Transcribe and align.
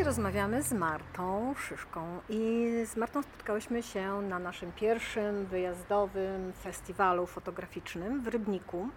Dzisiaj 0.00 0.08
rozmawiamy 0.08 0.62
z 0.62 0.72
Martą 0.72 1.54
Szyszką 1.54 2.20
i 2.28 2.68
z 2.86 2.96
Martą 2.96 3.22
spotkałyśmy 3.22 3.82
się 3.82 4.22
na 4.22 4.38
naszym 4.38 4.72
pierwszym 4.72 5.46
wyjazdowym 5.46 6.52
festiwalu 6.52 7.26
fotograficznym 7.26 8.22
w 8.22 8.28
Rybniku. 8.28 8.88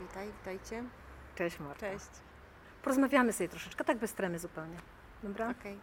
Witaj, 0.00 0.28
witajcie. 0.38 0.84
Cześć 1.34 1.60
Marta. 1.60 1.80
Cześć. 1.80 2.10
Porozmawiamy 2.82 3.32
sobie 3.32 3.48
troszeczkę, 3.48 3.84
tak 3.84 3.98
bez 3.98 4.12
tremy 4.14 4.38
zupełnie. 4.38 4.76
Dobra? 5.22 5.50
Okej, 5.50 5.78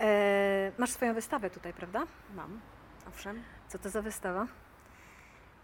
E, 0.00 0.72
masz 0.78 0.90
swoją 0.90 1.14
wystawę 1.14 1.50
tutaj, 1.50 1.72
prawda? 1.72 2.02
mam. 2.34 2.60
Owszem. 3.08 3.42
Co 3.68 3.78
to 3.78 3.90
za 3.90 4.02
wystawa? 4.02 4.46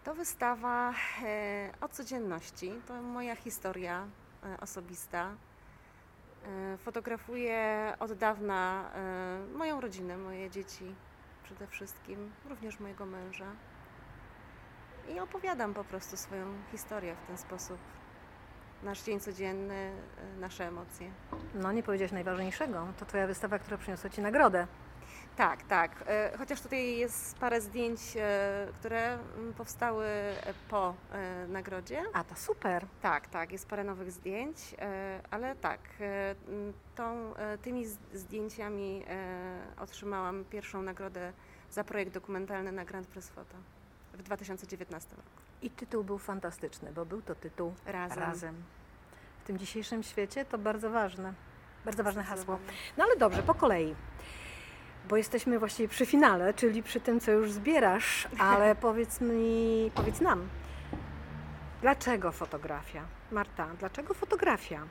To 0.03 0.13
wystawa 0.15 0.93
e, 1.23 1.69
o 1.81 1.87
codzienności. 1.87 2.73
To 2.87 3.01
moja 3.01 3.35
historia 3.35 4.07
e, 4.43 4.59
osobista. 4.59 5.31
E, 6.45 6.77
fotografuję 6.77 7.93
od 7.99 8.13
dawna 8.13 8.91
e, 8.95 9.57
moją 9.57 9.81
rodzinę, 9.81 10.17
moje 10.17 10.49
dzieci 10.49 10.95
przede 11.43 11.67
wszystkim, 11.67 12.31
również 12.49 12.79
mojego 12.79 13.05
męża. 13.05 13.51
I 15.15 15.19
opowiadam 15.19 15.73
po 15.73 15.83
prostu 15.83 16.17
swoją 16.17 16.45
historię 16.71 17.15
w 17.15 17.27
ten 17.27 17.37
sposób. 17.37 17.77
Nasz 18.83 19.03
dzień 19.03 19.19
codzienny, 19.19 19.91
e, 20.35 20.39
nasze 20.39 20.67
emocje. 20.67 21.11
No 21.53 21.71
nie 21.71 21.83
powiedziałeś 21.83 22.11
najważniejszego. 22.11 22.87
To 22.99 23.05
twoja 23.05 23.27
wystawa, 23.27 23.59
która 23.59 23.77
przyniosła 23.77 24.09
Ci 24.09 24.21
nagrodę. 24.21 24.67
Tak, 25.39 25.63
tak. 25.63 26.03
E, 26.07 26.37
Chociaż 26.37 26.61
tutaj 26.61 26.97
jest 26.97 27.37
parę 27.37 27.61
zdjęć, 27.61 27.99
e, 28.15 28.67
które 28.79 29.17
mm, 29.37 29.53
powstały 29.53 30.05
e, 30.05 30.53
po 30.69 30.93
nagrodzie. 31.47 32.03
A, 32.13 32.23
to 32.23 32.35
super. 32.35 32.85
Tak, 33.01 33.27
tak, 33.27 33.51
jest 33.51 33.67
parę 33.67 33.83
nowych 33.83 34.11
zdjęć, 34.11 34.57
ale 35.31 35.55
tak, 35.55 35.79
tą, 36.95 37.33
tymi 37.61 37.85
zdjęciami 38.13 39.05
otrzymałam 39.77 40.45
pierwszą 40.49 40.81
nagrodę 40.81 41.33
za 41.71 41.83
projekt 41.83 42.13
dokumentalny 42.13 42.71
na 42.71 42.85
Grand 42.85 43.07
Press 43.07 43.29
Photo 43.29 43.55
w 44.13 44.23
2019 44.23 45.09
roku. 45.09 45.29
I 45.61 45.69
tytuł 45.69 46.03
był 46.03 46.17
fantastyczny, 46.17 46.91
bo 46.91 47.05
był 47.05 47.21
to 47.21 47.35
tytuł 47.35 47.73
Razem. 47.85 48.19
Razem. 48.19 48.63
W 49.43 49.47
tym 49.47 49.57
dzisiejszym 49.57 50.03
świecie 50.03 50.45
to 50.45 50.57
bardzo 50.57 50.89
ważne. 50.89 51.33
Bardzo 51.85 52.03
ważne 52.03 52.23
hasło. 52.23 52.59
No 52.97 53.03
ale 53.03 53.15
dobrze, 53.15 53.43
po 53.43 53.53
kolei. 53.53 53.95
Bo 55.07 55.17
jesteśmy 55.17 55.59
właściwie 55.59 55.89
przy 55.89 56.05
finale, 56.05 56.53
czyli 56.53 56.83
przy 56.83 56.99
tym, 56.99 57.19
co 57.19 57.31
już 57.31 57.51
zbierasz, 57.51 58.27
ale 58.39 58.75
powiedz 58.85 59.21
mi, 59.21 59.91
powiedz 59.95 60.21
nam, 60.21 60.49
dlaczego 61.81 62.31
fotografia? 62.31 63.03
Marta, 63.31 63.67
dlaczego 63.79 64.13
fotografia? 64.13 64.81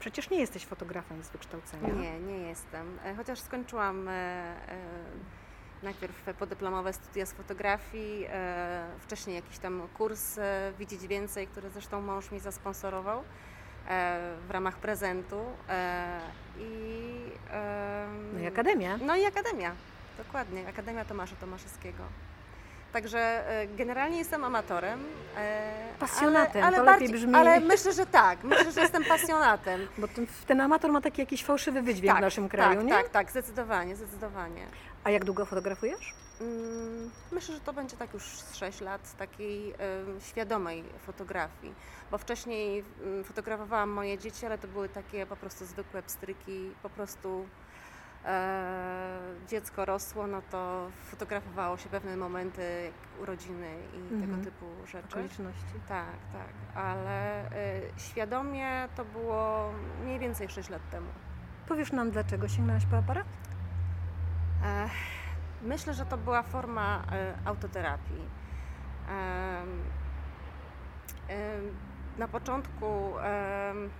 Przecież 0.00 0.30
nie 0.30 0.40
jesteś 0.40 0.64
fotografem 0.66 1.22
z 1.22 1.28
wykształcenia. 1.28 1.88
Nie, 1.88 2.20
nie 2.20 2.38
jestem. 2.38 2.98
E, 3.04 3.14
Chociaż 3.14 3.40
skończyłam 3.40 4.08
e, 4.08 4.12
e, 4.12 4.54
najpierw 5.82 6.22
podyplomowe 6.38 6.92
studia 6.92 7.26
z 7.26 7.32
fotografii, 7.32 8.26
e, 8.28 8.86
wcześniej 8.98 9.36
jakiś 9.36 9.58
tam 9.58 9.88
kurs 9.94 10.38
e, 10.38 10.72
Widzieć 10.78 11.06
Więcej, 11.06 11.46
który 11.46 11.70
zresztą 11.70 12.00
mąż 12.00 12.30
mi 12.30 12.40
zasponsorował 12.40 13.24
w 13.88 14.50
ramach 14.50 14.76
prezentu. 14.76 15.40
E, 15.68 16.20
I, 16.58 17.14
No 18.34 18.40
i 18.40 18.46
akademia. 18.46 18.98
no 19.02 19.16
i 19.16 19.24
Akademia, 19.26 19.72
dokładnie, 20.18 20.68
Akademia 20.68 21.04
Tomasza 21.04 21.36
Tomaszewskiego. 21.40 22.04
Także 22.92 23.18
e, 23.50 23.66
generalnie 23.66 24.18
jestem 24.18 24.44
amatorem. 24.44 25.00
e, 25.36 25.72
Pasjonatem, 25.98 26.64
ale, 26.64 26.76
to 26.76 26.82
ale 26.82 26.92
lepiej 26.92 27.08
bardziej- 27.08 27.26
brzmi. 27.28 27.34
Ale 27.34 27.60
myślę, 27.60 27.92
że 27.92 28.06
tak, 28.06 28.44
myślę, 28.44 28.72
że 28.72 28.80
jestem 28.80 29.04
pasjonatem. 29.04 29.88
Bo 29.98 30.08
ten, 30.08 30.26
ten 30.46 30.60
amator 30.60 30.92
ma 30.92 31.00
taki 31.00 31.20
jakiś 31.20 31.44
fałszywy 31.44 31.82
wydźwięk 31.82 32.18
w 32.18 32.20
naszym 32.20 32.48
kraju, 32.48 32.76
tak, 32.76 32.84
nie? 32.86 32.92
Tak, 32.92 33.08
tak, 33.08 33.30
zdecydowanie, 33.30 33.96
zdecydowanie. 33.96 34.66
A 35.04 35.10
jak 35.10 35.24
długo 35.24 35.44
fotografujesz? 35.44 36.14
Myślę, 37.32 37.54
że 37.54 37.60
to 37.60 37.72
będzie 37.72 37.96
tak 37.96 38.14
już 38.14 38.22
z 38.24 38.54
6 38.56 38.80
lat 38.80 39.16
takiej 39.16 39.74
świadomej 40.20 40.84
fotografii, 40.98 41.74
bo 42.10 42.18
wcześniej 42.18 42.84
mm, 43.02 43.24
fotografowałam 43.24 43.90
moje 43.90 44.18
dzieci, 44.18 44.46
ale 44.46 44.58
to 44.58 44.68
były 44.68 44.88
takie 44.88 45.26
po 45.26 45.36
prostu 45.36 45.64
zwykłe 45.66 46.02
pstryki, 46.02 46.70
po 46.82 46.90
prostu 46.90 47.46
e, 48.24 49.18
dziecko 49.48 49.84
rosło, 49.84 50.26
no 50.26 50.42
to 50.50 50.90
fotografowało 51.04 51.76
się 51.76 51.88
pewne 51.88 52.16
momenty, 52.16 52.92
urodziny 53.22 53.74
i 53.94 53.98
Mhm. 54.14 54.20
tego 54.20 54.44
typu 54.44 54.66
rzeczy. 54.86 55.08
Okoliczności. 55.08 55.74
Tak, 55.88 56.16
tak, 56.32 56.76
ale 56.84 57.50
e, 57.50 57.80
świadomie 57.96 58.88
to 58.96 59.04
było 59.04 59.72
mniej 60.02 60.18
więcej 60.18 60.48
6 60.48 60.68
lat 60.68 60.90
temu. 60.90 61.08
Powiesz 61.68 61.92
nam, 61.92 62.10
dlaczego 62.10 62.48
sięgnęłaś 62.48 62.86
po 62.86 62.96
aparat? 62.96 63.26
E, 64.64 64.88
Myślę, 65.64 65.94
że 65.94 66.06
to 66.06 66.16
była 66.16 66.42
forma 66.42 67.02
e, 67.12 67.34
autoterapii. 67.44 68.28
Na 72.18 72.28
początku, 72.28 73.12
mm, 73.18 73.90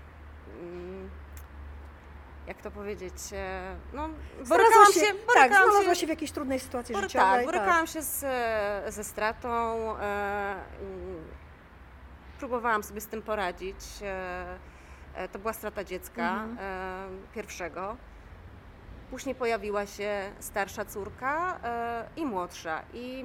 jak 2.46 2.62
to 2.62 2.70
powiedzieć, 2.70 3.14
e, 3.32 3.76
no, 3.92 4.08
borykałam 4.08 4.46
Znalazła 4.46 4.94
się, 4.94 5.00
tak, 5.14 5.26
borykałam 5.26 5.52
znalazła 5.70 5.94
się, 5.94 6.00
się 6.00 6.06
w 6.06 6.10
jakiejś 6.10 6.32
trudnej 6.32 6.60
sytuacji 6.60 6.94
bory- 6.94 7.02
życiowej. 7.08 7.28
tak, 7.36 7.44
borykałam 7.44 7.86
się 7.86 8.02
z, 8.02 8.20
ze 8.94 9.04
stratą, 9.04 9.48
e, 9.98 10.54
próbowałam 12.38 12.82
sobie 12.82 13.00
z 13.00 13.06
tym 13.06 13.22
poradzić. 13.22 13.76
To 15.32 15.38
była 15.38 15.52
strata 15.52 15.84
dziecka 15.84 16.32
Mhm. 16.44 17.22
pierwszego. 17.34 17.96
Później 19.14 19.34
pojawiła 19.34 19.86
się 19.86 20.32
starsza 20.40 20.84
córka 20.84 21.60
e, 21.64 22.08
i 22.16 22.26
młodsza. 22.26 22.82
I 22.92 23.24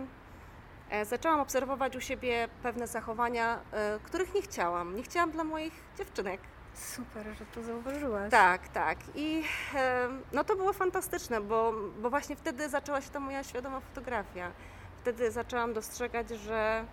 e, 0.90 1.06
zaczęłam 1.06 1.40
obserwować 1.40 1.96
u 1.96 2.02
siebie 2.02 2.48
pewne 2.64 2.88
zachowania, 2.88 3.60
e, 3.72 4.00
których 4.04 4.34
nie 4.34 4.42
chciałam. 4.42 4.96
Nie 4.96 5.04
chciałam 5.04 5.32
dla 5.32 5.44
moich 5.44 5.74
dziewczynek. 5.98 6.42
Super, 6.74 7.26
że 7.40 7.46
to 7.46 7.64
zauważyłaś. 7.64 8.32
Tak, 8.32 8.68
tak. 8.68 8.98
I 9.16 9.44
no 10.32 10.44
to 10.44 10.56
było 10.56 10.74
fantastyczne, 10.74 11.42
bo, 11.42 11.74
bo 12.02 12.10
właśnie 12.10 12.36
wtedy 12.36 12.70
zaczęła 12.70 13.02
się 13.02 13.10
ta 13.10 13.20
moja 13.20 13.44
świadoma 13.44 13.80
fotografia. 13.80 14.52
Wtedy 14.98 15.32
zaczęłam 15.32 15.74
dostrzegać, 15.74 16.30
że 16.30 16.86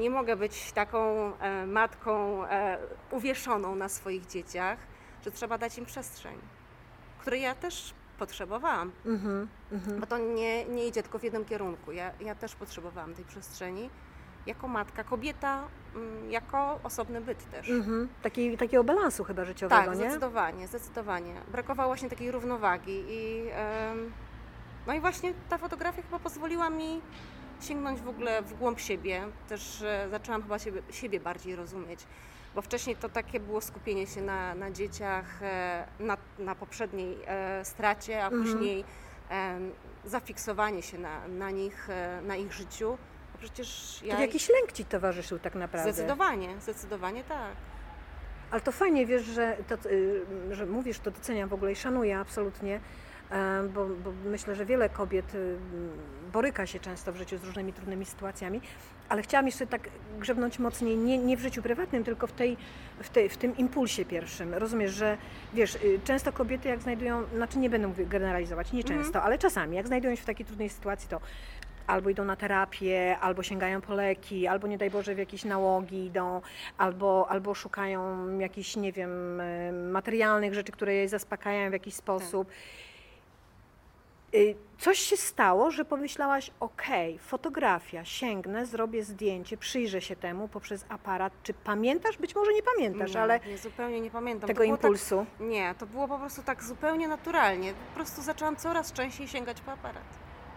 nie 0.00 0.10
mogę 0.10 0.36
być 0.36 0.72
taką 0.72 1.32
matką 1.66 2.42
uwieszoną 3.10 3.74
na 3.74 3.88
swoich 3.88 4.26
dzieciach, 4.26 4.78
że 5.24 5.30
trzeba 5.30 5.58
dać 5.58 5.78
im 5.78 5.86
przestrzeń, 5.86 6.38
której 7.18 7.42
ja 7.42 7.54
też 7.54 7.94
potrzebowałam. 8.18 8.92
Mhm, 9.06 9.48
mhm. 9.72 10.00
Bo 10.00 10.06
to 10.06 10.18
nie, 10.18 10.64
nie 10.64 10.86
idzie 10.86 11.02
tylko 11.02 11.18
w 11.18 11.22
jednym 11.22 11.44
kierunku. 11.44 11.92
Ja, 11.92 12.12
ja 12.20 12.34
też 12.34 12.54
potrzebowałam 12.54 13.14
tej 13.14 13.24
przestrzeni. 13.24 13.90
Jako 14.46 14.68
matka, 14.68 15.04
kobieta, 15.04 15.62
mm, 15.94 16.30
jako 16.30 16.80
osobny 16.82 17.20
byt 17.20 17.50
też. 17.50 17.70
Mhm. 17.70 18.08
Taki, 18.22 18.56
takiego 18.56 18.84
balansu 18.84 19.24
chyba 19.24 19.44
życiowego, 19.44 19.82
Tak, 19.82 19.98
nie? 19.98 20.04
zdecydowanie, 20.04 20.68
zdecydowanie. 20.68 21.34
Brakowało 21.52 21.88
właśnie 21.88 22.10
takiej 22.10 22.30
równowagi 22.30 23.04
i 23.08 23.46
em, 23.52 24.12
no 24.86 24.94
i 24.94 25.00
właśnie 25.00 25.34
ta 25.48 25.58
fotografia 25.58 26.02
chyba 26.02 26.18
pozwoliła 26.18 26.70
mi 26.70 27.00
sięgnąć 27.60 28.00
w 28.00 28.08
ogóle 28.08 28.42
w 28.42 28.54
głąb 28.54 28.80
siebie. 28.80 29.22
Też 29.48 29.82
e, 29.82 30.08
zaczęłam 30.10 30.42
chyba 30.42 30.58
siebie, 30.58 30.82
siebie 30.90 31.20
bardziej 31.20 31.56
rozumieć, 31.56 32.06
bo 32.54 32.62
wcześniej 32.62 32.96
to 32.96 33.08
takie 33.08 33.40
było 33.40 33.60
skupienie 33.60 34.06
się 34.06 34.22
na, 34.22 34.54
na 34.54 34.70
dzieciach, 34.70 35.42
e, 35.42 35.86
na, 36.00 36.16
na 36.38 36.54
poprzedniej 36.54 37.18
e, 37.26 37.64
stracie, 37.64 38.24
a 38.24 38.26
Mhm. 38.26 38.42
później 38.42 38.84
em, 39.28 39.72
zafiksowanie 40.04 40.82
się 40.82 40.98
na, 40.98 41.28
na 41.28 41.50
nich, 41.50 41.90
e, 41.90 42.20
na 42.22 42.36
ich 42.36 42.52
życiu. 42.52 42.98
Bo 43.32 43.38
przecież 43.38 44.00
ja... 44.02 44.14
To 44.16 44.20
jakiś 44.22 44.48
lęk 44.48 44.72
ci 44.72 44.84
towarzyszył 44.84 45.38
tak 45.38 45.54
naprawdę. 45.54 45.92
Zdecydowanie, 45.92 46.48
zdecydowanie 46.60 47.24
tak. 47.24 47.52
Ale 48.50 48.60
to 48.60 48.72
fajnie, 48.72 49.06
wiesz, 49.06 49.22
że, 49.24 49.56
to, 49.68 49.88
y, 49.88 50.24
że 50.50 50.66
mówisz, 50.66 50.98
to 50.98 51.10
doceniam 51.10 51.48
w 51.48 51.52
ogóle 51.52 51.72
i 51.72 51.76
szanuję 51.76 52.18
absolutnie, 52.18 52.80
bo, 53.74 53.86
bo 53.86 54.12
myślę, 54.24 54.54
że 54.54 54.66
wiele 54.66 54.88
kobiet 54.88 55.34
y, 55.34 55.56
boryka 56.32 56.66
się 56.66 56.80
często 56.80 57.12
w 57.12 57.16
życiu 57.16 57.38
z 57.38 57.44
różnymi 57.44 57.72
trudnymi 57.72 58.04
sytuacjami, 58.04 58.60
ale 59.08 59.22
chciałam 59.22 59.46
jeszcze 59.46 59.66
tak 59.66 59.88
grzebnąć 60.18 60.58
mocniej, 60.58 60.96
nie, 60.96 61.18
nie 61.18 61.36
w 61.36 61.40
życiu 61.40 61.62
prywatnym, 61.62 62.04
tylko 62.04 62.26
w, 62.26 62.32
tej, 62.32 62.56
w, 63.02 63.08
tej, 63.08 63.28
w 63.28 63.36
tym 63.36 63.56
impulsie 63.56 64.04
pierwszym. 64.04 64.54
Rozumiesz, 64.54 64.92
że 64.92 65.16
wiesz, 65.54 65.74
y, 65.74 66.00
często 66.04 66.32
kobiety 66.32 66.68
jak 66.68 66.82
znajdują, 66.82 67.22
znaczy 67.34 67.58
nie 67.58 67.70
będę 67.70 68.04
generalizować, 68.04 68.72
nie 68.72 68.80
Mhm. 68.82 69.00
często, 69.02 69.22
ale 69.22 69.38
czasami, 69.38 69.76
jak 69.76 69.86
znajdują 69.86 70.14
się 70.14 70.22
w 70.22 70.26
takiej 70.26 70.46
trudnej 70.46 70.68
sytuacji, 70.68 71.08
to 71.08 71.20
albo 71.86 72.10
idą 72.10 72.24
na 72.24 72.36
terapię, 72.36 73.18
albo 73.20 73.42
sięgają 73.42 73.80
po 73.80 73.94
leki, 73.94 74.46
albo 74.46 74.66
nie 74.66 74.78
daj 74.78 74.90
Boże 74.90 75.14
w 75.14 75.18
jakieś 75.18 75.44
nałogi 75.44 76.06
idą, 76.06 76.40
albo, 76.78 77.26
albo 77.28 77.54
szukają 77.54 78.28
jakichś, 78.38 78.76
nie 78.76 78.92
wiem, 78.92 79.40
e, 79.40 79.72
materialnych 79.72 80.54
rzeczy, 80.54 80.72
które 80.72 80.94
je 80.94 81.08
zaspokajają 81.08 81.70
w 81.70 81.72
jakiś 81.72 81.94
sposób. 81.94 82.50
Y, 82.50 82.93
Coś 84.78 84.98
się 84.98 85.16
stało, 85.16 85.70
że 85.70 85.84
pomyślałaś, 85.84 86.50
okej, 86.60 87.18
fotografia, 87.18 88.04
sięgnę, 88.04 88.66
zrobię 88.66 89.04
zdjęcie, 89.04 89.56
przyjrzę 89.56 90.00
się 90.00 90.16
temu 90.16 90.48
poprzez 90.48 90.84
aparat. 90.88 91.32
Czy 91.42 91.54
pamiętasz? 91.54 92.18
Być 92.18 92.34
może 92.34 92.52
nie 92.52 92.62
pamiętasz, 92.62 93.14
nie, 93.14 93.20
ale 93.20 93.40
nie, 93.40 93.58
zupełnie 93.58 94.00
nie 94.00 94.10
pamiętam. 94.10 94.46
tego 94.46 94.62
było 94.62 94.74
impulsu. 94.74 95.26
Tak, 95.38 95.48
nie, 95.48 95.74
to 95.78 95.86
było 95.86 96.08
po 96.08 96.18
prostu 96.18 96.42
tak 96.42 96.64
zupełnie 96.64 97.08
naturalnie. 97.08 97.72
Po 97.72 97.94
prostu 97.94 98.22
zaczęłam 98.22 98.56
coraz 98.56 98.92
częściej 98.92 99.28
sięgać 99.28 99.60
po 99.60 99.72
aparat. 99.72 100.04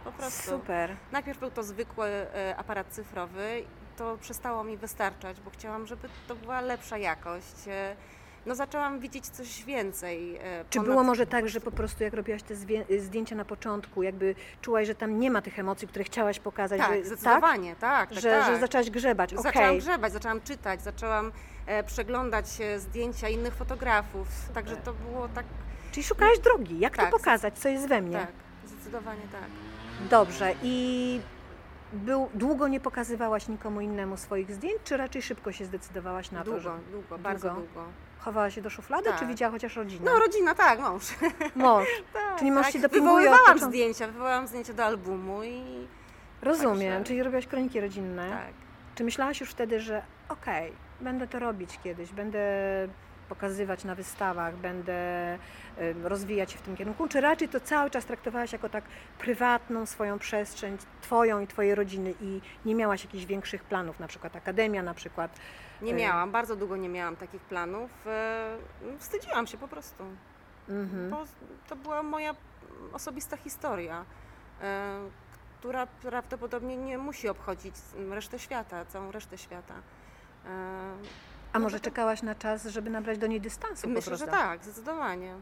Po 0.04 0.12
prostu. 0.12 0.50
Super. 0.50 0.96
Najpierw 1.12 1.40
był 1.40 1.52
to 1.52 1.64
zwykły 1.64 2.08
e, 2.08 2.56
aparat 2.58 2.88
cyfrowy. 2.88 3.64
To 3.98 4.18
przestało 4.18 4.64
mi 4.64 4.78
wystarczać, 4.78 5.42
bo 5.42 5.50
chciałam, 5.50 5.88
żeby 5.88 6.10
to 6.28 6.36
była 6.36 6.62
lepsza 6.62 6.98
jakość. 6.98 7.56
No 8.48 8.56
zaczęłam 8.56 9.00
widzieć 9.00 9.28
coś 9.28 9.64
więcej. 9.64 10.36
e, 10.36 10.66
Czy 10.70 10.80
ponad- 10.80 10.86
było 10.92 11.04
może 11.04 11.26
tak, 11.28 11.50
że 11.50 11.60
po 11.62 11.72
prostu 11.72 12.04
jak 12.04 12.14
robiłaś 12.14 12.44
te 12.44 12.56
zdjęcia 13.00 13.36
na 13.36 13.46
początku, 13.46 14.04
jakby 14.04 14.36
czułaś, 14.62 14.88
że 14.88 14.96
tam 14.96 15.20
nie 15.20 15.32
ma 15.32 15.42
tych 15.42 15.60
emocji, 15.60 15.88
które 15.88 16.06
chciałaś 16.06 16.40
pokazać? 16.40 16.80
Tak, 16.82 16.94
że, 16.94 17.06
zdecydowanie, 17.06 17.76
tak. 17.76 18.10
tak, 18.10 18.20
Że, 18.20 18.32
tak. 18.32 18.46
że 18.46 18.60
zaczęłaś 18.60 18.90
grzebać, 18.90 19.34
okej. 19.34 19.44
Zaczęłam 19.44 19.78
grzebać, 19.78 20.14
zaczęłam 20.14 20.42
czytać, 20.42 20.82
zaczęłam 20.82 21.32
e, 21.66 21.84
przeglądać 21.84 22.46
e, 22.62 22.80
zdjęcia 22.80 23.30
innych 23.30 23.54
fotografów. 23.56 24.28
Także 24.54 24.78
to 24.78 24.94
było 24.94 25.28
tak, 25.30 25.46
Czyli 25.92 26.04
szukałaś 26.04 26.40
drogi, 26.40 26.80
jak 26.80 26.98
Tak, 26.98 27.12
to 27.12 27.18
pokazać, 27.18 27.60
co 27.60 27.70
jest 27.70 27.88
we 27.88 28.02
mnie. 28.02 28.18
tak, 28.18 28.32
zdecydowanie 28.66 29.22
tak. 29.32 29.50
Dobrze. 30.10 30.54
I 30.64 31.20
był, 31.94 32.30
długo 32.34 32.68
nie 32.68 32.80
pokazywałaś 32.80 33.48
nikomu 33.48 33.82
innemu 33.82 34.18
swoich 34.18 34.52
zdjęć, 34.52 34.78
czy 34.84 34.98
raczej 34.98 35.22
szybko 35.22 35.52
się 35.52 35.66
zdecydowałaś 35.66 36.32
na 36.32 36.44
długo, 36.44 36.58
to, 36.60 36.64
że 36.64 36.72
długo, 36.92 37.18
bardzo 37.18 37.50
Długo? 37.50 37.86
Długo. 38.28 38.34
chowałaś 38.34 38.56
się 38.56 38.62
do 38.62 38.70
szuflady, 38.70 39.10
Tak. 39.10 39.20
czy 39.20 39.26
widziała 39.26 39.52
chociaż 39.52 39.76
rodzinę? 39.76 40.12
No 40.12 40.20
rodzina, 40.20 40.56
tak, 40.56 40.80
mąż. 40.80 41.04
Mąż. 41.56 41.88
tak, 42.14 42.40
Czyli 42.40 42.52
mąż 42.52 42.64
tak. 42.66 42.74
ci 42.74 42.80
dopinguje 42.80 43.12
Wywoływałam 43.14 43.40
początku. 43.46 43.70
zdjęcia, 43.70 44.08
wywołałam 44.08 44.48
zdjęcia 44.48 44.74
do 44.74 44.86
albumu 44.86 45.44
i 45.44 45.88
Rozumiem, 46.42 46.94
Także- 46.94 47.04
czyli 47.08 47.24
robiłaś 47.24 47.48
kroniki 47.48 47.82
rodzinne. 47.82 48.30
tak. 48.30 48.54
Czy 48.96 49.04
myślałaś 49.04 49.40
już 49.42 49.50
wtedy, 49.50 49.80
że 49.80 50.02
okej, 50.30 50.72
będę 51.02 51.28
to 51.28 51.40
robić 51.40 51.80
kiedyś, 51.84 52.12
będę 52.12 52.40
pokazywać 53.30 53.84
na 53.84 53.96
wystawach, 53.96 54.56
będę 54.56 54.98
rozwijać 56.04 56.52
się 56.52 56.58
w 56.58 56.62
tym 56.62 56.78
kierunku, 56.78 57.08
czy 57.08 57.22
raczej 57.22 57.50
to 57.50 57.60
cały 57.60 57.90
czas 57.90 58.06
traktowałaś 58.06 58.54
jako 58.54 58.70
tak 58.70 58.84
prywatną 59.20 59.86
swoją 59.86 60.20
przestrzeń, 60.20 60.78
twoją 61.02 61.40
i 61.40 61.48
twojej 61.48 61.76
rodziny 61.76 62.14
i 62.22 62.42
nie 62.66 62.76
miałaś 62.76 63.04
jakichś 63.06 63.26
większych 63.26 63.64
planów, 63.64 64.00
na 64.00 64.08
przykład 64.08 64.36
akademia, 64.36 64.84
na 64.84 64.94
przykład 64.94 65.40
Nie 65.82 65.94
miałam, 65.94 66.32
bardzo 66.32 66.56
długo 66.56 66.78
nie 66.78 66.90
miałam 66.90 67.16
takich 67.16 67.42
planów. 67.42 67.92
e, 68.08 68.58
Wstydziłam 69.00 69.48
się 69.48 69.58
po 69.58 69.68
prostu. 69.68 70.04
mhm. 70.70 71.10
Bo 71.10 71.24
to 71.70 71.76
była 71.76 72.04
moja 72.04 72.36
osobista 72.94 73.38
historia, 73.38 74.06
e, 74.62 75.00
która 75.60 75.88
prawdopodobnie 75.88 76.78
nie 76.78 76.98
musi 76.98 77.30
obchodzić 77.30 77.76
resztę 78.10 78.40
świata, 78.40 78.86
całą 78.86 79.12
resztę 79.12 79.38
świata. 79.38 79.74
E, 80.46 80.50
A 81.54 81.60
no 81.60 81.64
może 81.64 81.80
czekałaś 81.80 82.22
na 82.22 82.36
czas, 82.36 82.66
żeby 82.66 82.90
nabrać 82.90 83.18
do 83.18 83.28
niej 83.28 83.42
dystansu 83.42 83.88
po 83.88 83.94
Myślę, 83.94 84.18
że 84.18 84.28
tak, 84.28 84.64
zdecydowanie. 84.64 85.36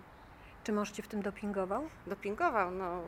Czy 0.64 0.72
mąż 0.74 0.92
cię 0.92 1.04
w 1.04 1.08
tym 1.08 1.22
dopingował? 1.22 1.90
Dopingował, 2.08 2.72
no. 2.72 3.02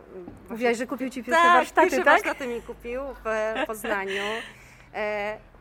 Mówiłaś, 0.49 0.77
że 0.77 0.87
kupił 0.87 1.09
ci 1.09 1.23
pierwsze 1.23 1.43
tak, 1.43 1.53
warsztaty, 1.53 1.89
pierwsze 1.89 2.05
tak? 2.05 2.23
warsztaty 2.23 2.47
mi 2.47 2.61
kupił 2.61 3.01
w 3.03 3.65
Poznaniu. 3.67 4.23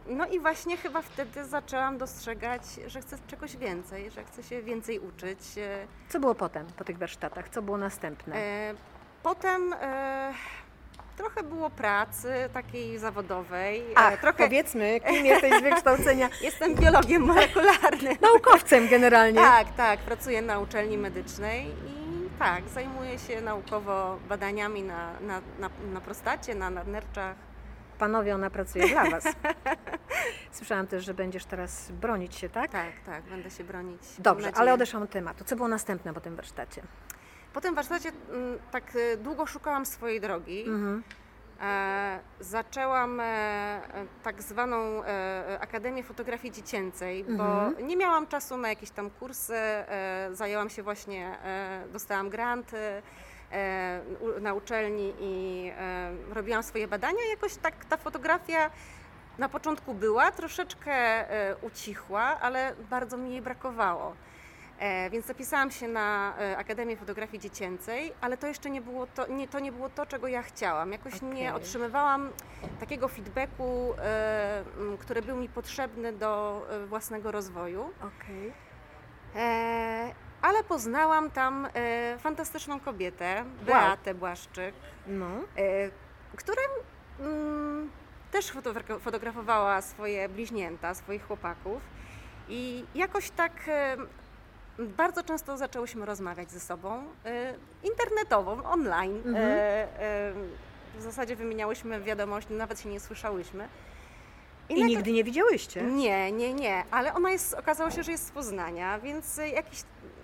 No 0.08 0.26
i 0.26 0.40
właśnie 0.40 0.76
chyba 0.76 1.02
wtedy 1.02 1.44
zaczęłam 1.44 1.98
dostrzegać, 1.98 2.62
że 2.86 3.00
chcę 3.00 3.16
czegoś 3.26 3.56
więcej, 3.56 4.10
że 4.10 4.24
chcę 4.24 4.42
się 4.42 4.62
więcej 4.62 4.98
uczyć. 4.98 5.38
E, 5.58 5.86
Co 6.08 6.20
było 6.20 6.34
potem, 6.34 6.66
po 6.76 6.84
tych 6.84 6.98
warsztatach? 6.98 7.48
Co 7.48 7.62
było 7.62 7.78
następne? 7.78 8.36
E, 8.36 8.74
Potem 9.22 9.72
e, 9.80 10.32
trochę 11.16 11.42
było 11.42 11.70
pracy 11.70 12.32
takiej 12.52 12.98
zawodowej. 12.98 13.82
Ach, 13.94 14.20
trochę 14.20 14.44
powiedzmy, 14.44 15.00
kim 15.08 15.26
jesteś 15.26 15.52
z 15.58 15.62
wykształcenia? 15.70 16.28
jestem 16.42 16.74
biologiem 16.74 17.22
molekularnym. 17.22 18.16
Naukowcem 18.22 18.88
generalnie. 18.88 19.40
Tak, 19.40 19.66
tak, 19.76 20.00
pracuję 20.00 20.42
na 20.42 20.58
uczelni 20.58 20.98
medycznej 20.98 21.66
i 21.66 22.28
tak, 22.38 22.68
zajmuję 22.68 23.18
się 23.18 23.40
naukowo 23.40 24.18
badaniami 24.28 24.82
na, 24.82 25.20
na, 25.20 25.40
na, 25.58 25.70
na 25.92 26.00
prostacie, 26.00 26.54
na 26.54 26.70
nadnerczach. 26.70 27.36
Panowie, 27.98 28.34
ona 28.34 28.50
pracuje 28.50 28.88
dla 28.88 29.10
Was. 29.10 29.24
Słyszałam 30.52 30.86
też, 30.86 31.04
że 31.04 31.14
będziesz 31.14 31.44
teraz 31.44 31.90
bronić 31.92 32.34
się, 32.34 32.48
tak? 32.48 32.70
Tak, 32.70 32.92
tak, 33.06 33.22
będę 33.24 33.50
się 33.50 33.64
bronić. 33.64 34.00
Dobrze, 34.18 34.52
ale 34.54 34.74
odeszłam 34.74 35.02
od 35.02 35.10
tematu. 35.10 35.44
Co 35.44 35.56
było 35.56 35.68
następne 35.68 36.14
po 36.14 36.20
tym 36.20 36.36
warsztacie? 36.36 36.82
Po 37.52 37.60
tym 37.60 37.74
warsztacie 37.74 38.12
mm, 38.30 38.58
tak 38.70 38.84
e, 38.96 39.16
długo 39.16 39.46
szukałam 39.46 39.86
swojej 39.86 40.20
drogi. 40.20 40.60
Mhm. 40.68 41.02
E, 41.60 42.20
zaczęłam 42.40 43.20
e, 43.20 43.24
e, 43.24 43.80
tak 44.22 44.42
zwaną 44.42 45.04
e, 45.04 45.58
Akademię 45.60 46.02
Fotografii 46.02 46.52
Dziecięcej, 46.54 47.24
bo 47.24 47.44
Mhm. 47.66 47.86
nie 47.86 47.96
miałam 47.96 48.26
czasu 48.26 48.56
na 48.56 48.68
jakieś 48.68 48.90
tam 48.90 49.10
kursy, 49.10 49.54
e, 49.56 50.28
zajęłam 50.32 50.70
się 50.70 50.82
właśnie, 50.82 51.38
e, 51.44 51.84
dostałam 51.92 52.30
granty 52.30 52.76
e, 52.78 53.02
u- 53.02 53.02
na 54.40 54.54
uczelni 54.54 55.14
i 55.20 55.72
e, 55.78 56.10
robiłam 56.34 56.62
swoje 56.62 56.88
badania. 56.88 57.18
Jakoś 57.30 57.56
tak 57.56 57.84
ta 57.84 57.96
fotografia 57.96 58.70
na 59.38 59.48
początku 59.48 59.94
była, 59.94 60.32
troszeczkę 60.32 60.92
e, 60.92 61.56
ucichła, 61.56 62.22
ale 62.40 62.74
bardzo 62.90 63.16
mi 63.16 63.30
jej 63.30 63.42
brakowało. 63.42 64.16
E, 64.78 65.10
więc 65.10 65.26
zapisałam 65.26 65.70
się 65.70 65.88
na 65.88 66.34
e, 66.38 66.56
Akademię 66.56 66.96
Fotografii 66.96 67.42
Dziecięcej, 67.42 68.12
ale 68.20 68.36
to 68.36 68.46
jeszcze 68.46 68.70
nie 68.70 68.80
było 68.80 69.06
to, 69.06 69.26
nie, 69.26 69.48
to 69.48 69.60
nie 69.60 69.72
było 69.72 69.88
to, 69.88 70.06
czego 70.06 70.28
ja 70.28 70.42
chciałam. 70.42 70.92
Jakoś 70.92 71.22
nie 71.22 71.28
Okej. 71.30 71.48
otrzymywałam 71.48 72.30
takiego 72.80 73.08
feedbacku, 73.08 73.94
e, 73.98 74.62
który 74.98 75.22
był 75.22 75.36
mi 75.36 75.48
potrzebny 75.48 76.12
do 76.12 76.62
e, 76.70 76.86
własnego 76.86 77.32
rozwoju. 77.32 77.90
Okej. 78.00 78.52
E, 80.46 80.48
ale 80.48 80.64
poznałam 80.64 81.30
tam 81.30 81.68
e, 81.74 82.18
fantastyczną 82.18 82.80
kobietę, 82.80 83.44
Beatę 83.66 84.14
Błaszczyk, 84.14 84.74
No. 85.06 85.26
e, 85.56 85.90
która 86.36 86.62
mm, 87.20 87.90
też 88.30 88.52
fotogra- 88.54 89.00
fotografowała 89.00 89.82
swoje 89.82 90.28
bliźnięta, 90.28 90.94
swoich 90.94 91.26
chłopaków. 91.26 91.82
I 92.48 92.84
jakoś 92.94 93.30
tak 93.30 93.52
e, 93.68 93.96
bardzo 94.78 95.22
często 95.22 95.56
zaczęłyśmy 95.56 96.06
rozmawiać 96.06 96.50
ze 96.50 96.60
sobą 96.60 97.04
e, 97.24 97.54
internetowo, 97.82 98.52
online. 98.70 99.16
Mhm. 99.16 99.36
E, 99.36 99.48
e, 99.48 100.32
w 100.98 101.02
zasadzie 101.02 101.36
wymieniałyśmy 101.36 102.00
wiadomości, 102.00 102.52
nawet 102.52 102.80
się 102.80 102.88
nie 102.88 103.00
słyszałyśmy. 103.00 103.68
I 104.68 104.74
nagle- 104.74 104.86
nigdy 104.86 105.12
nie 105.12 105.24
widziałyście? 105.24 105.82
nie, 105.82 106.32
nie, 106.32 106.54
nie, 106.54 106.84
ale 106.90 107.14
ona 107.14 107.30
jest, 107.30 107.54
okazało 107.54 107.90
się, 107.90 108.02
że 108.02 108.12
jest 108.12 108.26
z 108.26 108.30
Poznania, 108.30 108.98
więc 108.98 109.38
e, 109.38 109.48
jakiś, 109.48 109.82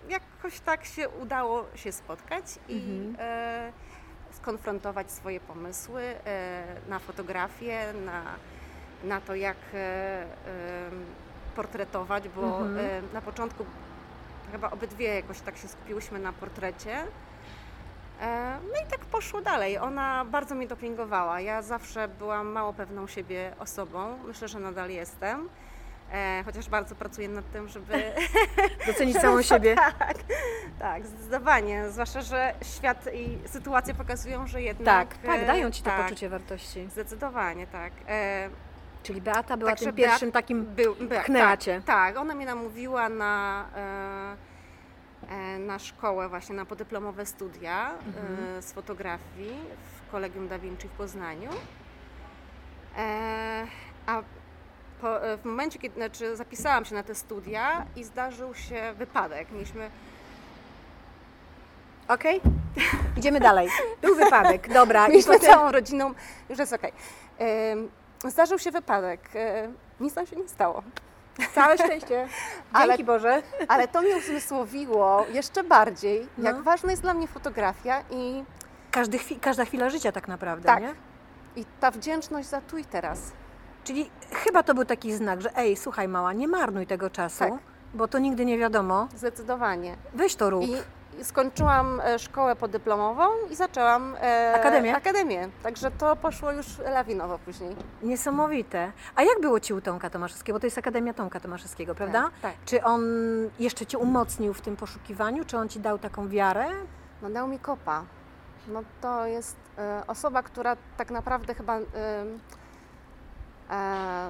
jakoś 0.09 0.61
tak 0.61 0.85
się 0.85 1.09
udało 1.09 1.65
się 1.75 1.93
spotkać 1.93 2.45
i 2.69 2.77
Mhm. 2.77 3.17
e, 3.19 3.73
skonfrontować 4.33 5.13
swoje 5.13 5.41
pomysły 5.41 6.03
e, 6.03 6.65
na 6.89 6.99
fotografię, 6.99 7.93
na, 8.05 8.23
na 9.05 9.21
to, 9.21 9.35
jak 9.35 9.57
e, 9.75 10.27
portretować, 11.57 12.29
bo 12.29 12.43
Mhm. 12.61 12.79
e, 12.79 13.15
na 13.15 13.23
początku 13.23 13.65
chyba 14.53 14.71
obydwie 14.71 15.15
jakoś 15.15 15.41
tak 15.41 15.57
się 15.57 15.69
skupiłyśmy 15.69 16.19
na 16.19 16.33
portrecie. 16.33 16.97
E, 18.21 18.59
No 18.73 18.81
i 18.87 18.91
tak 18.91 19.01
poszło 19.01 19.41
dalej. 19.41 19.79
Ona 19.79 20.25
bardzo 20.25 20.55
mnie 20.55 20.67
dopingowała. 20.69 21.41
Ja 21.41 21.63
zawsze 21.63 22.09
byłam 22.09 22.47
mało 22.49 22.73
pewną 22.73 23.07
siebie 23.07 23.53
osobą. 23.59 24.19
Myślę, 24.27 24.49
że 24.49 24.61
nadal 24.61 24.91
jestem. 24.91 25.49
E, 26.13 26.43
chociaż 26.45 26.69
bardzo 26.69 26.95
pracuję 26.95 27.29
nad 27.29 27.51
tym, 27.53 27.69
żeby. 27.69 27.93
Docenić 28.87 29.17
samą 29.21 29.43
siebie? 29.43 29.75
tak, 29.99 30.15
tak, 30.79 31.07
zdecydowanie. 31.07 31.91
Zwłaszcza, 31.91 32.23
że 32.23 32.55
świat 32.63 33.07
i 33.15 33.39
sytuacje 33.49 33.95
pokazują, 33.95 34.47
że 34.47 34.63
jednak. 34.63 35.09
Tak, 35.09 35.19
tak, 35.27 35.41
e, 35.41 35.47
dają 35.47 35.71
Ci 35.71 35.83
to 35.83 35.91
tak, 35.91 36.03
poczucie 36.03 36.29
wartości. 36.29 36.89
Zdecydowanie, 36.91 37.67
tak. 37.67 37.93
E, 38.09 38.49
Czyli 39.03 39.21
Beata 39.21 39.57
była 39.57 39.71
Także 39.71 39.85
tym 39.87 39.95
pierwszym 39.95 40.29
Beat- 40.29 40.33
takim 40.33 40.65
był, 40.65 40.95
tak, 40.95 41.29
tak, 41.87 42.17
ona 42.17 42.35
mnie 42.35 42.47
namówiła 42.47 43.09
na, 43.09 43.65
e, 43.77 44.37
e, 45.35 45.59
na 45.59 45.79
szkołę, 45.79 46.29
właśnie 46.29 46.55
na 46.57 46.65
podyplomowe 46.67 47.27
studia 47.27 47.91
Mhm. 48.07 48.59
e, 48.59 48.63
z 48.63 48.73
fotografii 48.73 49.57
w 50.09 50.11
Kolegium 50.11 50.49
Da 50.49 50.59
Vinci 50.59 50.89
w 50.89 50.91
Poznaniu. 50.91 51.51
E, 52.99 53.67
a 54.07 54.23
po, 55.03 55.23
e, 55.27 55.37
w 55.37 55.45
momencie, 55.45 55.79
kiedy 55.79 55.95
znaczy 55.95 56.37
zapisałam 56.37 56.85
się 56.85 56.95
na 56.95 57.03
te 57.03 57.15
studia 57.15 57.87
i 57.97 58.05
zdarzył 58.05 58.55
się 58.55 58.95
wypadek. 58.99 59.51
Mieliśmy 59.53 59.91
Okej? 62.09 62.41
Idziemy 63.19 63.41
dalej. 63.41 63.69
Był 64.03 64.15
wypadek, 64.17 64.73
dobra. 64.73 65.07
I 65.07 65.11
Mieliśmy 65.11 65.35
potem... 65.35 65.51
całą 65.51 65.73
rodziną, 65.73 66.15
już 66.49 66.59
jest 66.59 66.73
okej. 66.73 66.93
Em, 67.39 67.91
Zdarzył 68.25 68.59
się 68.59 68.71
wypadek. 68.71 69.21
e, 69.35 69.69
Nic 70.01 70.15
nam 70.17 70.27
się 70.27 70.37
nie 70.37 70.49
stało. 70.49 70.83
Całe 71.55 71.79
szczęście. 71.79 72.29
Ale- 72.73 72.87
Dzięki 72.89 73.05
Boże. 73.05 73.43
Ale 73.69 73.89
to 73.89 74.03
mnie 74.03 74.17
uzmysłowiło 74.17 75.27
jeszcze 75.33 75.65
bardziej, 75.65 76.29
jak 76.39 76.57
No. 76.57 76.63
ważna 76.63 76.91
jest 76.91 77.03
dla 77.03 77.15
mnie 77.15 77.29
fotografia 77.29 78.03
i 78.11 78.45
każdy 78.91 79.19
każda 79.41 79.65
chwila 79.65 79.91
życia 79.91 80.13
tak 80.13 80.29
naprawdę, 80.29 80.67
Tak. 80.67 80.83
nie? 80.83 80.95
I 81.57 81.65
ta 81.81 81.91
wdzięczność 81.91 82.49
za 82.49 82.61
tu 82.61 82.79
i 82.79 82.85
teraz. 82.85 83.33
Czyli 83.85 84.11
chyba 84.33 84.63
to 84.63 84.75
był 84.75 84.85
taki 84.85 85.13
znak, 85.13 85.41
że 85.41 85.57
ej, 85.57 85.77
słuchaj 85.77 86.09
mała, 86.09 86.33
nie 86.33 86.49
marnuj 86.49 86.87
tego 86.87 87.11
czasu, 87.11 87.39
Tak. 87.39 87.53
bo 87.95 88.09
to 88.09 88.19
nigdy 88.19 88.45
nie 88.45 88.59
wiadomo. 88.59 89.09
Zdecydowanie. 89.17 89.97
Weź 90.15 90.35
to 90.37 90.51
rób. 90.51 90.65
I 91.21 91.25
skończyłam 91.25 92.01
e, 92.05 92.19
szkołę 92.19 92.57
podyplomową 92.57 93.23
i 93.51 93.55
zaczęłam 93.57 94.17
e, 94.23 94.53
Akademię? 94.55 94.97
akademię. 94.97 95.49
Także 95.63 95.91
to 95.91 96.17
poszło 96.17 96.53
już 96.53 96.79
lawinowo 96.79 97.39
później. 97.39 97.77
Niesamowite. 98.03 98.93
A 99.17 99.23
jak 99.23 99.41
było 99.41 99.61
Ci 99.61 99.75
u 99.75 99.81
Tomka 99.81 100.11
Tomaszewskiego? 100.11 100.57
Bo 100.57 100.61
to 100.61 100.67
jest 100.67 100.79
Akademia 100.79 101.15
Tomka 101.15 101.41
Tomaszewskiego, 101.41 101.95
prawda? 101.95 102.23
Tak, 102.23 102.33
tak. 102.43 102.53
Czy 102.65 102.85
on 102.85 103.03
jeszcze 103.59 103.87
Cię 103.87 103.99
umocnił 103.99 104.55
w 104.55 104.61
tym 104.61 104.77
poszukiwaniu? 104.77 105.45
Czy 105.45 105.59
on 105.59 105.69
Ci 105.69 105.81
dał 105.81 105.99
taką 105.99 106.29
wiarę? 106.29 106.67
No 107.23 107.31
dał 107.31 107.49
mi 107.49 107.59
kopa. 107.59 108.05
No 108.69 108.83
to 109.01 109.27
jest 109.27 109.57
e, 109.79 110.03
osoba, 110.07 110.43
która 110.43 110.77
tak 110.97 111.11
naprawdę 111.11 111.55
chyba... 111.55 111.77
E, 111.79 111.83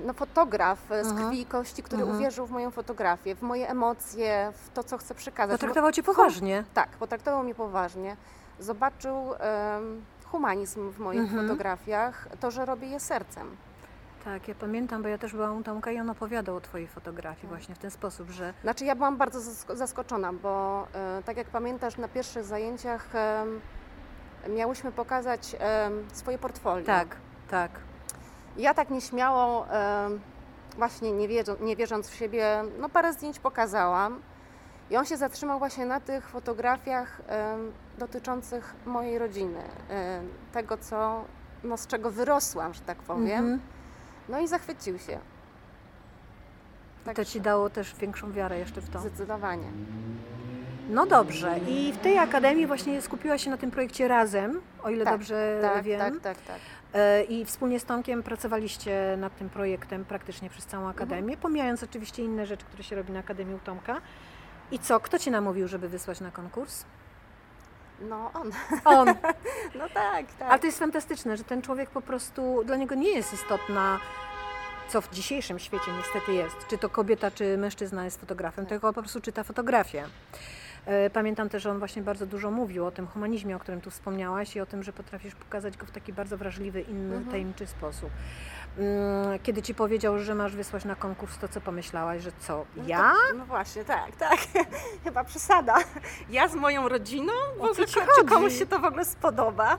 no 0.06 0.12
fotograf 0.12 0.92
e, 0.92 1.04
z 1.04 1.12
krwi 1.14 1.40
i 1.40 1.46
kości, 1.46 1.82
który 1.82 2.02
Mhm. 2.02 2.18
uwierzył 2.20 2.46
w 2.46 2.50
moją 2.50 2.70
fotografię, 2.70 3.34
w 3.34 3.42
moje 3.42 3.68
emocje, 3.68 4.52
w 4.56 4.70
to, 4.70 4.84
co 4.84 4.98
chcę 4.98 5.14
przekazać. 5.14 5.60
Potraktował 5.60 5.92
Cię 5.92 6.02
poważnie. 6.02 6.64
Tak, 6.74 6.88
potraktował 6.88 7.42
mnie 7.42 7.54
poważnie. 7.54 8.16
Zobaczył 8.58 9.34
em, 9.38 10.04
humanizm 10.26 10.90
w 10.90 10.98
moich 10.98 11.20
Mhm. 11.20 11.42
fotografiach, 11.48 12.28
to, 12.40 12.50
że 12.50 12.64
robię 12.64 12.86
je 12.88 13.00
sercem. 13.00 13.56
Tak, 14.24 14.48
ja 14.48 14.54
pamiętam, 14.54 15.02
bo 15.02 15.08
ja 15.08 15.18
też 15.18 15.32
byłam 15.32 15.56
u 15.56 15.62
Tomka 15.62 15.90
i 15.90 16.00
on 16.00 16.10
opowiadał 16.10 16.56
o 16.56 16.60
Twojej 16.60 16.86
fotografii 16.88 17.40
Tak. 17.40 17.50
właśnie 17.50 17.74
w 17.74 17.78
ten 17.78 17.90
sposób, 17.90 18.30
że 18.30 18.54
Znaczy 18.62 18.84
ja 18.84 18.94
byłam 18.96 19.16
bardzo 19.16 19.38
zask- 19.38 19.76
zaskoczona, 19.76 20.32
bo 20.32 20.86
e, 20.94 21.22
tak 21.22 21.36
jak 21.36 21.46
pamiętasz, 21.46 21.96
na 21.96 22.08
pierwszych 22.08 22.44
zajęciach 22.44 23.08
em, 23.14 23.60
miałyśmy 24.56 24.92
pokazać 24.92 25.56
em, 25.58 26.04
swoje 26.12 26.38
portfolio. 26.38 26.86
tak, 26.86 27.16
tak. 27.50 27.70
Ja 28.56 28.74
tak 28.74 28.90
nieśmiało, 28.90 29.66
właśnie 30.76 31.12
nie, 31.12 31.28
nie 31.60 31.76
wierząc 31.76 32.08
w 32.08 32.14
siebie, 32.14 32.62
no 32.78 32.88
parę 32.88 33.12
zdjęć 33.12 33.38
pokazałam. 33.38 34.20
I 34.90 34.96
on 34.96 35.04
się 35.04 35.16
zatrzymał 35.16 35.58
właśnie 35.58 35.86
na 35.86 36.00
tych 36.00 36.28
fotografiach 36.28 37.20
dotyczących 37.98 38.74
mojej 38.86 39.18
rodziny, 39.18 39.62
tego, 40.52 40.78
co, 40.78 41.24
no, 41.64 41.76
z 41.76 41.86
czego 41.86 42.10
wyrosłam, 42.10 42.74
że 42.74 42.80
tak 42.80 42.98
powiem. 42.98 43.38
Mhm. 43.38 43.60
No 44.28 44.40
i 44.40 44.48
zachwycił 44.48 44.98
się. 44.98 45.12
To 45.12 47.04
Także 47.04 47.26
Ci 47.26 47.40
dało 47.40 47.70
też 47.70 47.94
większą 47.94 48.32
wiarę 48.32 48.58
jeszcze 48.58 48.80
w 48.80 48.90
to. 48.90 48.98
Zdecydowanie. 48.98 49.66
No 50.88 51.06
dobrze. 51.06 51.58
I 51.68 51.92
w 51.92 51.98
tej 51.98 52.18
Akademii 52.18 52.66
właśnie 52.66 53.02
skupiła 53.02 53.38
się 53.38 53.50
na 53.50 53.56
tym 53.56 53.70
projekcie 53.70 54.08
razem, 54.08 54.60
o 54.82 54.90
ile 54.90 55.04
Tak, 55.04 55.14
dobrze 55.14 55.58
Tak, 55.62 55.84
wiem. 55.84 56.00
tak, 56.00 56.20
tak, 56.20 56.36
tak. 56.46 56.58
I 57.28 57.44
wspólnie 57.44 57.80
z 57.80 57.84
Tomkiem 57.84 58.22
pracowaliście 58.22 59.16
nad 59.20 59.36
tym 59.36 59.50
projektem 59.50 60.04
praktycznie 60.04 60.50
przez 60.50 60.66
całą 60.66 60.82
Mhm. 60.88 60.96
Akademię, 60.96 61.36
pomijając 61.36 61.82
oczywiście 61.82 62.22
inne 62.24 62.46
rzeczy, 62.46 62.64
które 62.64 62.82
się 62.82 62.96
robi 62.96 63.12
na 63.12 63.18
Akademii 63.18 63.54
u 63.54 63.58
Tomka. 63.58 64.00
I 64.70 64.78
co, 64.78 65.00
kto 65.00 65.18
Cię 65.18 65.30
namówił, 65.30 65.68
żeby 65.68 65.88
wysłać 65.88 66.20
na 66.20 66.30
konkurs? 66.30 66.84
No 68.00 68.30
on. 68.34 68.50
On. 68.84 69.08
No 69.78 69.88
tak, 69.94 70.26
tak. 70.38 70.50
Ale 70.50 70.58
to 70.58 70.66
jest 70.66 70.78
fantastyczne, 70.78 71.36
że 71.36 71.44
ten 71.44 71.62
człowiek 71.62 71.90
po 71.90 72.00
prostu, 72.00 72.62
dla 72.64 72.76
niego 72.76 72.94
nie 72.94 73.10
jest 73.10 73.32
istotna, 73.34 74.00
co 74.88 75.00
w 75.00 75.10
dzisiejszym 75.10 75.58
świecie 75.58 75.92
niestety 75.98 76.32
jest, 76.32 76.56
czy 76.70 76.78
to 76.78 76.88
kobieta, 76.88 77.30
czy 77.30 77.58
mężczyzna 77.58 78.04
jest 78.04 78.20
fotografem, 78.20 78.64
Tak. 78.64 78.68
tylko 78.68 78.92
po 78.92 79.00
prostu 79.02 79.20
czyta 79.20 79.44
fotografię. 79.44 80.04
E, 80.86 81.10
Pamiętam 81.10 81.48
też, 81.48 81.62
że 81.62 81.70
on 81.70 81.78
właśnie 81.78 82.02
bardzo 82.02 82.26
dużo 82.26 82.50
mówił 82.50 82.86
o 82.86 82.90
tym 82.90 83.06
humanizmie, 83.06 83.56
o 83.56 83.58
którym 83.58 83.80
tu 83.80 83.90
wspomniałaś 83.90 84.56
i 84.56 84.60
o 84.60 84.66
tym, 84.66 84.82
że 84.82 84.92
potrafisz 84.92 85.34
pokazać 85.34 85.76
go 85.76 85.86
w 85.86 85.90
taki 85.90 86.12
bardzo 86.12 86.36
wrażliwy, 86.36 86.80
inny, 86.80 87.14
Mhm. 87.16 87.30
tajemniczy 87.30 87.66
sposób. 87.66 88.10
Mm, 88.78 89.38
Kiedy 89.42 89.62
ci 89.62 89.74
powiedział, 89.74 90.18
że 90.18 90.34
masz 90.34 90.56
wysłać 90.56 90.84
na 90.84 90.94
konkurs, 90.96 91.38
to 91.38 91.48
co 91.48 91.60
pomyślałaś, 91.60 92.22
że 92.22 92.32
co, 92.38 92.64
No 92.76 92.82
ja? 92.86 93.12
To, 93.30 93.38
no 93.38 93.46
właśnie, 93.46 93.84
tak, 93.84 94.16
tak. 94.16 94.38
Chyba 95.04 95.24
przesada. 95.24 95.74
Ja 96.30 96.48
z 96.48 96.54
moją 96.54 96.88
rodziną? 96.88 97.32
W 97.58 97.62
ogóle, 97.62 97.86
czy 97.86 98.00
chodzi? 98.00 98.28
komuś 98.28 98.58
się 98.58 98.66
to 98.66 98.78
w 98.78 98.84
ogóle 98.84 99.04
spodoba? 99.04 99.78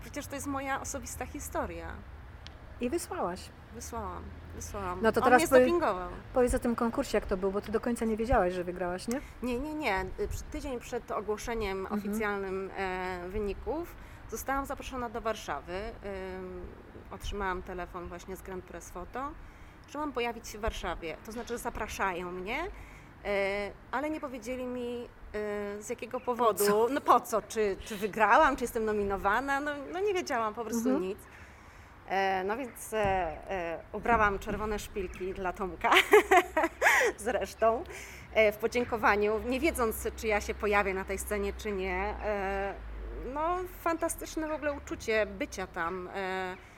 Przecież 0.00 0.26
to 0.26 0.34
jest 0.34 0.46
moja 0.46 0.80
osobista 0.80 1.26
historia. 1.26 1.86
I 2.80 2.90
wysłałaś. 2.90 3.40
Wysłałam, 3.74 4.22
wysłałam. 4.56 4.98
No 5.02 5.12
to 5.12 5.20
On 5.20 5.24
teraz 5.24 5.40
mnie 5.42 5.48
powie-. 5.80 6.08
Powiedz 6.34 6.54
o 6.54 6.58
tym 6.58 6.76
konkursie, 6.76 7.16
jak 7.16 7.26
to 7.26 7.36
był, 7.36 7.50
bo 7.50 7.60
ty 7.60 7.72
do 7.72 7.80
końca 7.80 8.04
nie 8.04 8.16
wiedziałaś, 8.16 8.52
że 8.54 8.64
wygrałaś, 8.64 9.08
nie? 9.08 9.20
Nie, 9.42 9.58
nie, 9.58 9.74
nie. 9.74 10.04
Tydzień 10.52 10.80
przed 10.80 11.10
ogłoszeniem 11.10 11.78
Mhm. 11.80 12.00
oficjalnym 12.00 12.70
e, 12.76 13.18
wyników 13.28 13.96
zostałam 14.30 14.66
zaproszona 14.66 15.08
do 15.08 15.20
Warszawy. 15.20 15.72
Ym, 16.36 16.66
otrzymałam 17.10 17.62
telefon 17.62 18.06
właśnie 18.08 18.36
z 18.36 18.42
Grand 18.42 18.64
Press 18.64 18.90
Photo, 18.90 19.30
że 19.88 19.98
mam 19.98 20.12
pojawić 20.12 20.48
się 20.48 20.58
w 20.58 20.60
Warszawie. 20.60 21.16
To 21.26 21.32
znaczy, 21.32 21.48
że 21.48 21.58
zapraszają 21.58 22.32
mnie, 22.32 22.58
e, 23.24 23.70
ale 23.90 24.10
nie 24.10 24.20
powiedzieli 24.20 24.64
mi 24.66 25.04
e, 25.34 25.82
z 25.82 25.88
jakiego 25.90 26.20
powodu. 26.20 26.64
No 26.90 27.00
po 27.00 27.20
co? 27.20 27.42
Czy, 27.42 27.76
czy 27.84 27.96
wygrałam, 27.96 28.56
czy 28.56 28.64
jestem 28.64 28.84
nominowana? 28.84 29.60
No, 29.60 29.70
no 29.92 30.00
nie 30.00 30.14
wiedziałam 30.14 30.54
po 30.54 30.64
prostu 30.64 30.88
Mhm. 30.88 31.02
nic. 31.02 31.18
E, 32.08 32.44
No 32.44 32.56
więc 32.56 32.92
e, 32.94 32.96
e, 33.50 33.78
ubrałam 33.92 34.38
czerwone 34.38 34.78
szpilki 34.78 35.34
dla 35.34 35.52
Tomka 35.52 35.90
zresztą 37.18 37.84
w 38.52 38.56
podziękowaniu, 38.56 39.40
nie 39.48 39.60
wiedząc 39.60 40.08
czy 40.16 40.26
ja 40.26 40.40
się 40.40 40.54
pojawię 40.54 40.94
na 40.94 41.04
tej 41.04 41.18
scenie 41.18 41.52
czy 41.58 41.72
nie. 41.72 42.14
No 43.34 43.56
fantastyczne 43.80 44.48
w 44.48 44.52
ogóle 44.52 44.72
uczucie 44.72 45.26
bycia 45.26 45.66
tam, 45.66 46.08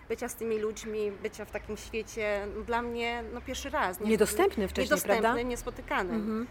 bycia 0.09 0.29
z 0.29 0.35
tymi 0.35 0.59
ludźmi, 0.59 1.11
bycia 1.23 1.45
w 1.45 1.51
takim 1.51 1.77
świecie. 1.77 2.47
No, 2.57 2.63
Dla 2.65 2.83
mnie 2.83 3.23
no 3.33 3.41
pierwszy 3.41 3.71
raz. 3.71 4.01
nie- 4.01 4.11
Niedostępny 4.11 4.69
wcześniej, 4.69 4.85
Niedostępny, 4.85 5.23
prawda? 5.23 5.43
niespotykany. 5.43 6.15
Mhm. 6.15 6.47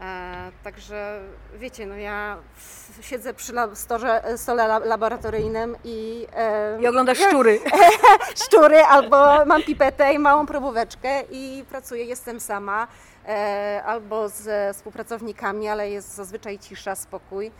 E, 0.00 0.50
także 0.64 1.20
wiecie, 1.54 1.86
no 1.86 1.94
ja 1.96 2.36
siedzę 3.00 3.34
przy 3.34 3.52
storze, 3.74 4.22
stole 4.36 4.62
la- 4.64 4.78
laboratoryjnym 4.78 5.76
i, 5.84 6.26
e, 6.36 6.78
I 6.82 6.86
oglądasz 6.86 7.18
szczury. 7.28 7.60
szczury 8.46 8.82
albo 8.82 9.44
mam 9.44 9.62
pipetę 9.62 10.12
i 10.14 10.18
małą 10.18 10.46
probóweczkę 10.46 11.22
i 11.30 11.64
pracuję, 11.68 12.04
jestem 12.04 12.40
sama 12.40 12.88
e, 13.28 13.82
albo 13.86 14.28
ze 14.28 14.70
współpracownikami, 14.74 15.68
ale 15.68 15.90
jest 15.90 16.14
zazwyczaj 16.14 16.58
cisza, 16.58 16.94
spokój. 16.94 17.50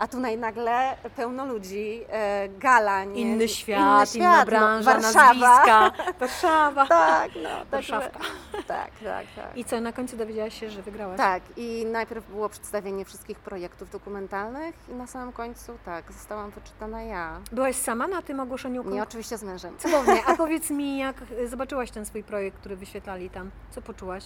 A 0.00 0.06
tu 0.08 0.20
nagle 0.20 0.96
pełno 1.16 1.46
ludzi, 1.46 2.04
e, 2.08 2.48
gala, 2.48 3.04
nie? 3.04 3.20
Inny 3.20 3.48
świat, 3.48 3.78
Inny 3.78 3.88
inna 3.88 4.06
świat, 4.06 4.46
branża, 4.46 4.94
no, 4.94 5.00
Warszawa. 5.02 5.34
nazwiska. 5.34 5.90
Warszawa. 6.20 6.86
Tak, 6.86 7.30
no, 7.42 7.48
Warszawka. 7.70 8.18
tak, 8.66 8.90
tak, 9.04 9.26
tak. 9.36 9.56
I 9.56 9.64
co, 9.64 9.80
na 9.80 9.92
końcu 9.92 10.16
dowiedziałaś 10.16 10.60
się, 10.60 10.70
że 10.70 10.82
wygrałaś? 10.82 11.16
Tak, 11.16 11.42
i 11.56 11.86
najpierw 11.86 12.30
było 12.30 12.48
przedstawienie 12.48 13.04
wszystkich 13.04 13.38
projektów 13.38 13.90
dokumentalnych 13.90 14.74
i 14.88 14.94
na 14.94 15.06
samym 15.06 15.32
końcu 15.32 15.78
tak, 15.84 16.12
zostałam 16.12 16.50
wyczytana 16.50 17.02
ja. 17.02 17.40
Byłaś 17.52 17.76
sama 17.76 18.06
na 18.08 18.22
tym 18.22 18.40
ogłoszeniu 18.40 18.90
Nie, 18.90 19.02
oczywiście 19.02 19.38
z 19.38 19.42
mężem. 19.42 19.78
Cudownie. 19.78 20.22
A 20.26 20.36
powiedz 20.44 20.70
mi, 20.70 20.98
jak 20.98 21.16
y, 21.32 21.48
zobaczyłaś 21.48 21.90
ten 21.90 22.06
swój 22.06 22.22
projekt, 22.24 22.58
który 22.58 22.76
wyświetlali 22.76 23.30
tam, 23.30 23.50
co 23.70 23.82
poczułaś? 23.82 24.24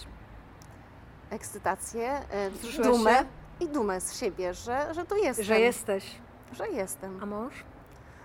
Ekscytację, 1.29 2.21
e, 2.29 2.49
Wzruszyłaś 2.49 2.87
dumę 2.87 3.11
się? 3.11 3.44
I 3.59 3.67
dumę 3.67 4.01
z 4.01 4.19
siebie, 4.19 4.53
że, 4.53 4.93
że 4.93 5.05
tu 5.05 5.15
jestem. 5.15 5.45
Że 5.45 5.59
jesteś. 5.59 6.15
Że 6.51 6.67
jestem. 6.67 7.23
A 7.23 7.25
mąż? 7.25 7.53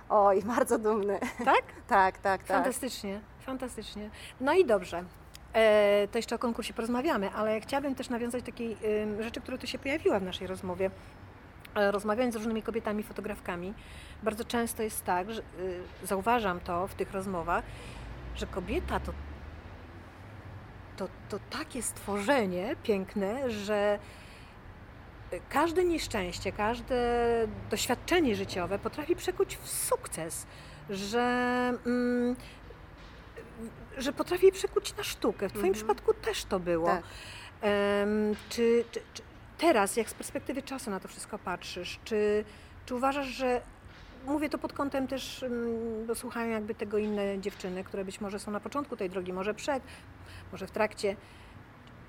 Oj, 0.08 0.42
bardzo 0.42 0.78
dumny. 0.78 1.18
Tak? 1.44 1.62
Tak, 1.86 2.18
tak, 2.18 2.18
tak. 2.18 2.46
Fantastycznie, 2.46 3.20
fantastycznie. 3.40 4.10
No 4.40 4.52
i 4.54 4.64
dobrze. 4.64 5.04
E, 5.52 6.08
to 6.12 6.18
jeszcze 6.18 6.34
o 6.36 6.38
konkursie 6.38 6.74
porozmawiamy, 6.74 7.30
ale 7.30 7.60
chciałabym 7.60 7.94
też 7.94 8.08
nawiązać 8.08 8.42
do 8.42 8.46
takiej 8.46 8.76
ym, 9.02 9.22
rzeczy, 9.22 9.40
która 9.40 9.58
tu 9.58 9.66
się 9.66 9.78
pojawiła 9.78 10.20
w 10.20 10.22
naszej 10.22 10.46
rozmowie. 10.46 10.90
E, 11.74 11.90
Rozmawiając 11.90 12.34
z 12.34 12.36
różnymi 12.36 12.62
kobietami, 12.62 13.02
fotografkami, 13.02 13.74
bardzo 14.22 14.44
często 14.44 14.82
jest 14.82 15.04
tak, 15.04 15.30
że 15.32 15.42
y, 15.42 15.80
zauważam 16.06 16.60
to 16.60 16.86
w 16.86 16.94
tych 16.94 17.12
rozmowach, 17.12 17.64
że 18.36 18.46
kobieta 18.46 19.00
to, 19.00 19.12
to, 20.96 21.08
to 21.28 21.38
takie 21.50 21.82
stworzenie 21.82 22.76
piękne, 22.82 23.50
że 23.50 23.98
każde 25.48 25.84
nieszczęście, 25.84 26.52
każde 26.52 26.96
doświadczenie 27.70 28.36
życiowe 28.36 28.78
potrafi 28.78 29.16
przekuć 29.16 29.56
w 29.56 29.68
sukces, 29.68 30.46
że, 30.90 31.20
mm, 31.86 32.36
że 33.98 34.12
potrafi 34.12 34.52
przekuć 34.52 34.96
na 34.96 35.02
sztukę. 35.02 35.48
W 35.48 35.52
Twoim 35.52 35.66
Mhm. 35.66 35.74
przypadku 35.74 36.14
też 36.14 36.44
to 36.44 36.60
było. 36.60 36.86
Tak. 36.86 37.02
Em, 37.62 38.34
czy, 38.48 38.84
czy, 38.92 39.00
czy 39.14 39.22
teraz, 39.58 39.96
jak 39.96 40.08
z 40.10 40.14
perspektywy 40.14 40.62
czasu 40.62 40.90
na 40.90 41.00
to 41.00 41.08
wszystko 41.08 41.38
patrzysz, 41.38 41.98
czy, 42.04 42.44
czy 42.86 42.94
uważasz, 42.94 43.26
że 43.26 43.60
mówię 44.26 44.48
to 44.48 44.58
pod 44.58 44.72
kątem 44.72 45.06
też, 45.08 45.42
mm, 45.42 46.06
bo 46.06 46.14
słuchają 46.14 46.50
jakby 46.50 46.74
tego 46.74 46.98
inne 46.98 47.38
dziewczyny, 47.40 47.84
które 47.84 48.04
być 48.04 48.20
może 48.20 48.38
są 48.38 48.50
na 48.50 48.60
początku 48.60 48.96
tej 48.96 49.10
drogi, 49.10 49.32
może 49.32 49.54
przed, 49.54 49.82
może 50.52 50.66
w 50.66 50.70
trakcie, 50.70 51.16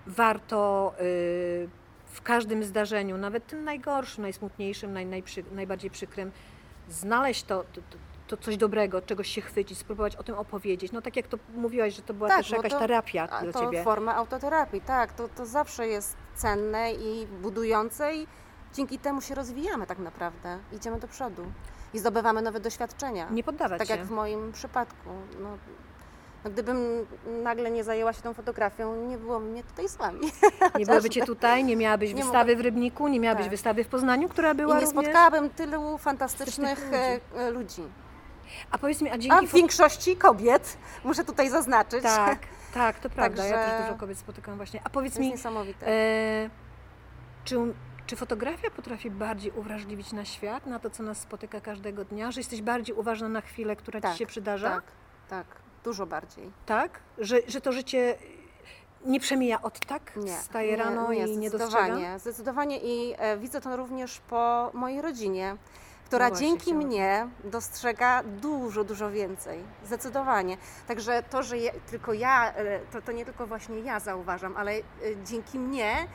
warto 0.07 0.93
y, 1.01 1.69
w 2.11 2.21
każdym 2.21 2.63
zdarzeniu, 2.63 3.17
nawet 3.17 3.47
tym 3.47 3.63
najgorszym, 3.63 4.21
najsmutniejszym, 4.21 4.93
naj, 4.93 5.05
najprzy, 5.05 5.43
najbardziej 5.51 5.91
przykrym, 5.91 6.31
znaleźć 6.89 7.43
to, 7.43 7.63
to, 7.73 7.81
to, 8.27 8.37
coś 8.37 8.57
dobrego, 8.57 9.01
czegoś 9.01 9.27
się 9.27 9.41
chwycić, 9.41 9.77
spróbować 9.77 10.15
o 10.15 10.23
tym 10.23 10.35
opowiedzieć. 10.35 10.91
No 10.91 11.01
tak 11.01 11.15
jak 11.15 11.27
to 11.27 11.37
mówiłaś, 11.55 11.95
że 11.95 12.01
to 12.01 12.13
była 12.13 12.29
Tak, 12.29 12.37
też 12.37 12.49
jakaś 12.51 12.71
to- 12.71 12.79
terapia 12.79 13.27
dla 13.27 13.51
to 13.51 13.59
ciebie. 13.59 13.83
forma 13.83 14.15
autoterapii, 14.15 14.81
tak. 14.81 15.13
To, 15.13 15.29
to 15.29 15.45
zawsze 15.45 15.87
jest 15.87 16.17
cenne 16.35 16.93
i 16.93 17.27
budujące 17.27 18.15
i 18.15 18.27
dzięki 18.73 18.99
temu 18.99 19.21
się 19.21 19.35
rozwijamy 19.35 19.87
tak 19.87 19.99
naprawdę. 19.99 20.59
Idziemy 20.71 20.99
do 20.99 21.07
przodu 21.07 21.43
i 21.93 21.99
zdobywamy 21.99 22.41
nowe 22.41 22.59
doświadczenia. 22.59 23.29
Nie 23.29 23.43
poddawać 23.43 23.79
tak 23.79 23.87
się. 23.87 23.93
jak 23.95 24.05
w 24.05 24.11
moim 24.11 24.51
przypadku. 24.51 25.09
No, 25.39 25.57
no 26.45 26.51
gdybym 26.51 27.07
nagle 27.43 27.71
nie 27.71 27.83
zajęła 27.83 28.13
się 28.13 28.21
tą 28.21 28.33
fotografią, 28.33 28.95
nie 29.07 29.17
było 29.17 29.39
mnie 29.39 29.63
tutaj 29.63 29.89
z 29.89 29.95
Wami. 29.95 30.19
Nie 30.79 30.86
byłoby 30.86 31.10
cię 31.10 31.25
tutaj, 31.25 31.63
nie 31.63 31.75
miałabyś 31.75 32.13
Nie 32.13 32.24
wystawy 32.24 32.55
w 32.55 32.60
Rybniku, 32.62 33.07
nie 33.07 33.19
miałabyś 33.19 33.43
Tak. 33.45 33.51
wystawy 33.51 33.83
w 33.83 33.88
Poznaniu, 33.88 34.29
która 34.29 34.51
I 34.51 34.55
była 34.55 34.75
nie 34.79 34.86
również... 34.86 35.03
spotkałabym 35.03 35.50
tylu 35.50 35.98
fantastycznych 35.98 36.79
ludzi. 36.86 36.95
e, 36.95 37.19
e, 37.36 37.51
ludzi. 37.51 37.81
A 38.71 38.77
powiedz 38.77 39.01
mi, 39.01 39.10
a 39.10 39.13
A 39.13 39.17
dzięki... 39.17 39.48
w 39.48 39.53
większości 39.53 40.15
kobiet, 40.17 40.77
muszę 41.03 41.24
tutaj 41.24 41.50
zaznaczyć. 41.50 42.03
Tak, 42.03 42.39
tak, 42.74 43.00
to 43.00 43.10
prawda. 43.10 43.45
Ja 43.45 43.53
Także- 43.55 43.71
też 43.77 43.86
dużo 43.86 44.00
kobiet 44.00 44.17
spotykam 44.17 44.57
właśnie. 44.57 44.81
A 44.83 44.89
powiedz 44.89 45.19
mi, 45.19 45.29
niesamowite. 45.29 45.88
e, 45.88 46.50
czy, 47.43 47.55
czy 48.05 48.15
fotografia 48.15 48.69
potrafi 48.71 49.12
bardziej 49.12 49.51
uwrażliwić 49.51 50.12
na 50.13 50.25
świat, 50.25 50.65
na 50.65 50.79
to, 50.79 50.89
co 50.89 51.03
nas 51.03 51.17
spotyka 51.17 51.62
każdego 51.62 52.05
dnia? 52.05 52.31
Że 52.31 52.39
jesteś 52.39 52.62
bardziej 52.62 52.95
uważna 52.95 53.29
na 53.29 53.41
chwilę, 53.41 53.75
która 53.75 54.01
Tak, 54.01 54.12
ci 54.12 54.17
się 54.19 54.25
przydarza? 54.25 54.69
tak, 54.69 54.83
tak, 55.29 55.45
dużo 55.83 56.05
bardziej. 56.05 56.51
Tak? 56.65 57.00
Że, 57.17 57.38
że 57.47 57.61
to 57.61 57.71
życie 57.71 58.15
nie 59.05 59.19
przemija 59.19 59.61
od 59.61 59.79
tak? 59.85 60.15
Nie, 60.15 60.38
Wstaje 60.38 60.75
rano 60.75 61.11
i 61.11 61.38
nie 61.38 61.50
zdecydowanie, 61.50 62.19
zdecydowanie 62.19 62.77
i 62.77 63.13
e, 63.17 63.38
widzę 63.38 63.61
to 63.61 63.77
również 63.77 64.19
po 64.19 64.71
mojej 64.73 65.01
rodzinie, 65.01 65.55
która 66.05 66.29
No 66.29 66.35
dzięki 66.35 66.73
mnie 66.73 67.27
dostrzega 67.43 68.23
dużo, 68.23 68.83
dużo 68.83 69.11
więcej. 69.11 69.63
Zdecydowanie. 69.85 70.57
Także 70.88 71.23
to, 71.29 71.43
że 71.43 71.57
ja, 71.57 71.71
tylko 71.91 72.13
ja, 72.13 72.53
e, 72.53 72.79
to, 72.79 73.01
to 73.01 73.11
nie 73.11 73.25
tylko 73.25 73.47
właśnie 73.47 73.79
ja 73.79 74.00
zauważam, 74.00 74.57
ale 74.57 74.71
e, 74.71 74.81
dzięki 75.25 75.59
mnie 75.59 76.07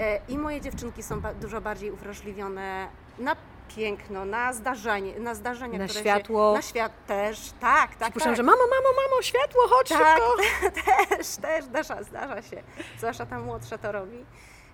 e, 0.00 0.20
i 0.28 0.38
moje 0.38 0.60
dziewczynki 0.60 1.02
są 1.02 1.20
ba- 1.20 1.34
dużo 1.34 1.60
bardziej 1.60 1.90
uwrażliwione 1.90 2.88
na 3.18 3.36
piękno, 3.76 4.24
na 4.24 4.52
zdarzenie, 4.52 5.20
na 5.20 5.34
zdarzenia, 5.34 5.78
Na 5.78 5.84
które 5.84 6.00
światło. 6.00 6.50
Się, 6.52 6.56
na 6.56 6.62
świat 6.62 6.92
też, 7.06 7.52
tak, 7.60 7.88
tak, 7.90 7.98
Przypuszczam, 7.98 8.30
tak. 8.32 8.36
że 8.36 8.42
mamo, 8.42 8.58
mamo, 8.58 8.88
mamo, 9.10 9.22
światło, 9.22 9.62
chodź 9.68 9.88
Tak, 9.88 9.98
szybko. 10.18 10.36
też, 11.08 11.26
też 11.36 11.64
zdarza, 11.64 12.02
zdarza 12.02 12.42
się. 12.42 12.62
Zwłaszcza 12.98 13.26
ta 13.26 13.38
młodsza 13.40 13.78
to 13.78 13.92
robi. 13.92 14.24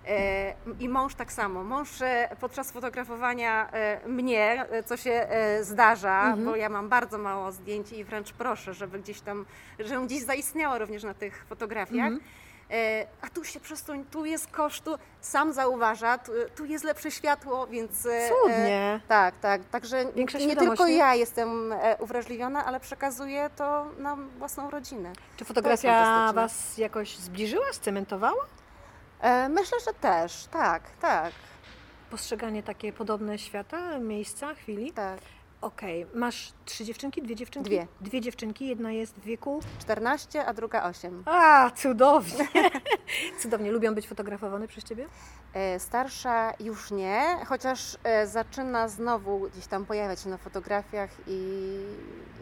E, 0.07 0.53
I 0.79 0.89
mąż 0.89 1.15
tak 1.15 1.31
samo. 1.31 1.63
Mąż 1.63 2.01
e, 2.01 2.29
podczas 2.39 2.71
fotografowania 2.71 3.69
e, 3.71 4.07
mnie, 4.07 4.65
co 4.85 4.97
się 4.97 5.27
zdarza, 5.61 6.23
Mhm. 6.25 6.45
bo 6.45 6.55
ja 6.55 6.69
mam 6.69 6.89
bardzo 6.89 7.17
mało 7.17 7.51
zdjęć 7.51 7.91
i 7.91 8.03
wręcz 8.03 8.33
proszę, 8.33 8.73
żeby 8.73 8.99
gdzieś 8.99 9.21
tam, 9.21 9.45
żebym 9.79 10.05
gdzieś 10.07 10.23
zaistniała 10.23 10.77
również 10.77 11.03
na 11.03 11.13
tych 11.13 11.45
fotografiach. 11.49 12.07
Mhm. 12.07 12.19
E, 12.71 13.07
A 13.21 13.29
tu 13.29 13.43
się 13.43 13.59
przesuń, 13.59 14.05
tu 14.11 14.25
jest 14.25 14.47
kosztu, 14.47 14.95
sam 15.21 15.53
zauważa, 15.53 16.17
tu, 16.17 16.31
tu 16.55 16.65
jest 16.65 16.83
lepsze 16.83 17.11
światło, 17.11 17.67
więc. 17.67 18.05
e, 18.05 18.29
Cudnie. 18.29 18.99
tak, 19.07 19.35
tak. 19.39 19.61
Także 19.71 20.05
Większa 20.15 20.37
nie 20.37 20.55
tylko 20.55 20.87
ja 20.87 21.15
jestem 21.15 21.73
e, 21.73 21.97
uwrażliwiona, 21.99 22.65
ale 22.65 22.79
przekazuję 22.79 23.49
to 23.55 23.85
na 23.97 24.15
własną 24.15 24.69
rodzinę. 24.69 25.13
Czy 25.37 25.45
fotografia. 25.45 26.33
Was 26.33 26.77
jakoś 26.77 27.17
zbliżyła, 27.17 27.65
scementowała? 27.73 28.45
E, 29.21 29.49
myślę, 29.49 29.77
że 29.85 29.93
też, 29.93 30.45
tak, 30.51 30.83
tak, 31.01 31.31
Postrzeganie 32.11 32.63
takie 32.63 32.93
podobne 32.93 33.37
świata, 33.39 33.99
miejsca, 33.99 34.53
chwili? 34.53 34.91
tak. 34.91 35.19
Okej, 35.61 36.05
masz 36.13 36.53
trzy 36.65 36.85
dziewczynki, 36.85 37.21
dwie 37.21 37.35
dziewczynki? 37.35 37.69
Dwie. 37.69 37.87
Dwie 38.01 38.21
dziewczynki, 38.21 38.67
jedna 38.67 38.91
jest 38.91 39.15
w 39.15 39.21
wieku... 39.21 39.59
14, 39.79 40.45
a 40.45 40.53
druga 40.53 40.83
8. 40.83 41.23
A, 41.25 41.71
cudownie. 41.75 42.47
cudownie. 43.41 43.71
Lubią 43.71 43.95
być 43.95 44.07
fotografowane 44.07 44.67
przez 44.67 44.83
Ciebie? 44.83 45.07
E, 45.53 45.79
starsza 45.79 46.53
już 46.59 46.91
nie, 46.91 47.37
chociaż 47.45 47.97
e, 48.03 48.27
zaczyna 48.27 48.87
znowu 48.87 49.39
gdzieś 49.39 49.67
tam 49.67 49.85
pojawiać 49.85 50.21
się 50.21 50.29
na 50.29 50.37
fotografiach 50.37 51.09
i, 51.27 51.77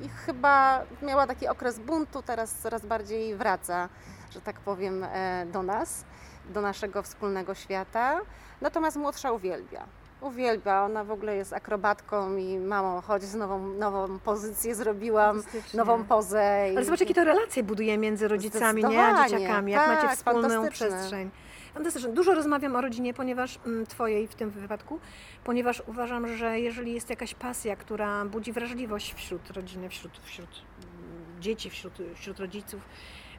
i 0.05 0.09
chyba 0.09 0.83
miała 1.01 1.27
taki 1.27 1.47
okres 1.47 1.79
buntu, 1.79 2.21
teraz 2.21 2.53
coraz 2.53 2.85
bardziej 2.85 3.35
wraca, 3.35 3.89
że 4.31 4.41
tak 4.41 4.59
powiem, 4.59 5.03
e, 5.03 5.45
do 5.45 5.63
nas, 5.63 6.05
do 6.49 6.61
naszego 6.61 7.03
wspólnego 7.03 7.55
świata. 7.55 8.19
Natomiast 8.61 8.97
młodsza 8.97 9.31
uwielbia. 9.31 9.98
Uwielbia, 10.21 10.83
ona 10.83 11.03
w 11.03 11.11
ogóle 11.11 11.35
jest 11.35 11.53
akrobatką 11.53 12.35
i 12.35 12.57
mamo, 12.57 13.01
chodź 13.01 13.23
z 13.23 13.35
nową, 13.35 13.67
nową 13.73 14.19
pozycję 14.19 14.75
zrobiłam, 14.75 15.43
nową 15.73 16.03
pozę. 16.05 16.65
Ale 16.71 16.85
zobacz, 16.85 16.99
jakie 16.99 17.13
to 17.13 17.23
relacje 17.23 17.63
buduje 17.63 17.97
między 17.97 18.27
rodzicami, 18.27 18.83
nie? 18.83 19.05
A 19.05 19.29
dzieciakami, 19.29 19.71
jak 19.71 19.85
Tak, 19.85 20.03
macie 20.03 20.15
wspólną 20.15 20.49
fantastyczne. 20.49 20.87
przestrzeń. 20.87 21.29
Fantastyczne. 21.73 22.09
Dużo 22.13 22.33
rozmawiam 22.33 22.75
o 22.75 22.81
rodzinie, 22.81 23.13
ponieważ 23.13 23.59
mm, 23.65 23.85
Twojej 23.85 24.27
w 24.27 24.35
tym 24.35 24.49
wypadku, 24.49 24.99
ponieważ 25.43 25.83
uważam, 25.87 26.37
że 26.37 26.59
jeżeli 26.59 26.93
jest 26.93 27.09
jakaś 27.09 27.35
pasja, 27.35 27.75
która 27.75 28.25
budzi 28.25 28.51
wrażliwość 28.51 29.13
wśród 29.13 29.49
rodziny, 29.49 29.89
wśród, 29.89 30.17
wśród 30.23 30.49
mm, 30.49 31.41
dzieci, 31.41 31.69
wśród, 31.69 31.93
wśród 32.15 32.39
rodziców, 32.39 32.81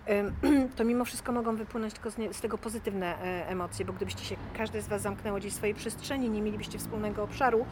to 0.76 0.84
mimo 0.84 1.04
wszystko 1.04 1.32
mogą 1.32 1.56
wypłynąć 1.56 1.94
tylko 1.94 2.10
z, 2.10 2.18
nie, 2.18 2.34
z 2.34 2.40
tego 2.40 2.58
pozytywne 2.58 3.06
e, 3.06 3.48
emocje, 3.48 3.84
bo 3.84 3.92
gdybyście 3.92 4.24
się, 4.24 4.36
każdy 4.56 4.82
z 4.82 4.88
Was 4.88 5.02
zamknęło 5.02 5.38
gdzieś 5.38 5.52
w 5.52 5.56
swojej 5.56 5.74
przestrzeni, 5.74 6.30
nie 6.30 6.42
mielibyście 6.42 6.78
wspólnego 6.78 7.22
obszaru, 7.22 7.66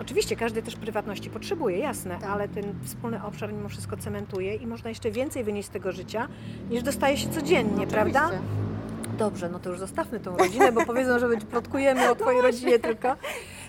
Oczywiście 0.00 0.36
każdy 0.36 0.62
też 0.62 0.76
prywatności 0.76 1.30
potrzebuje, 1.30 1.78
jasne, 1.78 2.18
Tak. 2.18 2.30
ale 2.30 2.48
ten 2.48 2.64
wspólny 2.84 3.24
obszar 3.24 3.52
mimo 3.52 3.68
wszystko 3.68 3.96
cementuje 3.96 4.54
i 4.54 4.66
można 4.66 4.88
jeszcze 4.88 5.10
więcej 5.10 5.44
wynieść 5.44 5.68
z 5.68 5.70
tego 5.70 5.92
życia, 5.92 6.28
niż 6.70 6.82
dostaje 6.82 7.16
się 7.16 7.30
codziennie, 7.30 7.86
prawda? 7.86 8.24
Oczywiście. 8.24 8.46
Dobrze, 9.18 9.48
no 9.48 9.58
to 9.58 9.70
już 9.70 9.78
zostawmy 9.78 10.20
tą 10.20 10.36
rodzinę, 10.36 10.72
bo 10.72 10.86
powiedzą, 10.86 11.18
że 11.18 11.28
plotkujemy 11.28 12.10
o 12.10 12.14
Twojej 12.14 12.42
rodzinie 12.42 12.78
tylko. 12.78 13.16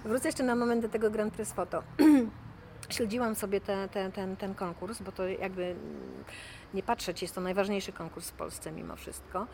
Wrócę 0.06 0.28
jeszcze 0.28 0.44
na 0.44 0.56
moment 0.56 0.82
do 0.82 0.90
tego 0.90 1.12
Grand 1.12 1.34
Prix 1.34 1.54
Photo. 1.54 1.84
Śledziłam 2.90 3.36
sobie 3.36 3.62
te, 3.62 3.90
te, 3.90 4.12
ten, 4.12 4.36
ten 4.36 4.56
konkurs, 4.56 5.02
bo 5.02 5.12
to 5.12 5.28
jakby 5.28 5.76
nie 6.74 6.84
patrzeć, 6.84 7.22
jest 7.22 7.36
to 7.36 7.42
najważniejszy 7.42 7.92
konkurs 7.94 8.30
w 8.30 8.34
Polsce 8.34 8.72
mimo 8.72 8.96
wszystko. 8.96 9.48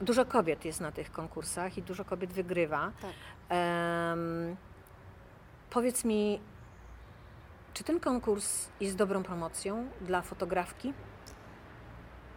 Dużo 0.00 0.24
kobiet 0.24 0.64
jest 0.64 0.80
na 0.80 0.92
tych 0.92 1.12
konkursach 1.12 1.78
i 1.78 1.82
dużo 1.82 2.04
kobiet 2.04 2.32
wygrywa. 2.32 2.92
Tak. 3.02 3.10
Powiedz 5.70 6.04
mi, 6.04 6.40
czy 7.74 7.84
ten 7.84 8.00
konkurs 8.00 8.68
jest 8.80 8.96
dobrą 8.96 9.22
promocją 9.22 9.88
dla 10.00 10.22
fotografki? 10.22 10.92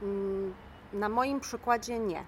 Mm, 0.01 0.53
Na 0.93 1.09
moim 1.09 1.39
przykładzie 1.39 1.99
nie. 1.99 2.23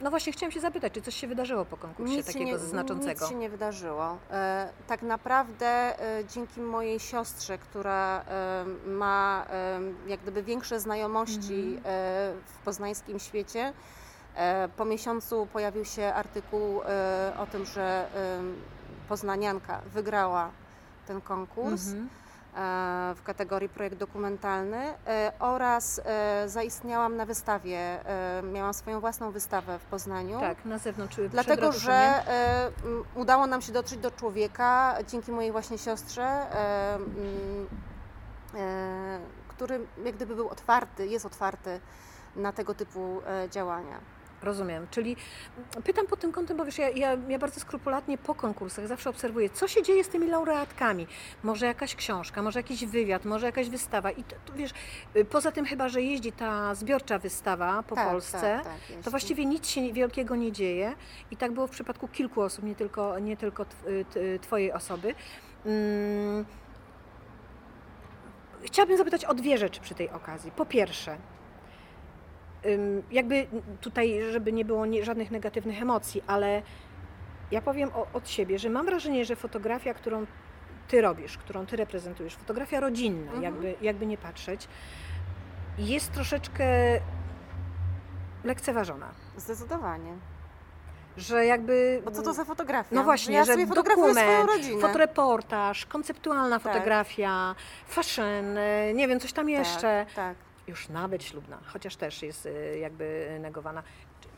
No 0.00 0.10
właśnie 0.10 0.32
chciałam 0.32 0.52
się 0.52 0.60
zapytać, 0.60 0.92
czy 0.92 1.02
coś 1.02 1.14
się 1.14 1.26
wydarzyło 1.26 1.64
po 1.64 1.76
konkursie 1.76 2.16
Nic 2.16 2.26
takiego 2.26 2.44
nie, 2.44 2.58
znaczącego? 2.58 3.20
Nic 3.20 3.30
się 3.30 3.34
nie 3.38 3.50
wydarzyło. 3.50 4.18
E, 4.30 4.68
tak 4.86 5.02
naprawdę 5.02 5.66
e, 5.66 6.24
dzięki 6.24 6.60
mojej 6.60 7.00
siostrze, 7.00 7.58
która 7.58 8.24
e, 8.28 8.64
ma 8.90 9.46
jak 10.06 10.20
gdyby 10.20 10.42
większe 10.42 10.80
znajomości 10.80 11.74
Mhm. 11.76 11.84
w 12.46 12.58
poznańskim 12.64 13.18
świecie, 13.18 13.72
po 14.76 14.84
miesiącu 14.84 15.48
pojawił 15.52 15.84
się 15.84 16.14
artykuł 16.14 16.80
o 17.38 17.46
tym, 17.46 17.64
że 17.64 18.08
poznanianka 19.08 19.80
wygrała 19.94 20.50
ten 21.06 21.20
konkurs. 21.20 21.86
Mhm. 21.88 22.08
W 23.14 23.22
kategorii 23.24 23.68
projekt 23.68 23.96
dokumentalny 23.96 24.94
e, 25.06 25.32
oraz 25.38 26.00
e, 26.04 26.48
zaistniałam 26.48 27.16
na 27.16 27.26
wystawie. 27.26 27.78
e, 27.78 28.42
Miałam 28.42 28.74
swoją 28.74 29.00
własną 29.00 29.30
wystawę 29.30 29.78
w 29.78 29.84
Poznaniu. 29.84 30.40
Tak, 30.40 30.64
na 30.64 30.78
zewnątrz. 30.78 31.16
Dlatego, 31.30 31.72
że 31.72 31.92
e, 31.92 32.70
udało 33.14 33.46
nam 33.46 33.62
się 33.62 33.72
dotrzeć 33.72 33.98
do 33.98 34.10
człowieka 34.10 34.94
dzięki 35.08 35.32
mojej 35.32 35.52
właśnie 35.52 35.78
siostrze, 35.78 36.22
e, 36.24 36.98
e, 38.54 39.18
który 39.48 39.86
jak 40.04 40.14
gdyby 40.16 40.34
był 40.36 40.48
otwarty, 40.48 41.06
jest 41.06 41.26
otwarty 41.26 41.80
na 42.36 42.52
tego 42.52 42.74
typu 42.74 43.20
e, 43.26 43.48
działania. 43.50 44.00
Rozumiem, 44.42 44.86
czyli 44.90 45.16
pytam 45.84 46.06
pod 46.06 46.20
tym 46.20 46.32
kątem, 46.32 46.56
bo 46.56 46.64
wiesz, 46.64 46.78
ja, 46.78 46.88
ja, 46.88 47.16
ja 47.28 47.38
bardzo 47.38 47.60
skrupulatnie 47.60 48.18
po 48.18 48.34
konkursach 48.34 48.86
zawsze 48.86 49.10
obserwuję, 49.10 49.50
co 49.50 49.68
się 49.68 49.82
dzieje 49.82 50.04
z 50.04 50.08
tymi 50.08 50.26
laureatkami. 50.26 51.06
Może 51.42 51.66
jakaś 51.66 51.94
książka, 51.94 52.42
może 52.42 52.58
jakiś 52.58 52.86
wywiad, 52.86 53.24
może 53.24 53.46
jakaś 53.46 53.68
wystawa. 53.68 54.10
I 54.10 54.24
to, 54.24 54.36
to, 54.44 54.52
wiesz, 54.52 54.70
y, 55.16 55.24
poza 55.24 55.52
tym 55.52 55.64
chyba, 55.64 55.88
że 55.88 56.02
jeździ 56.02 56.32
ta 56.32 56.74
zbiorcza 56.74 57.18
wystawa 57.18 57.82
po 57.82 57.94
Tak, 57.94 58.08
Polsce, 58.08 58.40
tak, 58.40 58.64
tak, 58.64 59.02
to 59.04 59.10
właściwie 59.10 59.44
nic 59.46 59.68
się 59.68 59.92
wielkiego 59.92 60.36
nie 60.36 60.52
dzieje. 60.52 60.94
I 61.30 61.36
tak 61.36 61.52
było 61.52 61.66
w 61.66 61.70
przypadku 61.70 62.08
kilku 62.08 62.40
osób, 62.42 62.64
nie 62.64 62.74
tylko, 62.74 63.18
nie 63.18 63.36
tylko 63.36 63.64
tw- 63.64 64.04
t- 64.14 64.38
Twojej 64.38 64.72
osoby. 64.72 65.14
Mm. 65.66 66.44
Chciałabym 68.64 68.96
zapytać 68.98 69.24
o 69.24 69.34
dwie 69.34 69.58
rzeczy 69.58 69.80
przy 69.80 69.94
tej 69.94 70.10
okazji. 70.10 70.50
Po 70.50 70.66
pierwsze, 70.66 71.16
jakby 73.10 73.46
tutaj, 73.80 74.20
żeby 74.32 74.52
nie 74.52 74.64
było 74.64 74.84
żadnych 75.02 75.30
negatywnych 75.30 75.82
emocji, 75.82 76.22
ale 76.26 76.62
ja 77.50 77.62
powiem 77.62 77.90
o, 77.94 78.06
od 78.12 78.28
siebie, 78.28 78.58
że 78.58 78.70
mam 78.70 78.86
wrażenie, 78.86 79.24
że 79.24 79.36
fotografia, 79.36 79.94
którą 79.94 80.26
ty 80.88 81.00
robisz, 81.00 81.38
którą 81.38 81.66
ty 81.66 81.76
reprezentujesz, 81.76 82.34
fotografia 82.36 82.80
rodzinna, 82.80 83.32
Mhm. 83.32 83.42
jakby, 83.42 83.74
jakby 83.80 84.06
nie 84.06 84.18
patrzeć, 84.18 84.68
jest 85.78 86.12
troszeczkę 86.12 86.64
lekceważona. 88.44 89.08
Zdecydowanie. 89.36 90.12
Że 91.16 91.46
jakby. 91.46 92.02
Bo 92.04 92.10
co 92.10 92.22
to 92.22 92.32
za 92.32 92.44
fotografia? 92.44 92.88
No 92.96 93.04
właśnie, 93.04 93.34
ja 93.34 93.44
że 93.44 93.52
sobie 93.52 93.66
dokument, 93.66 94.48
rodzinę. 94.48 94.80
fotoreportaż, 94.80 95.86
konceptualna 95.86 96.58
Tak. 96.60 96.72
fotografia, 96.72 97.54
fashion, 97.86 98.58
e, 98.58 98.94
nie 98.94 99.08
wiem, 99.08 99.20
coś 99.20 99.32
tam 99.32 99.48
jeszcze. 99.48 100.06
Tak, 100.06 100.14
tak. 100.14 100.47
Już 100.68 100.88
nawet 100.88 101.24
ślubna, 101.24 101.58
chociaż 101.66 101.96
też 101.96 102.22
jest 102.22 102.46
e, 102.46 102.78
jakby 102.78 103.36
negowana. 103.40 103.82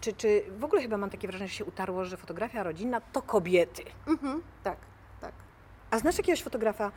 Czy, 0.00 0.12
czy, 0.12 0.42
w 0.58 0.64
ogóle 0.64 0.82
chyba 0.82 0.96
mam 0.96 1.10
takie 1.10 1.28
wrażenie, 1.28 1.48
że 1.48 1.54
się 1.54 1.64
utarło, 1.64 2.04
że 2.04 2.16
fotografia 2.16 2.62
rodzinna 2.62 3.00
to 3.00 3.22
kobiety? 3.22 3.82
Mhm, 4.06 4.42
tak, 4.62 4.76
tak. 5.20 5.32
A 5.90 5.98
znasz 5.98 6.18
jakiegoś 6.18 6.42
fotografa 6.42 6.92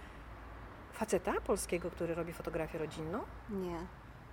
faceta 0.93 1.33
polskiego, 1.41 1.91
który 1.91 2.15
robi 2.15 2.33
fotografię 2.33 2.77
rodzinną? 2.77 3.19
Nie. 3.49 3.77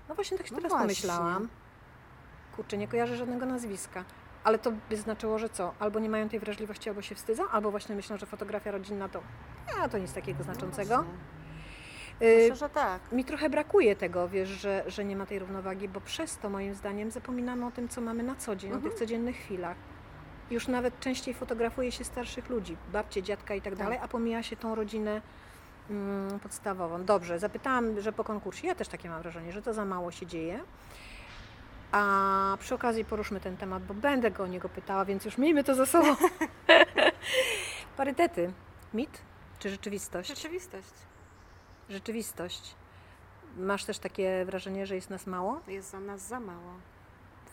No 0.08 0.14
właśnie 0.14 0.38
tak 0.38 0.46
się 0.46 0.54
No 0.54 0.58
teraz 0.58 0.70
właśnie. 0.72 0.84
pomyślałam. 0.84 1.48
Kurczę, 2.56 2.76
nie 2.76 2.88
kojarzę 2.88 3.16
żadnego 3.16 3.46
nazwiska. 3.46 4.04
Ale 4.44 4.58
to 4.58 4.72
by 4.90 4.96
znaczyło, 4.96 5.38
że 5.38 5.48
co? 5.48 5.74
Albo 5.78 5.98
nie 5.98 6.08
mają 6.08 6.28
tej 6.28 6.40
wrażliwości, 6.40 6.88
albo 6.88 7.02
się 7.02 7.14
wstydzą, 7.14 7.48
albo 7.48 7.70
właśnie 7.70 7.94
myślą, 7.96 8.18
że 8.18 8.26
fotografia 8.26 8.70
rodzinna 8.70 9.08
to, 9.08 9.22
a, 9.80 9.88
to 9.88 9.98
nic 9.98 10.12
takiego 10.12 10.42
znaczącego. 10.44 10.96
No. 10.96 11.02
Y, 11.02 11.39
Myślę, 12.20 12.56
że 12.56 12.68
tak. 12.68 13.12
mi 13.12 13.24
trochę 13.24 13.50
brakuje 13.50 13.96
tego, 13.96 14.28
wiesz, 14.28 14.48
że, 14.48 14.85
że 14.87 15.04
nie 15.04 15.16
ma 15.16 15.26
tej 15.26 15.38
równowagi, 15.38 15.88
bo 15.88 16.00
przez 16.00 16.38
to 16.38 16.50
moim 16.50 16.74
zdaniem 16.74 17.11
zapominamy 17.11 17.66
o 17.66 17.70
tym, 17.70 17.88
co 17.88 18.00
mamy 18.00 18.22
na 18.22 18.35
co 18.35 18.56
dzień, 18.56 18.72
o 18.72 18.74
Mhm. 18.74 18.90
tych 18.90 18.98
codziennych 19.00 19.37
chwilach. 19.37 19.76
Już 20.50 20.68
nawet 20.68 21.00
częściej 21.00 21.35
fotografuje 21.35 21.92
się 21.92 22.04
starszych 22.04 22.48
ludzi, 22.48 22.76
babcie, 22.92 23.22
dziadka 23.22 23.54
i 23.54 23.61
tak 23.61 23.72
Tak. 23.72 23.78
dalej, 23.83 23.98
a 24.02 24.09
pomija 24.09 24.42
się 24.42 24.56
tą 24.56 24.74
rodzinę 24.74 25.20
mm, 25.90 26.40
podstawową. 26.40 27.04
Dobrze, 27.04 27.38
zapytałam, 27.38 28.00
że 28.00 28.12
po 28.12 28.24
konkursie, 28.24 28.66
ja 28.66 28.74
też 28.74 28.88
takie 28.88 29.09
mam 29.11 29.22
wrażenie, 29.22 29.52
że 29.52 29.62
to 29.62 29.74
za 29.74 29.85
mało 29.85 30.11
się 30.11 30.26
dzieje. 30.26 30.61
A 31.92 32.56
przy 32.61 32.74
okazji 32.74 33.04
poruszmy 33.04 33.40
ten 33.40 33.56
temat, 33.56 33.83
bo 33.85 33.94
będę 33.94 34.30
go 34.30 34.42
o 34.42 34.46
niego 34.46 34.68
pytała, 34.68 35.04
więc 35.04 35.24
już 35.24 35.38
miejmy 35.38 35.64
to 35.64 35.74
za 35.74 35.87
sobą. 35.87 36.16
Parytety. 37.96 38.52
Mit 38.94 39.22
czy 39.59 39.70
rzeczywistość? 39.70 40.28
Rzeczywistość. 40.28 40.92
Rzeczywistość. 41.90 42.74
Masz 43.57 43.85
też 43.85 43.98
takie 43.98 44.44
wrażenie, 44.44 44.87
że 44.87 44.94
jest 44.94 45.11
nas 45.11 45.26
mało? 45.26 45.61
Jest 45.68 45.90
za 45.90 46.00
nas 46.00 46.20
za 46.29 46.40
mało. 46.40 46.72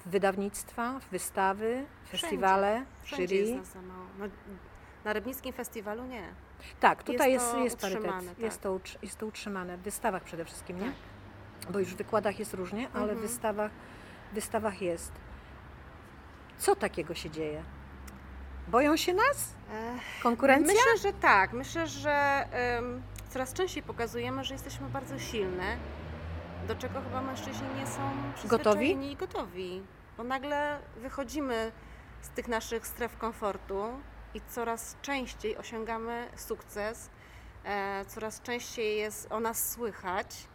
Wydawnictwa, 0.05 0.99
wystawy, 1.11 1.85
Wszędzie. 2.05 2.21
festiwale, 2.21 2.85
Wszędzie 3.03 3.35
jest 3.35 3.47
jury. 3.49 3.61
nas 3.61 3.67
za 3.73 3.81
mało. 3.81 4.05
No, 4.19 4.25
na 5.05 5.13
Rybnickim 5.13 5.53
Festiwalu 5.53 6.05
nie. 6.05 6.23
Tak, 6.79 7.03
tutaj 7.03 7.31
Jest 7.31 7.45
jest, 7.45 7.57
jest, 7.57 7.81
parytet. 7.81 8.11
tak. 8.27 8.39
Jest, 8.39 8.61
to, 8.61 8.79
jest 9.01 9.17
to 9.17 9.25
utrzymane. 9.25 9.77
W 9.77 9.81
wystawach 9.81 10.23
przede 10.23 10.45
wszystkim, 10.45 10.79
nie? 10.79 10.91
Tak. 11.61 11.71
Bo 11.71 11.79
już 11.79 11.93
w 11.93 11.97
wykładach 11.97 12.39
jest 12.39 12.53
różnie, 12.53 12.87
ale 12.93 13.07
w 13.07 13.09
Mhm. 13.09 13.19
wystawach, 13.27 13.71
w 14.31 14.35
wystawach 14.35 14.81
jest. 14.81 15.11
Co 16.57 16.75
takiego 16.75 17.13
się 17.15 17.29
dzieje? 17.29 17.63
Boją 18.67 18.97
się 18.97 19.13
nas? 19.13 19.53
Konkurencja? 20.23 20.73
Myślę, 20.73 20.97
że 21.11 21.17
tak. 21.19 21.53
Myślę, 21.53 21.87
że 21.87 22.45
coraz 23.29 23.53
częściej 23.53 23.83
pokazujemy, 23.83 24.43
że 24.43 24.53
jesteśmy 24.53 24.89
bardzo 24.89 25.19
silne, 25.19 25.77
do 26.67 26.75
czego 26.75 27.01
chyba 27.01 27.21
mężczyźni 27.21 27.67
nie 27.79 27.87
są 27.87 28.01
przyzwyczajeni 28.35 29.11
i 29.11 29.15
gotowi. 29.15 29.81
Bo 30.17 30.23
nagle 30.23 30.79
wychodzimy 30.97 31.71
z 32.21 32.29
tych 32.29 32.47
naszych 32.47 32.87
stref 32.87 33.17
komfortu 33.17 33.83
i 34.33 34.41
coraz 34.49 34.95
częściej 35.01 35.57
osiągamy 35.57 36.27
sukces, 36.35 37.09
e, 37.65 38.05
coraz 38.07 38.41
częściej 38.41 38.97
jest 38.97 39.31
o 39.31 39.39
nas 39.39 39.71
słychać 39.71 40.47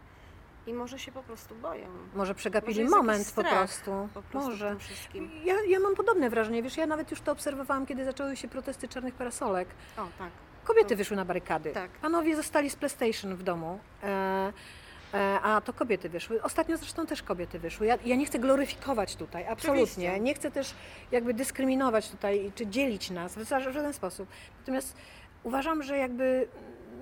i 0.67 0.75
może 0.75 0.99
się 0.99 1.13
po 1.13 1.23
prostu 1.23 1.55
boją. 1.55 1.89
Może 2.15 2.35
przegapili 2.35 2.73
Może 2.73 2.81
jest 2.81 2.93
jakiś 2.93 3.07
moment 3.07 3.25
po 3.25 3.41
strach 3.41 3.59
prostu. 3.59 4.09
Po 4.15 4.23
prostu 4.23 4.49
w 4.49 4.51
Może. 4.51 4.69
tym 4.69 4.79
wszystkim. 4.79 5.31
Ja, 5.45 5.55
ja 5.69 5.81
mam 5.81 5.95
podobne 5.95 6.31
wrażenie, 6.31 6.63
wiesz, 6.63 6.77
ja 6.77 6.87
nawet 6.87 7.11
już 7.11 7.21
to 7.21 7.33
obserwowałam, 7.33 7.87
kiedy 7.87 8.05
zaczęły 8.05 8.37
się 8.37 8.49
protesty 8.49 8.89
czarnych 8.89 9.15
parasolek. 9.15 9.69
O, 9.99 10.07
tak. 10.19 10.31
Kobiety 10.65 10.97
wyszły 10.97 11.17
na 11.17 11.25
barykady. 11.25 11.71
Tak. 11.73 11.91
Panowie 11.91 12.37
zostali 12.37 12.71
z 12.71 12.77
PlayStation 12.77 13.37
w 13.37 13.43
domu. 13.43 13.79
E, 14.03 14.53
e, 15.15 15.41
a 15.43 15.61
to 15.61 15.73
kobiety 15.73 16.09
wyszły. 16.09 16.43
Ostatnio 16.43 16.77
zresztą 16.77 17.07
też 17.07 17.23
kobiety 17.23 17.59
wyszły. 17.59 17.87
Ja, 17.87 17.99
ja 18.05 18.17
nie 18.17 18.27
chcę 18.27 18.39
gloryfikować 18.39 19.17
tutaj, 19.17 19.47
absolutnie. 19.47 19.83
Oczywiście. 19.83 20.21
Nie 20.21 20.35
chcę 20.35 20.51
też 20.51 20.75
jakby 21.13 21.35
dyskryminować 21.35 22.11
tutaj, 22.11 22.53
czy 22.55 22.67
dzielić 22.67 23.11
nas 23.11 23.35
w 23.35 23.39
ża- 23.43 23.71
w 23.71 23.75
żaden 23.75 23.93
sposób. 23.93 24.29
Natomiast 24.59 24.97
uważam, 25.43 25.83
że 25.83 25.97
jakby 25.99 26.49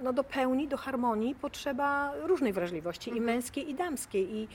no 0.02 0.12
do 0.12 0.24
pełni, 0.24 0.68
do 0.68 0.76
harmonii 0.76 1.34
potrzeba 1.34 2.12
różnej 2.22 2.52
wrażliwości, 2.52 3.10
i 3.10 3.12
Mhm. 3.18 3.26
męskiej, 3.36 3.70
i 3.70 3.74
damskiej. 3.74 4.34
I, 4.36 4.48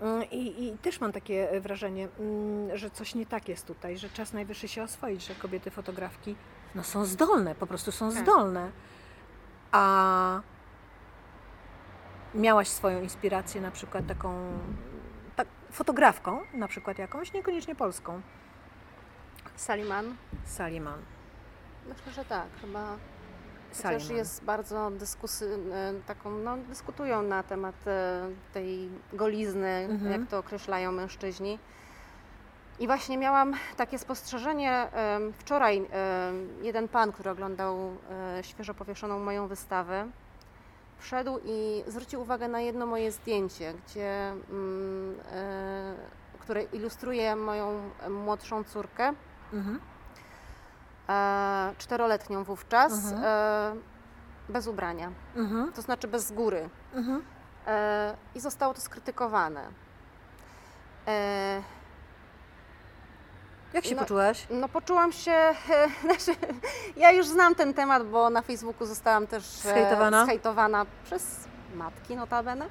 mm, 0.00 0.30
i, 0.30 0.64
I 0.64 0.78
też 0.78 1.00
mam 1.00 1.12
takie 1.12 1.60
wrażenie, 1.60 2.08
mm, 2.20 2.76
że 2.78 2.90
coś 2.90 3.14
nie 3.14 3.26
tak 3.26 3.48
jest 3.48 3.66
tutaj, 3.66 3.98
że 3.98 4.08
czas 4.10 4.32
najwyższy 4.32 4.68
się 4.68 4.82
oswoić, 4.82 5.26
że 5.26 5.34
kobiety 5.34 5.70
fotografki 5.70 6.34
no, 6.74 6.82
są 6.84 7.04
zdolne, 7.04 7.54
po 7.54 7.66
prostu 7.66 7.92
są 7.92 8.12
Tak. 8.12 8.22
zdolne. 8.22 8.70
A 9.72 10.40
miałaś 12.34 12.68
swoją 12.68 13.02
inspirację 13.02 13.60
na 13.60 13.70
przykład 13.70 14.06
taką 14.06 14.58
tak, 15.36 15.48
fotografką, 15.72 16.40
na 16.54 16.68
przykład 16.68 16.98
jakąś, 16.98 17.32
niekoniecznie 17.32 17.74
polską, 17.74 18.20
Saliman? 19.56 20.16
Saliman. 20.44 20.98
Myślę, 21.88 22.12
że 22.12 22.24
tak. 22.24 22.46
Chyba 22.60 22.96
Saliman. 23.72 24.00
Też 24.08 24.10
jest 24.16 24.44
bardzo 24.44 24.90
dyskusy, 24.90 25.58
e, 25.72 25.94
taką, 26.06 26.30
no, 26.30 26.56
dyskutują 26.56 27.22
na 27.22 27.42
temat 27.42 27.74
e, 27.86 28.28
tej 28.52 28.88
golizny, 29.12 29.68
Mhm. 29.90 30.12
jak 30.20 30.30
to 30.30 30.38
określają 30.38 30.92
mężczyźni. 30.92 31.58
I 32.80 32.86
właśnie 32.86 33.18
miałam 33.18 33.54
takie 33.76 33.98
spostrzeżenie 33.98 34.88
wczoraj. 35.32 35.88
Jeden 36.62 36.88
pan, 36.88 37.12
który 37.12 37.30
oglądał 37.30 37.76
e, 38.38 38.44
świeżo 38.44 38.74
powieszoną 38.74 39.18
moją 39.18 39.46
wystawę, 39.48 40.06
wszedł 40.98 41.38
i 41.44 41.82
zwrócił 41.86 42.20
uwagę 42.20 42.48
na 42.48 42.60
jedno 42.60 42.86
moje 42.86 43.12
zdjęcie, 43.12 43.74
gdzie, 43.86 44.30
mm, 44.50 45.16
e, 45.32 45.94
które 46.38 46.62
ilustruje 46.62 47.36
moją 47.36 47.90
młodszą 48.10 48.64
córkę 48.64 49.12
Mhm. 49.52 49.80
e, 51.08 51.72
czteroletnią 51.78 52.44
wówczas, 52.44 52.92
Mhm. 53.12 53.82
bez 54.48 54.66
ubrania, 54.66 55.10
Mhm. 55.36 55.72
to 55.72 55.82
znaczy 55.82 56.08
bez 56.08 56.32
góry. 56.32 56.68
Mhm. 56.94 57.22
I 58.34 58.40
zostało 58.40 58.74
to 58.74 58.80
skrytykowane. 58.80 59.68
Jak 63.72 63.84
się 63.84 63.94
No, 63.94 64.02
poczułaś? 64.02 64.46
no 64.50 64.68
poczułam 64.68 65.12
się, 65.12 65.32
e, 65.32 65.54
znaczy, 66.04 66.40
ja 66.96 67.12
już 67.12 67.26
znam 67.26 67.54
ten 67.54 67.74
temat, 67.74 68.06
bo 68.06 68.30
na 68.30 68.42
Facebooku 68.42 68.86
zostałam 68.86 69.26
też 69.26 69.44
e, 69.44 69.68
Zhejtowana? 69.68 70.24
zhejtowana 70.24 70.86
przez 71.04 71.36
matki 71.74 72.16
notabene. 72.16 72.66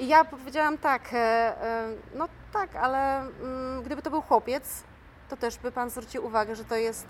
I 0.00 0.06
ja 0.08 0.24
powiedziałam 0.24 0.78
tak, 0.78 1.02
e, 1.12 1.54
no 2.14 2.28
tak, 2.52 2.76
ale 2.76 3.18
mm, 3.20 3.82
gdyby 3.82 4.02
to 4.02 4.10
był 4.10 4.20
chłopiec, 4.22 4.82
to 5.28 5.36
też 5.36 5.58
by 5.58 5.72
Pan 5.72 5.90
zwrócił 5.90 6.24
uwagę, 6.26 6.56
że 6.56 6.64
to 6.64 6.76
jest 6.76 7.06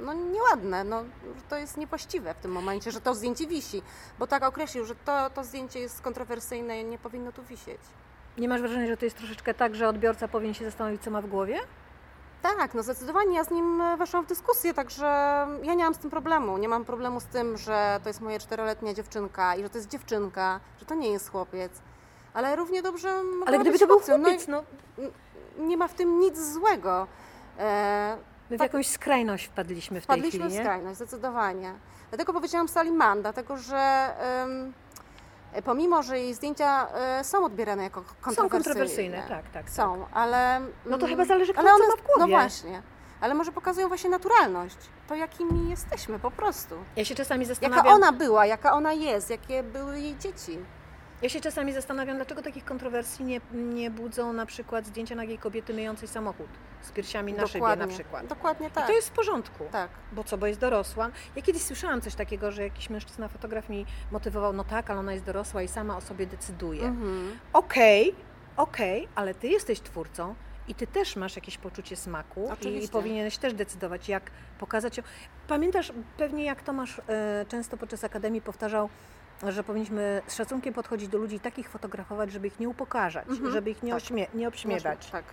no, 0.00 0.12
nieładne, 0.12 0.84
no, 0.84 1.02
że 1.36 1.42
to 1.48 1.56
jest 1.56 1.76
niewłaściwe 1.76 2.34
w 2.34 2.38
tym 2.38 2.50
momencie, 2.52 2.90
że 2.92 3.00
to 3.00 3.14
zdjęcie 3.14 3.46
wisi, 3.46 3.82
bo 4.18 4.26
tak 4.26 4.42
określił, 4.42 4.84
że 4.84 4.94
to, 4.94 5.30
to 5.30 5.44
zdjęcie 5.44 5.80
jest 5.80 6.00
kontrowersyjne 6.00 6.80
i 6.80 6.84
nie 6.84 6.98
powinno 6.98 7.32
tu 7.32 7.42
wisieć. 7.42 7.80
Nie 8.38 8.48
masz 8.48 8.60
wrażenia, 8.60 8.86
że 8.86 8.96
to 8.96 9.04
jest 9.04 9.16
troszeczkę 9.16 9.54
tak, 9.54 9.74
że 9.74 9.88
odbiorca 9.88 10.28
powinien 10.28 10.54
się 10.54 10.64
zastanowić, 10.64 11.02
co 11.02 11.10
ma 11.10 11.20
w 11.20 11.26
głowie? 11.26 11.60
Tak, 12.44 12.74
no 12.74 12.82
zdecydowanie 12.82 13.36
ja 13.36 13.44
z 13.44 13.50
nim 13.50 13.80
e, 13.80 13.96
weszłam 13.96 14.24
w 14.24 14.28
dyskusję, 14.28 14.74
także 14.74 15.06
ja 15.62 15.74
nie 15.74 15.84
mam 15.84 15.94
z 15.94 15.98
tym 15.98 16.10
problemu. 16.10 16.58
Nie 16.58 16.68
mam 16.68 16.84
problemu 16.84 17.20
z 17.20 17.24
tym, 17.24 17.56
że 17.56 18.00
to 18.02 18.08
jest 18.08 18.20
moja 18.20 18.38
czteroletnia 18.38 18.94
dziewczynka 18.94 19.56
i 19.56 19.62
że 19.62 19.70
to 19.70 19.78
jest 19.78 19.88
dziewczynka, 19.90 20.60
że 20.80 20.86
to 20.86 20.94
nie 20.94 21.10
jest 21.10 21.30
chłopiec. 21.30 21.72
Ale 22.34 22.56
równie 22.56 22.82
dobrze 22.82 23.20
Ale 23.46 23.58
gdyby 23.58 23.78
to 23.78 23.86
był 23.86 23.96
chłopcem. 23.96 24.22
chłopiec, 24.22 24.48
no, 24.48 24.62
No, 24.98 25.04
nie 25.58 25.76
ma 25.76 25.88
w 25.88 25.94
tym 25.94 26.20
nic 26.20 26.38
złego. 26.52 27.06
E, 27.58 28.16
my 28.50 28.56
w 28.56 28.58
tak. 28.58 28.68
jakąś 28.72 28.88
skrajność 28.88 29.46
wpadliśmy 29.46 30.00
w 30.00 30.06
tej 30.06 30.16
Wpadliśmy 30.16 30.40
chwili, 30.40 30.54
w 30.54 30.58
nie? 30.58 30.60
skrajność, 30.60 30.96
zdecydowanie. 30.96 31.74
Dlatego 32.10 32.32
powiedziałam 32.32 32.68
Saliman, 32.68 33.22
dlatego 33.22 33.56
że 33.56 34.10
pomimo, 35.62 36.02
że 36.02 36.18
jej 36.18 36.34
zdjęcia 36.34 36.88
e, 36.94 37.24
są 37.24 37.44
odbierane 37.44 37.82
jako 37.82 38.00
Są 38.00 38.06
kontrowersyjne, 38.20 38.48
kontrowersyjne, 38.50 39.22
tak, 39.28 39.50
tak. 39.50 39.70
Są, 39.70 40.06
ale. 40.12 40.60
No 40.86 40.98
to 40.98 41.06
mm, 41.06 41.08
chyba 41.08 41.24
zależy, 41.24 41.52
kto 41.52 41.60
ale 41.60 41.70
co 41.70 41.76
one, 41.76 41.86
ma 41.86 41.96
w 41.96 42.02
głowie. 42.02 42.20
No 42.20 42.28
właśnie. 42.28 42.82
Ale 43.20 43.34
może 43.34 43.52
pokazują 43.52 43.88
właśnie 43.88 44.10
naturalność. 44.10 44.76
To, 45.08 45.14
jakimi 45.14 45.70
jesteśmy 45.70 46.18
po 46.18 46.30
prostu. 46.30 46.74
Ja 46.96 47.04
się 47.04 47.14
czasami 47.14 47.42
Jaka 47.42 47.54
zastanawiam, 47.54 47.86
ona 47.94 48.12
była, 48.12 48.46
jaka 48.46 48.72
ona 48.72 48.92
jest, 48.92 49.30
jakie 49.30 49.62
były 49.62 50.00
jej 50.00 50.16
dzieci. 50.18 50.58
ja 51.22 51.28
się 51.28 51.40
czasami 51.40 51.72
zastanawiam, 51.72 52.16
dlaczego 52.16 52.42
takich 52.42 52.64
kontrowersji 52.64 53.24
nie, 53.24 53.40
nie 53.52 53.90
budzą 53.90 54.32
na 54.32 54.46
przykład 54.46 54.86
zdjęcia 54.86 55.14
nagiej 55.14 55.38
kobiety 55.38 55.74
myjącej 55.74 56.08
samochód 56.08 56.48
z 56.86 56.90
piersiami 56.92 57.32
na 57.32 57.46
szybie 57.46 57.58
dokładnie, 57.60 57.86
na 57.86 57.92
przykład. 57.92 58.26
Dokładnie 58.26 58.68
I 58.68 58.70
tak. 58.70 58.86
to 58.86 58.92
jest 58.92 59.08
w 59.08 59.12
porządku. 59.12 59.64
Tak. 59.72 59.90
Bo 60.12 60.24
co, 60.24 60.38
bo 60.38 60.46
jest 60.46 60.60
dorosła. 60.60 61.10
Ja 61.36 61.42
kiedyś 61.42 61.62
słyszałam 61.62 62.00
coś 62.00 62.14
takiego, 62.14 62.52
że 62.52 62.62
jakiś 62.62 62.90
mężczyzna 62.90 63.28
fotograf 63.28 63.68
mi 63.68 63.86
motywował, 64.12 64.52
no 64.52 64.64
tak, 64.64 64.90
ale 64.90 65.00
ona 65.00 65.12
jest 65.12 65.24
dorosła 65.24 65.62
i 65.62 65.68
sama 65.68 65.96
o 65.96 66.00
sobie 66.00 66.26
decyduje. 66.26 66.82
Mhm. 66.84 67.38
Okej, 67.52 68.14
okej, 68.56 69.08
ale 69.14 69.34
ty 69.34 69.48
jesteś 69.48 69.80
twórcą 69.80 70.34
i 70.68 70.74
ty 70.74 70.86
też 70.86 71.16
masz 71.16 71.36
jakieś 71.36 71.58
poczucie 71.58 71.96
smaku 71.96 72.46
i, 72.48 72.52
Oczywiście. 72.52 72.86
i 72.86 72.88
powinieneś 72.88 73.38
też 73.38 73.54
decydować, 73.54 74.08
jak 74.08 74.30
pokazać 74.58 74.96
ją. 74.96 75.02
Pamiętasz 75.48 75.92
pewnie, 76.16 76.44
jak 76.44 76.62
Tomasz 76.62 76.98
e, 77.08 77.44
często 77.48 77.76
podczas 77.76 78.04
Akademii 78.04 78.40
powtarzał, 78.42 78.88
że 79.48 79.64
powinniśmy 79.64 80.22
z 80.26 80.34
szacunkiem 80.34 80.74
podchodzić 80.74 81.08
do 81.08 81.18
ludzi, 81.18 81.40
takich 81.40 81.68
fotografować, 81.68 82.32
żeby 82.32 82.46
ich 82.46 82.60
nie 82.60 82.68
upokarzać, 82.68 83.28
Mhm, 83.28 83.52
żeby 83.52 83.70
ich 83.70 83.82
nie, 83.82 83.92
tak. 83.92 84.02
ośmie- 84.02 84.26
nie 84.34 84.48
obśmiewać. 84.48 85.10
Tak. 85.10 85.24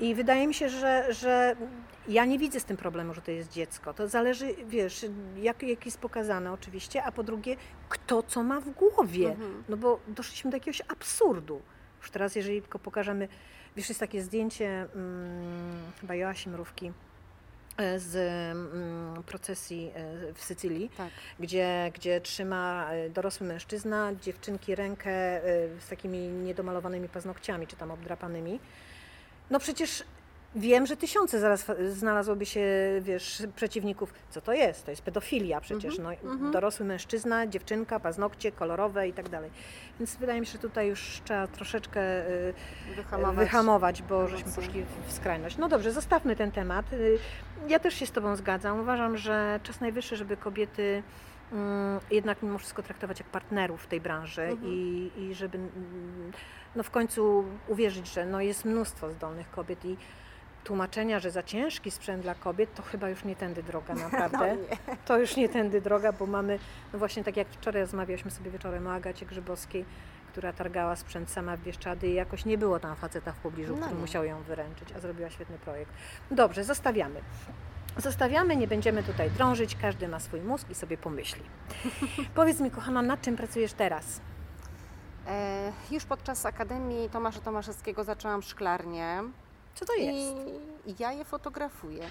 I 0.00 0.14
wydaje 0.14 0.46
mi 0.46 0.54
się, 0.54 0.68
że, 0.68 1.06
że 1.10 1.56
ja 2.08 2.24
nie 2.24 2.38
widzę 2.38 2.60
z 2.60 2.64
tym 2.64 2.76
problemu, 2.76 3.14
że 3.14 3.22
to 3.22 3.30
jest 3.30 3.52
dziecko. 3.52 3.94
To 3.94 4.08
zależy, 4.08 4.54
wiesz, 4.66 5.06
jak, 5.36 5.62
jak 5.62 5.86
jest 5.86 5.98
pokazane 5.98 6.52
oczywiście, 6.52 7.04
a 7.04 7.12
po 7.12 7.22
drugie, 7.22 7.56
kto 7.88 8.22
co 8.22 8.42
ma 8.42 8.60
w 8.60 8.70
głowie. 8.70 9.28
Mhm. 9.28 9.64
No 9.68 9.76
bo 9.76 10.00
doszliśmy 10.08 10.50
do 10.50 10.56
jakiegoś 10.56 10.82
absurdu. 10.88 11.62
Już 12.00 12.10
teraz, 12.10 12.36
jeżeli 12.36 12.62
tylko 12.62 12.78
pokażemy, 12.78 13.28
wiesz, 13.76 13.88
jest 13.88 14.00
takie 14.00 14.22
zdjęcie 14.22 14.68
mm, 14.94 15.92
chyba 16.00 16.14
Joasi 16.14 16.48
Mrówki 16.48 16.92
e, 17.76 17.98
z 17.98 18.16
mm, 18.16 19.22
procesji 19.22 19.90
e, 19.94 20.32
w 20.32 20.44
Sycylii, 20.44 20.90
Tak. 20.96 21.10
gdzie, 21.40 21.92
gdzie 21.94 22.20
trzyma 22.20 22.90
e, 22.90 23.10
dorosły 23.10 23.46
mężczyzna, 23.46 24.14
dziewczynki 24.14 24.74
rękę 24.74 25.10
z 25.80 25.88
takimi 25.88 26.18
niedomalowanymi 26.18 27.08
paznokciami, 27.08 27.66
czy 27.66 27.76
tam 27.76 27.90
obdrapanymi. 27.90 28.60
No 29.50 29.58
przecież 29.60 30.04
wiem, 30.56 30.86
że 30.86 30.96
tysiące 30.96 31.40
zaraz 31.40 31.66
znalazłoby 31.92 32.46
się, 32.46 32.60
wiesz, 33.00 33.42
przeciwników. 33.56 34.14
Co 34.30 34.40
to 34.40 34.52
jest? 34.52 34.84
To 34.84 34.90
jest 34.90 35.02
pedofilia 35.02 35.60
przecież. 35.60 35.98
Mhm, 35.98 36.16
No, 36.24 36.30
mhm. 36.32 36.50
Dorosły 36.52 36.86
mężczyzna, 36.86 37.46
dziewczynka, 37.46 38.00
paznokcie 38.00 38.52
kolorowe 38.52 39.08
i 39.08 39.12
tak 39.12 39.28
dalej. 39.28 39.50
Więc 39.98 40.16
wydaje 40.16 40.40
mi 40.40 40.46
się, 40.46 40.52
że 40.52 40.58
tutaj 40.58 40.88
już 40.88 41.20
trzeba 41.24 41.46
troszeczkę 41.46 42.26
y, 42.28 42.54
Wyhamować. 42.96 43.36
wyhamować, 43.36 44.02
bo 44.02 44.18
emocje. 44.20 44.36
żeśmy 44.36 44.52
poszli 44.52 44.82
w- 44.82 45.08
w 45.08 45.12
skrajność. 45.12 45.56
No 45.58 45.68
dobrze, 45.68 45.92
zostawmy 45.92 46.36
ten 46.36 46.50
temat. 46.52 46.92
Y, 46.92 47.18
Ja 47.68 47.78
też 47.78 47.94
się 47.94 48.06
z 48.06 48.10
Tobą 48.12 48.36
zgadzam. 48.36 48.80
Uważam, 48.80 49.16
że 49.18 49.60
czas 49.62 49.80
najwyższy, 49.80 50.16
żeby 50.16 50.36
kobiety 50.36 51.02
mm, 51.52 52.00
jednak 52.10 52.42
mimo 52.42 52.58
wszystko 52.58 52.82
traktować 52.82 53.18
jak 53.18 53.28
partnerów 53.28 53.82
w 53.82 53.86
tej 53.86 54.00
branży 54.00 54.42
Mhm. 54.42 54.72
i, 54.72 55.10
i 55.18 55.34
żeby 55.34 55.58
mm, 55.58 56.32
no 56.76 56.82
w 56.82 56.90
końcu 56.90 57.44
uwierzyć, 57.68 58.12
że 58.12 58.26
no 58.26 58.40
jest 58.40 58.64
mnóstwo 58.64 59.10
zdolnych 59.10 59.50
kobiet 59.50 59.84
i 59.84 59.96
tłumaczenia, 60.64 61.20
że 61.20 61.30
za 61.30 61.42
ciężki 61.42 61.90
sprzęt 61.90 62.22
dla 62.22 62.34
kobiet, 62.34 62.74
to 62.74 62.82
chyba 62.82 63.08
już 63.08 63.24
nie 63.24 63.36
tędy 63.36 63.62
droga 63.62 63.94
naprawdę. 64.10 64.56
No. 64.88 64.96
To 65.04 65.18
już 65.18 65.36
nie 65.36 65.48
tędy 65.48 65.80
droga, 65.80 66.12
bo 66.12 66.26
mamy, 66.26 66.58
no 66.92 66.98
właśnie 66.98 67.24
tak 67.24 67.36
jak 67.36 67.48
wczoraj 67.48 67.82
rozmawialiśmy 67.82 68.30
sobie 68.30 68.50
wieczorem 68.50 68.86
o 68.86 68.92
Agacie 68.92 69.26
Grzybowskiej, 69.26 69.84
która 70.32 70.52
targała 70.52 70.96
sprzęt 70.96 71.30
sama 71.30 71.56
w 71.56 71.60
Bieszczady 71.60 72.08
i 72.08 72.14
jakoś 72.14 72.44
nie 72.44 72.58
było 72.58 72.78
tam 72.80 72.96
faceta 72.96 73.32
w 73.32 73.36
pobliżu, 73.38 73.72
No 73.72 73.78
który 73.78 73.94
nie. 73.94 74.00
musiał 74.00 74.24
ją 74.24 74.42
wyręczyć, 74.42 74.88
a 74.96 75.00
zrobiła 75.00 75.30
świetny 75.30 75.58
projekt. 75.58 75.92
Dobrze, 76.30 76.64
zostawiamy. 76.64 77.20
Zostawiamy, 77.98 78.56
nie 78.56 78.68
będziemy 78.68 79.02
tutaj 79.02 79.30
drążyć, 79.30 79.76
każdy 79.76 80.08
ma 80.08 80.20
swój 80.20 80.40
mózg 80.40 80.70
i 80.70 80.74
sobie 80.74 80.96
pomyśli. 80.98 81.42
Powiedz 82.34 82.60
mi, 82.60 82.70
kochana, 82.70 83.02
nad 83.02 83.20
czym 83.22 83.36
pracujesz 83.36 83.72
teraz? 83.72 84.20
E, 85.28 85.72
już 85.90 86.04
podczas 86.04 86.46
Akademii 86.46 87.10
Tomasza 87.10 87.40
Tomaszewskiego 87.40 88.04
zaczęłam 88.04 88.42
szklarnię 88.42 89.22
Co 89.74 89.84
to 89.84 89.92
jest? 89.94 90.36
i 90.86 90.94
ja 90.98 91.12
je 91.12 91.24
fotografuję. 91.24 92.04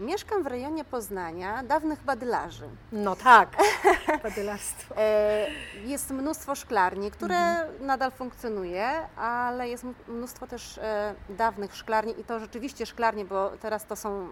Mieszkam 0.00 0.42
w 0.42 0.46
rejonie 0.46 0.84
Poznania, 0.84 1.62
dawnych 1.62 2.02
badylarzy. 2.02 2.68
No 2.92 3.16
tak, 3.16 3.48
badylarstwo. 4.22 4.94
E, 4.98 5.46
Jest 5.84 6.10
mnóstwo 6.10 6.54
szklarni, 6.54 7.10
które 7.10 7.34
Mhm. 7.36 7.86
nadal 7.86 8.10
funkcjonuje, 8.10 8.90
ale 9.16 9.68
jest 9.68 9.84
mnóstwo 10.08 10.46
też 10.46 10.78
e, 10.78 11.14
dawnych 11.28 11.76
szklarni 11.76 12.20
i 12.20 12.24
to 12.24 12.40
rzeczywiście 12.40 12.86
szklarnie, 12.86 13.24
bo 13.24 13.50
teraz 13.50 13.86
to 13.86 13.96
są 13.96 14.28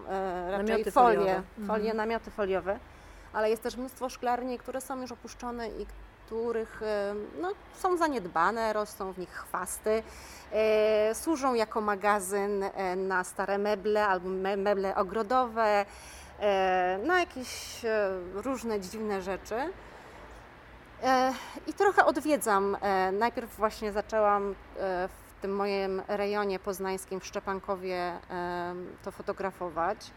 raczej 0.49 0.65
Namioty 0.67 0.91
folie, 0.91 1.17
foliowe. 1.17 1.43
folie, 1.67 1.81
Mhm. 1.91 1.97
namioty 1.97 2.31
foliowe, 2.31 2.79
ale 3.33 3.49
jest 3.49 3.63
też 3.63 3.77
mnóstwo 3.77 4.09
szklarni, 4.09 4.57
które 4.57 4.81
są 4.81 5.01
już 5.01 5.11
opuszczone 5.11 5.69
i 5.69 5.85
których 6.31 6.81
e, 6.83 7.15
no, 7.41 7.51
są 7.73 7.97
zaniedbane, 7.97 8.73
rosną 8.73 9.13
w 9.13 9.17
nich 9.17 9.29
chwasty, 9.29 10.03
e, 10.51 11.15
służą 11.15 11.53
jako 11.53 11.81
magazyn 11.81 12.63
e, 12.63 12.95
na 12.95 13.23
stare 13.23 13.57
meble 13.57 14.07
albo 14.07 14.29
me, 14.29 14.57
meble 14.57 14.95
ogrodowe, 14.95 15.85
na 17.05 17.19
jakieś 17.19 17.85
e, 17.85 18.09
różne 18.33 18.79
dziwne 18.79 19.21
rzeczy. 19.21 19.55
I 21.67 21.73
trochę 21.73 22.05
odwiedzam. 22.05 22.77
Najpierw 23.13 23.55
właśnie 23.57 23.91
zaczęłam 23.91 24.55
w 25.07 25.41
tym 25.41 25.55
moim 25.55 26.01
rejonie 26.07 26.59
poznańskim 26.59 27.19
w 27.19 27.25
Szczepankowie 27.25 28.13
to 29.03 29.11
fotografować. 29.11 30.11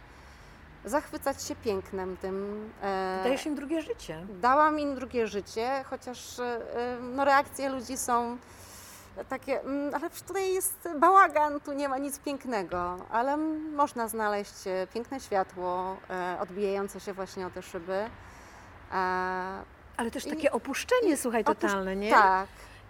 Zachwycać 0.84 1.42
się 1.42 1.56
pięknem 1.56 2.16
tym. 2.16 2.70
e, 2.82 3.20
Dajesz 3.24 3.46
im 3.46 3.54
drugie 3.54 3.82
życie. 3.82 4.26
Dałam 4.40 4.78
im 4.80 4.94
drugie 4.94 5.26
życie, 5.26 5.84
chociaż 5.90 6.38
e, 6.38 6.60
no, 7.00 7.24
reakcje 7.24 7.68
ludzi 7.68 7.96
są 7.96 8.36
takie, 9.28 9.60
"Mm, 9.60 9.94
ale 9.94 10.10
tutaj 10.10 10.54
jest 10.54 10.88
bałagan, 10.98 11.60
tu 11.60 11.72
nie 11.72 11.88
ma 11.88 11.98
nic 11.98 12.18
pięknego, 12.18 12.96
ale 13.10 13.36
można 13.76 14.08
znaleźć 14.08 14.66
e, 14.66 14.86
piękne 14.94 15.20
światło 15.20 15.96
odbijające 16.40 17.00
się 17.00 17.12
właśnie 17.12 17.46
o 17.46 17.50
te 17.50 17.62
szyby. 17.62 18.10
Ale 19.96 20.10
też 20.10 20.26
I- 20.26 20.30
takie 20.30 20.52
opuszczenie, 20.52 21.08
i 21.12 21.16
słuchaj, 21.16 21.44
opusz- 21.44 21.60
totalne, 21.60 21.96
nie? 21.96 22.10
Tak, 22.10 22.46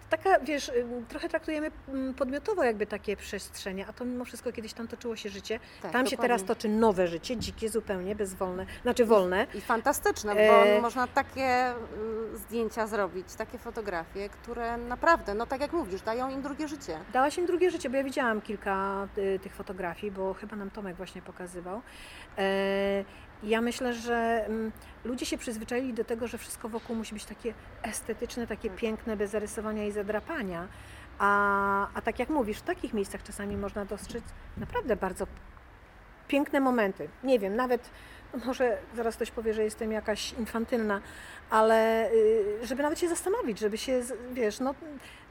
Taka, 0.09 0.39
wiesz, 0.39 0.69
ym, 0.69 1.05
trochę 1.09 1.29
traktujemy 1.29 1.71
mm, 1.87 2.13
podmiotowo 2.13 2.63
jakby 2.63 2.85
takie 2.85 3.17
przestrzenie, 3.17 3.87
a 3.87 3.93
to 3.93 4.05
mimo 4.05 4.25
wszystko 4.25 4.51
kiedyś 4.51 4.73
tam 4.73 4.87
toczyło 4.87 5.15
się 5.15 5.29
życie. 5.29 5.59
tak. 5.81 5.91
tam 5.91 6.07
się 6.07 6.17
teraz 6.17 6.41
dokładnie. 6.41 6.55
toczy 6.55 6.69
nowe 6.69 7.07
życie, 7.07 7.37
dzikie 7.37 7.69
zupełnie, 7.69 8.15
bezwolne, 8.15 8.65
znaczy 8.83 9.05
wolne. 9.05 9.47
I 9.53 9.61
fantastyczne, 9.61 10.31
E, 10.31 10.75
bo 10.75 10.81
można 10.81 11.07
takie 11.07 11.71
y, 11.71 12.37
zdjęcia 12.37 12.87
zrobić, 12.87 13.35
takie 13.35 13.57
fotografie, 13.57 14.29
które 14.29 14.77
naprawdę, 14.77 15.33
no 15.33 15.45
tak 15.45 15.61
jak 15.61 15.73
mówisz, 15.73 16.01
dają 16.01 16.29
im 16.29 16.41
drugie 16.41 16.67
życie. 16.67 16.99
Dałaś 17.13 17.37
im 17.37 17.45
drugie 17.45 17.71
życie, 17.71 17.89
bo 17.89 17.97
ja 17.97 18.03
widziałam 18.03 18.41
kilka 18.41 19.07
y, 19.17 19.39
tych 19.43 19.53
fotografii, 19.55 20.11
bo 20.11 20.33
chyba 20.33 20.55
nam 20.55 20.71
Tomek 20.71 20.95
właśnie 20.95 21.21
pokazywał. 21.21 21.81
E, 22.37 23.03
ja 23.43 23.61
myślę, 23.61 23.93
że 23.93 24.45
mm, 24.47 24.71
ludzie 25.03 25.25
się 25.25 25.37
przyzwyczaili 25.37 25.93
do 25.93 26.03
tego, 26.03 26.27
że 26.27 26.37
wszystko 26.37 26.69
wokół 26.69 26.95
musi 26.95 27.13
być 27.13 27.25
takie 27.25 27.53
estetyczne, 27.83 28.47
takie 28.47 28.69
Tak. 28.69 28.77
piękne, 28.77 29.17
bez 29.17 29.31
zarysowania 29.31 29.85
i 29.85 29.91
zadrapania. 29.91 30.67
A, 31.19 31.87
a 31.93 32.01
tak 32.01 32.19
jak 32.19 32.29
mówisz, 32.29 32.57
w 32.57 32.61
takich 32.61 32.93
miejscach 32.93 33.23
czasami 33.23 33.57
można 33.57 33.85
dostrzec 33.85 34.23
naprawdę 34.57 34.95
bardzo 34.95 35.27
piękne 36.27 36.59
momenty. 36.59 37.09
Nie 37.23 37.39
wiem, 37.39 37.55
nawet 37.55 37.89
no 38.33 38.45
może 38.45 38.77
zaraz 38.95 39.15
ktoś 39.15 39.31
powie, 39.31 39.53
że 39.53 39.63
jestem 39.63 39.91
jakaś 39.91 40.33
infantylna, 40.33 41.01
ale 41.49 42.11
y, 42.11 42.59
żeby 42.63 42.83
nawet 42.83 42.99
się 42.99 43.09
zastanowić, 43.09 43.59
żeby 43.59 43.77
się, 43.77 44.01
wiesz, 44.31 44.59
no 44.59 44.75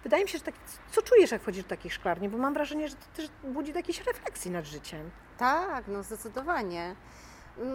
wydaje 0.02 0.22
mi 0.22 0.28
się, 0.28 0.38
że 0.38 0.44
tak, 0.44 0.54
co 0.90 1.02
czujesz, 1.02 1.30
jak 1.30 1.42
wchodzisz 1.42 1.62
do 1.62 1.68
takich 1.68 1.94
szklarni, 1.94 2.28
bo 2.28 2.38
mam 2.38 2.54
wrażenie, 2.54 2.88
że 2.88 2.94
to 2.94 3.06
też 3.16 3.28
budzi 3.44 3.72
do 3.72 3.78
jakiejś 3.78 4.04
refleksji 4.04 4.50
nad 4.50 4.64
życiem. 4.64 5.10
Tak, 5.38 5.84
no 5.88 6.02
zdecydowanie. 6.02 6.94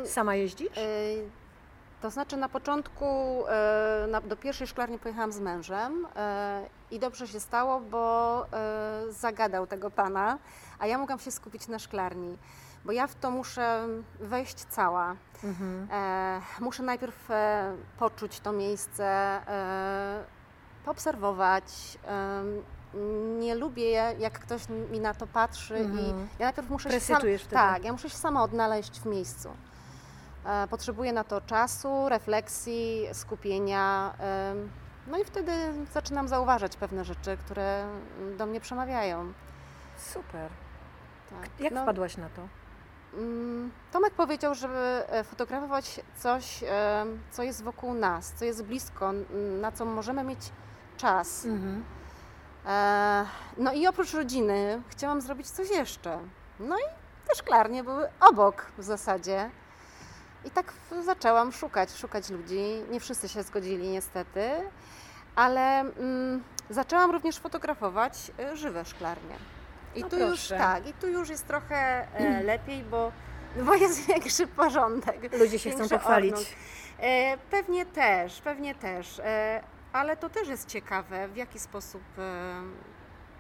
Sama 0.06 0.36
jeździsz? 0.36 0.78
y, 0.78 1.30
To 2.02 2.10
znaczy 2.10 2.38
na 2.38 2.50
początku 2.50 3.44
y, 4.26 4.28
do 4.30 4.36
pierwszej 4.36 4.68
szklarni 4.68 5.00
pojechałam 5.00 5.32
z 5.32 5.39
mężem 5.39 6.06
y, 6.06 6.10
i 6.96 7.00
dobrze 7.00 7.28
się 7.28 7.39
stało, 7.39 7.80
bo 7.80 8.46
zagadał 9.10 9.68
tego 9.68 9.92
pana, 9.92 10.38
a 10.80 10.88
ja 10.88 10.98
mogłam 10.98 11.20
się 11.20 11.32
skupić 11.32 11.68
na 11.68 11.80
szklarni, 11.80 12.38
bo 12.86 12.92
ja 12.92 13.08
w 13.08 13.15
to 13.15 13.32
muszę 13.32 13.88
wejść 14.20 14.56
cała. 14.65 15.15
Mhm. 15.44 15.88
E, 15.92 16.42
muszę 16.60 16.84
najpierw 16.84 17.32
e, 17.32 17.76
poczuć 18.00 18.39
to 18.39 18.52
miejsce, 18.52 19.06
e, 19.48 20.24
poobserwować. 20.86 21.98
Nie 23.39 23.56
lubię, 23.56 24.15
jak 24.20 24.39
ktoś 24.39 24.70
mi 24.92 25.00
na 25.00 25.13
to 25.13 25.28
patrzy 25.28 25.78
i 25.80 25.82
Mhm. 25.82 26.28
ja 26.39 26.46
najpierw 26.46 26.70
muszę 26.70 26.84
się 26.84 26.89
Presję 26.89 27.15
sam, 27.15 27.22
czujesz 27.22 27.42
wtedy. 27.42 27.56
tak, 27.56 27.84
ja 27.84 27.92
muszę 27.92 28.10
się 28.10 28.18
sama 28.18 28.44
odnaleźć 28.44 29.00
w 29.00 29.06
miejscu. 29.06 29.50
E, 30.45 30.67
potrzebuję 30.67 31.13
na 31.13 31.23
to 31.23 31.41
czasu, 31.41 32.10
refleksji, 32.10 33.08
skupienia. 33.13 34.13
no 35.08 35.17
i 35.17 35.25
wtedy 35.25 35.52
zaczynam 35.93 36.28
zauważać 36.28 36.75
pewne 36.78 37.06
rzeczy, 37.06 37.38
które 37.38 37.88
do 38.38 38.45
mnie 38.45 38.60
przemawiają. 38.62 39.34
Super. 39.97 40.49
Tak. 41.30 41.49
Jak 41.60 41.73
No, 41.73 41.84
wpadłaś 41.84 42.17
na 42.17 42.30
to? 42.30 42.41
Mm, 43.13 43.71
Tomek 43.91 44.13
powiedział, 44.13 44.56
żeby 44.56 45.04
e, 45.10 45.23
fotografować 45.23 45.99
coś, 46.17 46.63
co 47.32 47.43
jest 47.43 47.63
wokół 47.63 47.93
nas, 47.93 48.34
co 48.34 48.45
jest 48.45 48.63
blisko, 48.63 49.12
na 49.62 49.71
co 49.71 49.86
możemy 49.86 50.23
mieć 50.23 50.39
czas. 50.97 51.45
Mhm. 51.45 51.84
E, 52.65 53.25
No 53.58 53.73
i 53.73 53.88
oprócz 53.88 54.13
rodziny 54.13 54.82
chciałam 54.89 55.21
zrobić 55.21 55.49
coś 55.49 55.69
jeszcze. 55.69 56.19
No 56.60 56.75
i 56.78 56.84
te 57.28 57.36
szklarnie 57.36 57.84
były 57.84 58.10
obok 58.19 58.65
w 58.78 58.84
zasadzie. 58.84 59.49
I 60.45 60.52
tak 60.52 60.73
zaczęłam 61.06 61.52
szukać, 61.52 61.91
szukać 61.97 62.30
ludzi. 62.30 62.62
Nie 62.91 62.99
wszyscy 62.99 63.30
się 63.30 63.43
zgodzili 63.43 63.88
niestety, 63.89 64.49
ale 65.36 65.80
mm, 65.80 66.43
zaczęłam 66.69 67.12
również 67.12 67.38
fotografować 67.39 68.32
y, 68.54 68.58
żywe 68.58 68.86
szklarnie. 68.86 69.36
I 69.95 70.02
No 70.02 70.10
tu 70.10 70.17
już 70.17 70.28
proszę. 70.47 70.58
tak, 70.58 70.88
i 70.88 70.93
tu 70.93 71.08
już 71.08 71.30
jest 71.30 71.47
trochę 71.47 72.08
e, 72.13 72.43
lepiej, 72.43 72.84
bo, 72.84 73.12
bo 73.65 73.73
jest 73.75 74.06
większy 74.08 74.47
porządek. 74.47 75.38
Ludzie 75.39 75.60
się 75.60 75.71
chcą 75.71 75.89
pochwalić. 75.89 76.56
E, 76.99 77.38
pewnie 77.38 77.86
też, 77.86 78.41
pewnie 78.41 78.75
też. 78.75 79.19
E, 79.19 79.63
ale 79.93 80.17
to 80.17 80.30
też 80.30 80.47
jest 80.47 80.67
ciekawe, 80.67 81.28
w 81.28 81.36
jaki 81.36 81.60
sposób 81.60 82.02
e, 82.17 82.62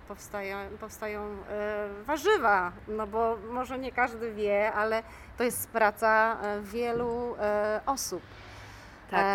powstają, 0.09 0.57
powstają 0.79 1.21
e, 1.49 1.89
warzywa. 2.05 2.71
No 2.87 3.07
bo 3.07 3.37
może 3.51 3.79
nie 3.79 3.91
każdy 3.91 4.33
wie, 4.33 4.73
ale 4.73 5.03
to 5.37 5.43
jest 5.43 5.69
praca 5.69 6.37
e, 6.41 6.61
wielu 6.61 7.35
e, 7.39 7.81
osób. 7.85 8.21
Tak, 9.11 9.25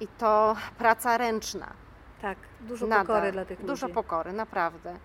I 0.00 0.08
to 0.08 0.56
praca 0.78 1.18
ręczna. 1.18 1.66
tak. 2.22 2.38
Dużo 2.60 2.86
pokory 2.86 3.32
dla 3.32 3.44
tych 3.44 3.64
Dużo 3.64 3.86
ludzi. 3.86 3.94
pokory, 3.94 4.32
naprawdę. 4.32 4.96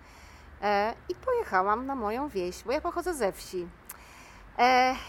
I 1.08 1.14
pojechałam 1.14 1.86
na 1.86 1.94
moją 1.94 2.28
wieś, 2.28 2.62
bo 2.62 2.72
ja 2.72 2.80
pochodzę 2.80 3.14
ze 3.14 3.32
wsi. 3.32 3.68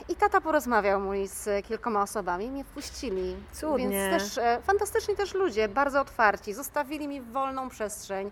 I 0.09 0.15
tata 0.15 0.41
porozmawiał 0.41 0.99
mój 0.99 1.27
z 1.27 1.65
kilkoma 1.65 2.01
osobami, 2.01 2.51
mnie 2.51 2.63
wpuścili. 2.63 3.35
Cudnie. 3.51 4.09
Więc 4.09 4.35
też 4.35 4.45
fantastyczni 4.63 5.15
też 5.15 5.33
ludzie, 5.33 5.67
bardzo 5.67 6.01
otwarci. 6.01 6.53
Zostawili 6.53 7.07
mi 7.07 7.21
wolną 7.21 7.69
przestrzeń. 7.69 8.31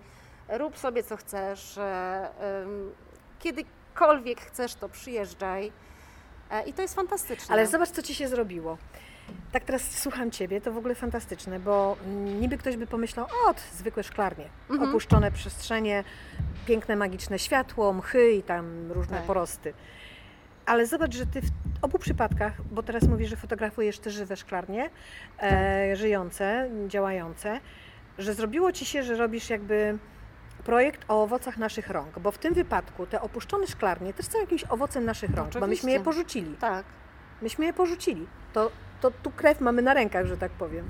Rób 0.51 0.77
sobie 0.77 1.03
co 1.03 1.17
chcesz. 1.17 1.77
E, 1.77 2.29
kiedykolwiek 3.39 4.41
chcesz, 4.41 4.75
to 4.75 4.89
przyjeżdżaj. 4.89 5.71
E, 6.51 6.63
I 6.63 6.73
to 6.73 6.81
jest 6.81 6.95
fantastyczne. 6.95 7.53
Ale 7.53 7.67
zobacz, 7.67 7.89
co 7.89 8.01
ci 8.01 8.15
się 8.15 8.27
zrobiło. 8.27 8.77
Tak 9.51 9.63
teraz 9.63 9.91
słucham 9.99 10.31
ciebie, 10.31 10.61
to 10.61 10.71
w 10.71 10.77
ogóle 10.77 10.95
fantastyczne, 10.95 11.59
bo 11.59 11.97
niby 12.39 12.57
ktoś 12.57 12.77
by 12.77 12.87
pomyślał, 12.87 13.25
o, 13.25 13.53
zwykłe 13.73 14.03
szklarnie, 14.03 14.45
Mhm. 14.69 14.89
opuszczone 14.89 15.31
przestrzenie, 15.31 16.03
piękne, 16.65 16.95
magiczne 16.95 17.39
światło, 17.39 17.93
mchy 17.93 18.31
i 18.31 18.43
tam 18.43 18.91
różne 18.91 19.17
Tak. 19.17 19.25
porosty. 19.25 19.73
Ale 20.65 20.85
zobacz, 20.87 21.15
że 21.15 21.25
ty 21.25 21.41
w 21.41 21.45
obu 21.81 21.99
przypadkach, 21.99 22.53
bo 22.71 22.83
teraz 22.83 23.03
mówisz, 23.03 23.29
że 23.29 23.35
fotografujesz 23.35 23.99
te 23.99 24.09
żywe 24.11 24.35
szklarnie, 24.35 24.89
e, 25.41 25.95
żyjące, 25.95 26.69
działające, 26.87 27.59
że 28.17 28.33
zrobiło 28.33 28.71
ci 28.71 28.85
się, 28.85 29.03
że 29.03 29.15
robisz 29.15 29.49
jakby 29.49 29.97
projekt 30.61 31.05
o 31.07 31.23
owocach 31.23 31.57
naszych 31.57 31.89
rąk, 31.89 32.19
bo 32.19 32.31
w 32.31 32.37
tym 32.37 32.53
wypadku 32.53 33.05
te 33.05 33.21
opuszczone 33.21 33.67
szklarnie 33.67 34.13
też 34.13 34.25
są 34.25 34.39
jakimś 34.39 34.63
owocem 34.69 35.05
naszych 35.05 35.35
rąk, 35.35 35.53
bo 35.59 35.67
myśmy 35.67 35.91
je 35.91 35.97
Oczywiście. 35.97 36.03
porzucili. 36.03 36.55
Tak. 36.57 36.85
Myśmy 37.41 37.65
je 37.65 37.73
porzucili. 37.73 38.27
To, 38.53 38.71
to 39.01 39.11
tu 39.11 39.31
krew 39.31 39.61
mamy 39.61 39.81
na 39.81 39.93
rękach, 39.93 40.25
że 40.25 40.37
tak 40.37 40.51
powiem. 40.51 40.85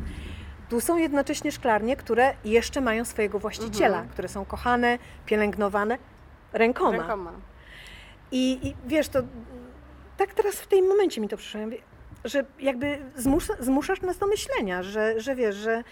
Tu 0.69 0.81
są 0.81 0.97
jednocześnie 0.97 1.51
szklarnie, 1.51 1.95
które 1.95 2.33
jeszcze 2.45 2.81
mają 2.81 3.05
swojego 3.05 3.39
właściciela, 3.39 3.97
Mhm. 3.97 4.09
które 4.09 4.27
są 4.27 4.45
kochane, 4.45 4.97
pielęgnowane 5.25 5.97
rękoma. 6.53 6.97
Rękoma. 6.97 7.31
I, 8.31 8.67
I 8.67 8.75
wiesz, 8.87 9.09
to 9.09 9.19
tak 10.17 10.33
teraz 10.33 10.55
w 10.55 10.67
tym 10.67 10.87
momencie 10.87 11.21
mi 11.21 11.27
to 11.27 11.37
przyszło, 11.37 11.61
że 12.25 12.45
jakby 12.59 12.99
zmusza, 13.15 13.53
zmuszasz 13.59 14.01
nas 14.01 14.17
do 14.17 14.27
myślenia, 14.27 14.83
że, 14.83 15.19
że 15.21 15.35
wiesz, 15.35 15.55
że 15.55 15.83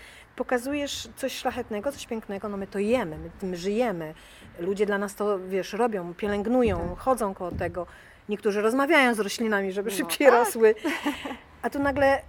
pokazujesz 0.44 1.10
coś 1.16 1.34
szlachetnego, 1.38 1.92
coś 1.92 2.06
pięknego, 2.08 2.50
no 2.50 2.58
my 2.58 2.68
to 2.68 2.80
jemy, 2.80 3.18
my 3.18 3.30
tym 3.40 3.56
żyjemy. 3.56 4.14
Ludzie 4.60 4.86
dla 4.86 4.98
nas 4.98 5.16
to, 5.16 5.40
wiesz, 5.40 5.74
robią, 5.74 6.14
pielęgnują, 6.14 6.90
Tak. 6.90 7.00
chodzą 7.00 7.34
koło 7.34 7.52
tego. 7.52 7.88
Niektórzy 8.30 8.62
rozmawiają 8.62 9.16
z 9.16 9.20
roślinami, 9.20 9.72
żeby 9.72 9.90
No 9.92 9.98
szybciej 9.98 10.28
tak. 10.28 10.36
rosły. 10.36 10.76
A 11.62 11.70
tu 11.70 11.80
nagle, 11.80 12.22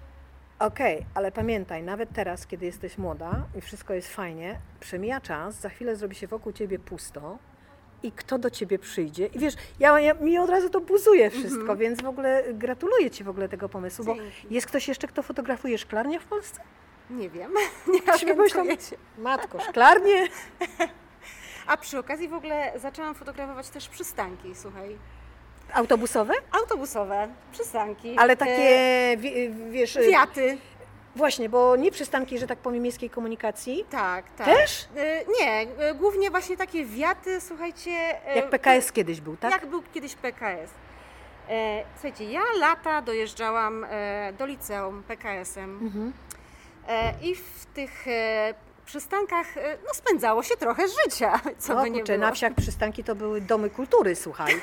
okej, 0.59 1.07
ale 1.15 1.33
pamiętaj, 1.33 1.83
nawet 1.83 2.09
teraz, 2.13 2.47
kiedy 2.47 2.67
jesteś 2.67 2.99
młoda 2.99 3.43
i 3.59 3.61
wszystko 3.61 3.95
jest 3.95 4.09
fajnie, 4.15 4.59
przemija 4.81 5.21
czas, 5.21 5.55
za 5.61 5.69
chwilę 5.69 5.97
zrobi 5.97 6.15
się 6.15 6.27
wokół 6.27 6.53
ciebie 6.53 6.79
pusto 6.79 7.39
i 8.03 8.13
kto 8.13 8.39
do 8.39 8.51
ciebie 8.51 8.79
przyjdzie. 8.79 9.27
I 9.27 9.39
wiesz, 9.39 9.55
ja, 9.81 10.01
ja 10.01 10.15
mi 10.15 10.39
od 10.39 10.51
razu 10.51 10.71
to 10.71 10.81
buzuje 10.81 11.31
wszystko, 11.31 11.61
Mhm. 11.61 11.79
więc 11.79 12.03
w 12.03 12.07
ogóle 12.07 12.45
gratuluję 12.55 13.11
ci 13.11 13.25
w 13.25 13.29
ogóle 13.29 13.49
tego 13.49 13.69
pomysłu, 13.69 14.05
bo 14.05 14.15
Dzięki. 14.15 14.47
jest 14.55 14.67
ktoś 14.67 14.89
jeszcze, 14.89 15.09
kto 15.09 15.23
fotografuje 15.23 15.79
szklarnie 15.79 16.21
w 16.21 16.25
Polsce? 16.25 16.61
Nie 17.11 17.31
wiem. 17.31 17.53
Nie 17.93 18.13
orientuję 18.15 18.73
się. 18.81 18.97
Matko, 19.19 19.61
szklarnie? 19.61 20.29
A 21.67 21.77
przy 21.77 21.99
okazji 21.99 22.29
w 22.29 22.35
ogóle 22.35 22.73
zaczęłam 22.77 23.15
fotografować 23.15 23.69
też 23.71 23.89
przystanki, 23.89 24.55
słuchaj. 24.55 24.99
Autobusowe? 25.75 26.35
Autobusowe, 26.53 27.29
przystanki. 27.53 28.17
Ale 28.19 28.33
e, 28.33 28.37
takie, 28.37 29.17
wi- 29.19 29.51
wiesz, 29.71 29.99
Wiaty. 30.11 30.59
właśnie, 31.17 31.49
bo 31.49 31.77
nie 31.77 31.91
przystanki, 31.91 32.39
że 32.39 32.47
tak 32.47 32.59
powiem, 32.59 32.83
miejskiej 32.83 33.11
komunikacji. 33.11 33.85
Tak, 33.91 34.25
tak. 34.37 34.47
Też? 34.47 34.89
E, 34.97 35.25
Nie, 35.41 35.67
e, 35.79 35.95
głównie 35.95 36.31
właśnie 36.31 36.57
takie 36.57 36.85
wiaty, 36.87 37.41
słuchajcie. 37.41 37.91
e, 38.27 38.37
Jak 38.37 38.51
PKS 38.51 38.93
kiedyś 38.93 39.21
był, 39.21 39.37
tak? 39.37 39.53
Jak 39.53 39.67
był 39.67 39.83
kiedyś 39.95 40.15
PKS. 40.15 40.71
E, 41.49 41.85
Słuchajcie, 41.95 42.25
ja 42.25 42.41
lata 42.59 43.03
dojeżdżałam 43.03 43.87
e, 43.91 44.33
do 44.39 44.47
liceum 44.47 45.03
PKS-em 45.03 45.79
Mhm. 45.83 46.13
E, 46.89 47.15
i 47.23 47.35
w 47.35 47.67
tych 47.75 48.09
e, 48.09 48.55
przystankach 48.87 49.57
e, 49.57 49.77
no, 49.87 49.95
spędzało 49.95 50.43
się 50.43 50.57
trochę 50.57 50.83
życia, 51.05 51.41
co 51.59 51.75
No, 51.75 51.83
by 51.83 51.91
nie 51.91 51.99
kurczę, 52.01 52.13
było. 52.19 52.27
na 52.29 52.35
wsiach 52.35 52.55
przystanki 52.55 53.05
to 53.05 53.15
były 53.15 53.41
domy 53.41 53.71
kultury, 53.71 54.17
słuchaj. 54.17 54.55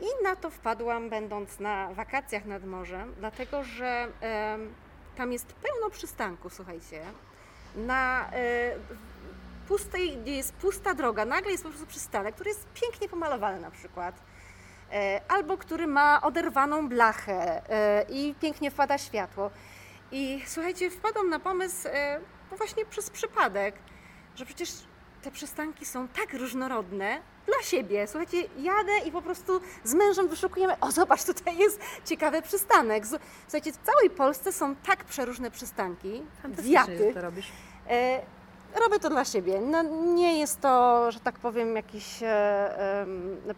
I 0.00 0.24
na 0.24 0.36
to 0.36 0.50
wpadłam, 0.50 1.10
będąc 1.10 1.60
na 1.60 1.88
wakacjach 1.94 2.44
nad 2.44 2.64
morzem, 2.64 3.14
dlatego 3.18 3.64
że 3.64 4.08
tam 5.16 5.32
jest 5.32 5.46
pełno 5.52 5.90
przystanków, 5.90 6.54
słuchajcie. 6.54 7.02
Na 7.76 8.30
pustej, 9.68 10.16
gdzie 10.16 10.36
jest 10.36 10.52
pusta 10.52 10.94
droga, 10.94 11.24
nagle 11.24 11.50
jest 11.52 11.62
po 11.62 11.68
prostu 11.68 11.86
przystanek, 11.86 12.34
który 12.34 12.50
jest 12.50 12.66
pięknie 12.74 13.08
pomalowany 13.08 13.60
na 13.60 13.70
przykład. 13.70 14.14
Albo 15.28 15.56
który 15.56 15.86
ma 15.86 16.22
oderwaną 16.22 16.88
blachę 16.88 17.62
i 18.08 18.34
pięknie 18.40 18.70
wpada 18.70 18.98
światło. 18.98 19.50
I 20.12 20.42
słuchajcie, 20.46 20.90
wpadłam 20.90 21.28
na 21.28 21.38
pomysł 21.38 21.88
e, 21.88 22.20
właśnie 22.56 22.86
przez 22.86 23.10
przypadek, 23.10 23.74
że 24.34 24.46
przecież 24.46 24.70
te 25.22 25.30
przystanki 25.30 25.86
są 25.86 26.08
tak 26.08 26.34
różnorodne 26.34 27.20
dla 27.46 27.62
siebie. 27.62 28.06
Słuchajcie, 28.06 28.42
jadę 28.58 28.98
i 29.06 29.12
po 29.12 29.22
prostu 29.22 29.60
z 29.84 29.94
mężem 29.94 30.28
wyszukujemy, 30.28 30.80
o 30.80 30.90
zobacz, 30.90 31.24
tutaj 31.24 31.58
jest 31.58 31.80
ciekawy 32.04 32.42
przystanek. 32.42 33.06
Słuchajcie, 33.42 33.72
w 33.72 33.76
całej 33.76 34.10
Polsce 34.10 34.52
są 34.52 34.76
tak 34.76 35.04
przeróżne 35.04 35.50
przystanki, 35.50 36.22
wiaty. 36.58 37.10
to 37.14 37.20
robisz. 37.20 37.52
E, 37.88 38.20
robię 38.80 38.98
to 38.98 39.10
dla 39.10 39.24
siebie. 39.24 39.60
No, 39.60 39.82
nie 40.14 40.38
jest 40.38 40.60
to, 40.60 41.10
że 41.12 41.20
tak 41.20 41.38
powiem, 41.38 41.76
jakiś 41.76 42.22
e, 42.22 43.06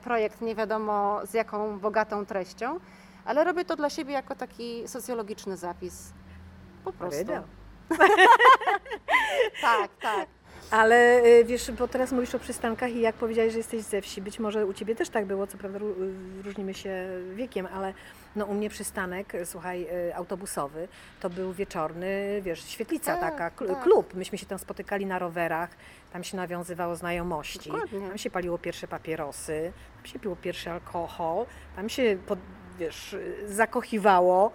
projekt 0.02 0.40
nie 0.40 0.54
wiadomo 0.54 1.20
z 1.26 1.34
jaką 1.34 1.78
bogatą 1.78 2.26
treścią, 2.26 2.80
ale 3.24 3.44
robię 3.44 3.64
to 3.64 3.76
dla 3.76 3.90
siebie 3.90 4.12
jako 4.12 4.34
taki 4.34 4.88
socjologiczny 4.88 5.56
zapis. 5.56 6.12
Po 6.84 6.92
prostu. 6.92 7.18
Rydel. 7.18 7.42
Tak, 9.60 9.90
tak. 10.02 10.26
Ale 10.70 11.24
y, 11.24 11.44
wiesz, 11.44 11.70
bo 11.70 11.88
teraz 11.88 12.12
mówisz 12.12 12.34
o 12.34 12.38
przystankach 12.38 12.90
i 12.90 13.00
jak 13.00 13.14
powiedziałeś, 13.14 13.52
że 13.52 13.58
jesteś 13.58 13.82
ze 13.82 14.02
wsi, 14.02 14.22
być 14.22 14.38
może 14.38 14.66
u 14.66 14.72
Ciebie 14.72 14.94
też 14.94 15.08
tak 15.08 15.24
było, 15.26 15.46
co 15.46 15.58
prawda 15.58 15.78
y, 15.78 15.82
różnimy 16.44 16.74
się 16.74 17.08
wiekiem, 17.34 17.68
ale 17.74 17.94
no 18.36 18.44
u 18.44 18.54
mnie 18.54 18.70
przystanek, 18.70 19.32
słuchaj, 19.44 19.86
y, 20.08 20.16
autobusowy, 20.16 20.88
to 21.20 21.30
był 21.30 21.52
wieczorny, 21.52 22.40
wiesz, 22.42 22.64
świetlica 22.64 23.16
Tak, 23.16 23.20
taka, 23.38 23.66
tak. 23.66 23.82
klub. 23.82 24.14
Myśmy 24.14 24.38
się 24.38 24.46
tam 24.46 24.58
spotykali 24.58 25.06
na 25.06 25.18
rowerach, 25.18 25.70
tam 26.12 26.24
się 26.24 26.36
nawiązywało 26.36 26.96
znajomości, 26.96 27.70
Dokładnie. 27.70 28.08
tam 28.08 28.18
się 28.18 28.30
paliło 28.30 28.58
pierwsze 28.58 28.88
papierosy, 28.88 29.72
tam 29.96 30.06
się 30.06 30.18
piło 30.18 30.36
pierwszy 30.36 30.70
alkohol, 30.70 31.46
tam 31.76 31.88
się, 31.88 32.16
pod, 32.26 32.38
wiesz, 32.78 33.16
zakochiwało, 33.46 34.52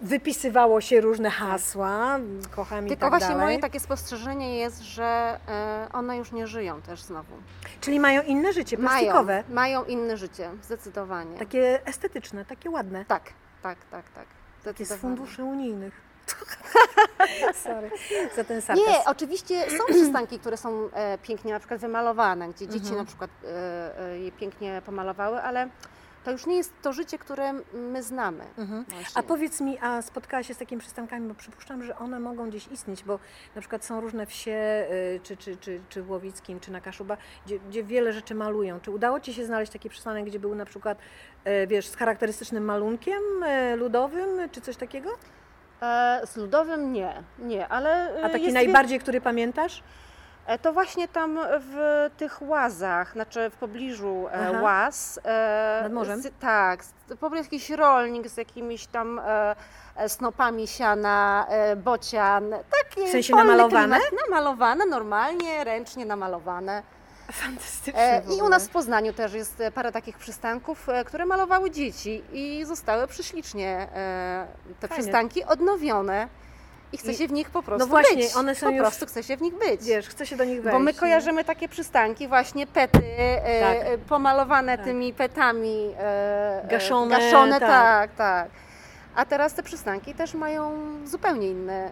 wypisywało 0.00 0.80
się 0.80 1.00
różne 1.00 1.30
hasła, 1.30 2.18
kocham 2.50 2.86
i 2.86 2.88
Tylko 2.88 3.00
tak 3.00 3.10
właśnie 3.10 3.28
dalej. 3.28 3.44
moje 3.44 3.58
takie 3.58 3.80
spostrzeżenie 3.80 4.58
jest, 4.58 4.80
że 4.82 5.40
e, 5.48 5.88
one 5.92 6.16
już 6.16 6.32
nie 6.32 6.46
żyją 6.46 6.82
też 6.82 7.02
znowu. 7.02 7.34
Czyli 7.80 8.00
mają 8.00 8.22
inne 8.22 8.52
życie, 8.52 8.76
plastikowe. 8.78 9.44
Mają, 9.48 9.54
mają 9.54 9.84
inne 9.84 10.16
życie, 10.16 10.50
zdecydowanie. 10.62 11.38
Takie 11.38 11.86
estetyczne, 11.86 12.44
takie 12.44 12.70
ładne. 12.70 13.04
Tak, 13.04 13.22
tak, 13.62 13.78
tak, 13.90 14.04
tak. 14.10 14.26
Takie 14.64 14.86
z 14.86 14.92
funduszy 14.92 15.44
unijnych. 15.44 16.10
Sorry 17.64 17.90
za 18.36 18.44
ten 18.44 18.62
sarkazm. 18.62 18.88
Nie, 18.90 19.04
oczywiście 19.06 19.70
są 19.70 19.84
przystanki, 19.94 20.38
które 20.38 20.56
są 20.56 20.88
e, 20.92 21.18
pięknie 21.18 21.52
na 21.52 21.58
przykład 21.58 21.80
wymalowane, 21.80 22.48
gdzie 22.48 22.66
dzieci 22.66 22.78
Mhm. 22.78 22.96
na 22.98 23.04
przykład 23.04 23.30
e, 23.44 24.00
e, 24.00 24.18
je 24.18 24.32
pięknie 24.32 24.82
pomalowały, 24.86 25.42
ale 25.42 25.68
To 26.24 26.30
już 26.30 26.46
nie 26.46 26.56
jest 26.56 26.72
to 26.82 26.92
życie, 26.92 27.18
które 27.18 27.52
my 27.72 28.02
znamy. 28.02 28.44
Mhm. 28.58 28.84
A 29.14 29.22
powiedz 29.22 29.60
mi, 29.60 29.78
a 29.78 30.02
spotkałaś 30.02 30.46
się 30.46 30.54
z 30.54 30.58
takimi 30.58 30.80
przystankami, 30.80 31.28
bo 31.28 31.34
przypuszczam, 31.34 31.82
że 31.82 31.98
one 31.98 32.20
mogą 32.20 32.48
gdzieś 32.48 32.66
istnieć, 32.66 33.04
bo 33.04 33.18
na 33.54 33.60
przykład 33.60 33.84
są 33.84 34.00
różne 34.00 34.26
wsie, 34.26 34.86
y, 34.90 35.20
czy, 35.22 35.36
czy, 35.36 35.56
czy, 35.56 35.80
czy 35.88 36.02
w 36.02 36.10
Łowickim, 36.10 36.60
czy 36.60 36.72
na 36.72 36.80
Kaszuba, 36.80 37.16
gdzie, 37.46 37.58
gdzie 37.58 37.84
wiele 37.84 38.12
rzeczy 38.12 38.34
malują. 38.34 38.80
Czy 38.80 38.90
udało 38.90 39.20
Ci 39.20 39.34
się 39.34 39.46
znaleźć 39.46 39.72
taki 39.72 39.88
przystanek, 39.88 40.24
gdzie 40.24 40.38
był 40.38 40.54
na 40.54 40.64
przykład, 40.64 40.98
y, 41.46 41.66
wiesz, 41.66 41.86
z 41.86 41.96
charakterystycznym 41.96 42.64
malunkiem 42.64 43.22
y, 43.42 43.76
ludowym, 43.76 44.50
czy 44.52 44.60
coś 44.60 44.76
takiego? 44.76 45.10
E, 45.82 46.20
z 46.26 46.36
ludowym 46.36 46.92
nie, 46.92 47.22
nie, 47.38 47.68
ale 47.68 48.20
A 48.22 48.28
taki 48.28 48.44
jest 48.44 48.54
najbardziej, 48.54 49.00
który 49.00 49.20
pamiętasz? 49.20 49.82
E, 50.46 50.58
To 50.58 50.72
właśnie 50.72 51.08
tam 51.08 51.38
w 51.60 52.06
tych 52.16 52.42
łazach, 52.42 53.12
znaczy 53.12 53.50
w 53.50 53.56
pobliżu 53.56 54.28
e, 54.28 54.48
Aha. 54.50 54.60
łaz. 54.62 55.20
e, 55.24 55.80
Nad 55.82 55.92
morzem? 55.92 56.22
Z, 56.22 56.32
tak, 56.40 56.80
po 57.08 57.16
prostu 57.16 57.36
jakiś 57.36 57.70
rolnik 57.70 58.28
z 58.28 58.36
jakimiś 58.36 58.86
tam 58.86 59.20
e, 59.96 60.08
snopami 60.08 60.66
siana, 60.68 61.46
e, 61.48 61.76
bocian. 61.76 62.50
Takie 62.50 63.06
W 63.06 63.10
sensie 63.10 63.34
namalowane? 63.36 63.96
Klimat, 64.00 64.12
namalowane, 64.30 64.86
normalnie, 64.86 65.64
ręcznie 65.64 66.06
namalowane. 66.06 66.82
Fantastycznie. 67.32 68.22
I 68.38 68.42
u 68.42 68.48
nas 68.48 68.66
w 68.68 68.70
Poznaniu 68.70 69.12
też 69.12 69.32
jest 69.34 69.62
parę 69.74 69.92
takich 69.92 70.18
przystanków, 70.18 70.86
które 71.06 71.26
malowały 71.26 71.70
dzieci 71.70 72.22
i 72.32 72.64
zostały 72.64 73.06
prześlicznie 73.06 73.88
te 74.80 74.88
przystanki 74.88 75.44
odnowione. 75.44 76.28
I 76.92 76.98
chce 76.98 77.14
się 77.14 77.28
w 77.28 77.32
nich 77.32 77.50
po 77.50 77.62
prostu 77.62 77.88
właśnie, 77.88 78.16
być. 78.16 78.36
one 78.36 78.54
są 78.54 78.66
po 78.66 78.72
już- 78.72 78.80
prostu 78.80 79.06
chce 79.06 79.22
się 79.22 79.36
w 79.36 79.40
nich 79.40 79.54
być. 79.54 79.84
Wiesz, 79.84 80.08
chcę 80.08 80.26
się 80.26 80.36
do 80.36 80.44
nich 80.44 80.62
wejść. 80.62 80.72
Bo 80.72 80.78
my 80.78 80.92
nie? 80.92 80.98
kojarzymy 80.98 81.44
takie 81.44 81.68
przystanki, 81.68 82.28
właśnie 82.28 82.66
pety 82.66 83.02
e, 83.18 83.60
Tak. 83.60 83.86
e, 83.88 83.98
pomalowane 83.98 84.76
Tak. 84.76 84.86
tymi 84.86 85.12
petami. 85.12 85.94
E, 85.98 86.64
e, 86.64 86.68
Gaszone, 86.70 87.16
gaszone 87.18 87.60
tak. 87.60 87.68
tak. 87.68 88.14
tak, 88.14 88.50
A 89.14 89.24
teraz 89.24 89.54
te 89.54 89.62
przystanki 89.62 90.14
też 90.14 90.34
mają 90.34 90.72
zupełnie 91.06 91.48
inne 91.48 91.90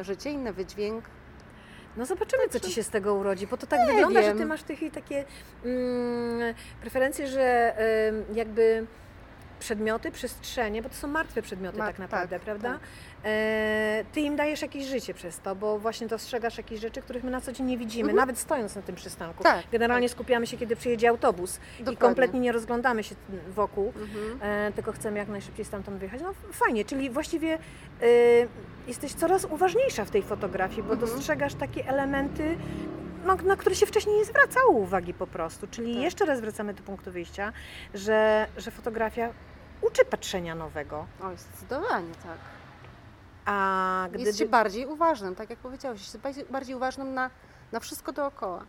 e, 0.00 0.04
życie, 0.04 0.30
inny 0.30 0.52
wydźwięk. 0.52 1.04
No 1.96 2.06
zobaczymy, 2.06 2.48
co 2.48 2.60
Ci 2.60 2.72
się 2.72 2.82
z 2.82 2.90
tego 2.90 3.14
urodzi, 3.14 3.46
bo 3.46 3.56
to 3.56 3.66
tak 3.66 3.80
Nie 3.80 3.86
wygląda, 3.86 4.22
że 4.22 4.28
wiem. 4.28 4.38
Ty 4.38 4.46
masz 4.46 4.62
takie 4.94 5.24
mm, 5.64 6.54
preferencje, 6.80 7.26
że 7.26 7.74
ym, 8.08 8.24
jakby 8.36 8.86
przedmioty, 9.58 10.10
przestrzenie, 10.12 10.82
bo 10.82 10.88
to 10.88 10.94
są 10.94 11.08
martwe 11.08 11.42
przedmioty 11.42 11.78
Mar- 11.78 11.86
tak 11.88 11.98
naprawdę, 11.98 12.36
tak, 12.36 12.44
prawda? 12.44 12.72
tak. 12.72 12.80
E, 13.24 14.04
ty 14.12 14.20
im 14.20 14.36
dajesz 14.36 14.62
jakieś 14.62 14.84
życie 14.84 15.14
przez 15.14 15.38
to, 15.38 15.56
bo 15.56 15.78
właśnie 15.78 16.06
dostrzegasz 16.06 16.56
jakieś 16.58 16.80
rzeczy, 16.80 17.02
których 17.02 17.24
my 17.24 17.30
na 17.30 17.40
co 17.40 17.52
dzień 17.52 17.66
nie 17.66 17.78
widzimy, 17.78 18.10
Mhm. 18.10 18.16
nawet 18.16 18.38
stojąc 18.38 18.76
na 18.76 18.82
tym 18.82 18.94
przystanku. 18.94 19.42
Tak, 19.42 19.64
Generalnie 19.72 20.08
skupiamy 20.08 20.46
się, 20.46 20.56
kiedy 20.56 20.76
przyjedzie 20.76 21.08
autobus 21.08 21.56
i 21.56 21.60
Dokładnie. 21.78 21.96
kompletnie 21.96 22.40
nie 22.40 22.52
rozglądamy 22.52 23.02
się 23.04 23.14
wokół. 23.48 23.92
Mhm. 24.00 24.38
E, 24.68 24.72
tylko 24.72 24.92
chcemy 24.92 25.18
jak 25.18 25.28
najszybciej 25.28 25.64
stamtąd 25.64 25.98
wyjechać. 25.98 26.20
No 26.22 26.32
fajnie, 26.52 26.84
czyli 26.84 27.10
właściwie 27.10 27.54
e, 27.54 27.58
jesteś 28.86 29.12
coraz 29.14 29.44
uważniejsza 29.44 30.04
w 30.04 30.10
tej 30.10 30.22
fotografii, 30.22 30.82
bo 30.82 30.92
Mhm. 30.92 31.00
dostrzegasz 31.00 31.54
takie 31.54 31.88
elementy, 31.88 32.56
no, 33.26 33.34
na 33.34 33.56
które 33.56 33.74
się 33.74 33.86
wcześniej 33.86 34.16
nie 34.16 34.24
zwracało 34.24 34.70
uwagi 34.70 35.14
po 35.14 35.26
prostu. 35.26 35.66
Czyli 35.66 35.94
Tak. 35.94 36.02
jeszcze 36.02 36.24
raz 36.24 36.40
wracamy 36.40 36.74
do 36.74 36.82
punktu 36.82 37.12
wyjścia, 37.12 37.52
że, 37.94 38.46
że 38.56 38.70
fotografia 38.70 39.32
uczy 39.82 40.04
patrzenia 40.04 40.54
nowego, 40.54 41.06
Oj, 41.22 41.36
zdecydowanie 41.36 42.14
tak. 42.22 42.38
a 43.44 44.08
gdy... 44.12 44.22
Jest 44.22 44.38
się 44.38 44.46
bardziej 44.46 44.86
uważnym, 44.86 45.34
tak 45.34 45.50
jak 45.50 45.58
powiedziałeś, 45.58 46.00
jest 46.00 46.18
bardziej 46.50 46.74
uważnym 46.74 47.14
na, 47.14 47.30
na 47.72 47.80
wszystko 47.80 48.12
dookoła. 48.12 48.64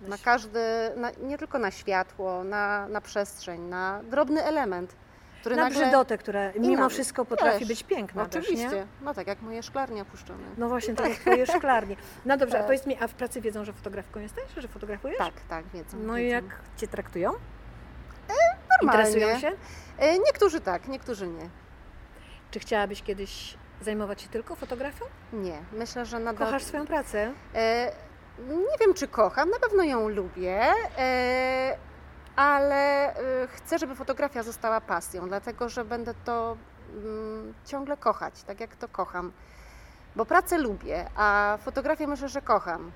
Na 0.00 0.18
każdy, 0.18 0.60
na, 0.96 1.10
nie 1.10 1.38
tylko 1.38 1.58
na 1.58 1.70
światło, 1.70 2.44
na, 2.44 2.88
na 2.88 3.00
przestrzeń, 3.00 3.60
na 3.60 4.00
drobny 4.10 4.42
element, 4.44 4.96
który 5.44 5.56
na 5.56 5.62
nagle... 5.62 5.80
brzydotę, 5.82 6.18
która 6.18 6.52
mimo 6.60 6.82
na- 6.82 6.88
wszystko 6.88 7.24
potrafi 7.24 7.58
też. 7.58 7.68
być 7.68 7.82
piękna 7.82 8.26
też, 8.26 8.44
Oczywiście, 8.44 8.76
nie? 8.76 8.86
no 9.02 9.14
tak 9.14 9.26
jak 9.26 9.42
moje 9.42 9.62
szklarnie 9.62 10.02
opuszczone. 10.02 10.44
No 10.58 10.68
właśnie, 10.68 10.94
tak 10.94 11.08
jak 11.08 11.18
twoje 11.18 11.46
szklarnie. 11.46 11.96
No 12.24 12.36
dobrze, 12.36 12.56
a 12.56 12.58
Tak. 12.58 12.66
powiedz 12.66 12.86
mi, 12.86 12.96
a 13.02 13.08
w 13.08 13.14
pracy 13.14 13.40
wiedzą, 13.40 13.64
że 13.64 13.72
fotografką 13.72 14.20
jesteś, 14.20 14.44
że 14.56 14.68
fotografujesz? 14.68 15.18
Tak, 15.18 15.34
tak, 15.48 15.64
wiedzą. 15.74 15.96
No 15.98 16.18
i 16.18 16.28
jak 16.28 16.44
Cię 16.76 16.88
traktują? 16.88 17.32
Normalnie. 18.82 19.10
Interesują 19.12 19.38
się? 19.40 19.56
E, 19.98 20.18
Niektórzy 20.18 20.60
tak, 20.60 20.88
niektórzy 20.88 21.26
nie. 21.28 21.48
Czy 22.50 22.58
chciałabyś 22.60 23.02
kiedyś 23.02 23.54
zajmować 23.80 24.22
się 24.22 24.28
tylko 24.28 24.54
fotografią? 24.56 25.04
Nie, 25.32 25.58
myślę, 25.72 26.06
że 26.06 26.18
nadal... 26.18 26.46
Kochasz 26.46 26.62
swoją 26.62 26.86
pracę? 26.86 27.32
E, 27.54 27.92
nie 28.48 28.78
wiem, 28.80 28.94
czy 28.94 29.08
kocham, 29.08 29.50
na 29.50 29.58
pewno 29.58 29.82
ją 29.84 30.08
lubię, 30.08 30.62
e, 30.98 31.76
ale 32.36 33.14
e, 33.16 33.46
chcę, 33.46 33.78
żeby 33.78 33.94
fotografia 33.94 34.42
została 34.42 34.80
pasją, 34.80 35.28
dlatego 35.28 35.68
że 35.68 35.84
będę 35.84 36.14
to 36.24 36.56
mm, 36.94 37.54
ciągle 37.66 37.96
kochać, 37.96 38.42
tak 38.42 38.60
jak 38.60 38.76
to 38.76 38.88
kocham. 38.88 39.32
Bo 40.16 40.24
pracę 40.26 40.58
lubię, 40.58 41.06
a 41.16 41.58
fotografię 41.64 42.06
myślę, 42.06 42.28
że 42.28 42.42
kocham. 42.42 42.92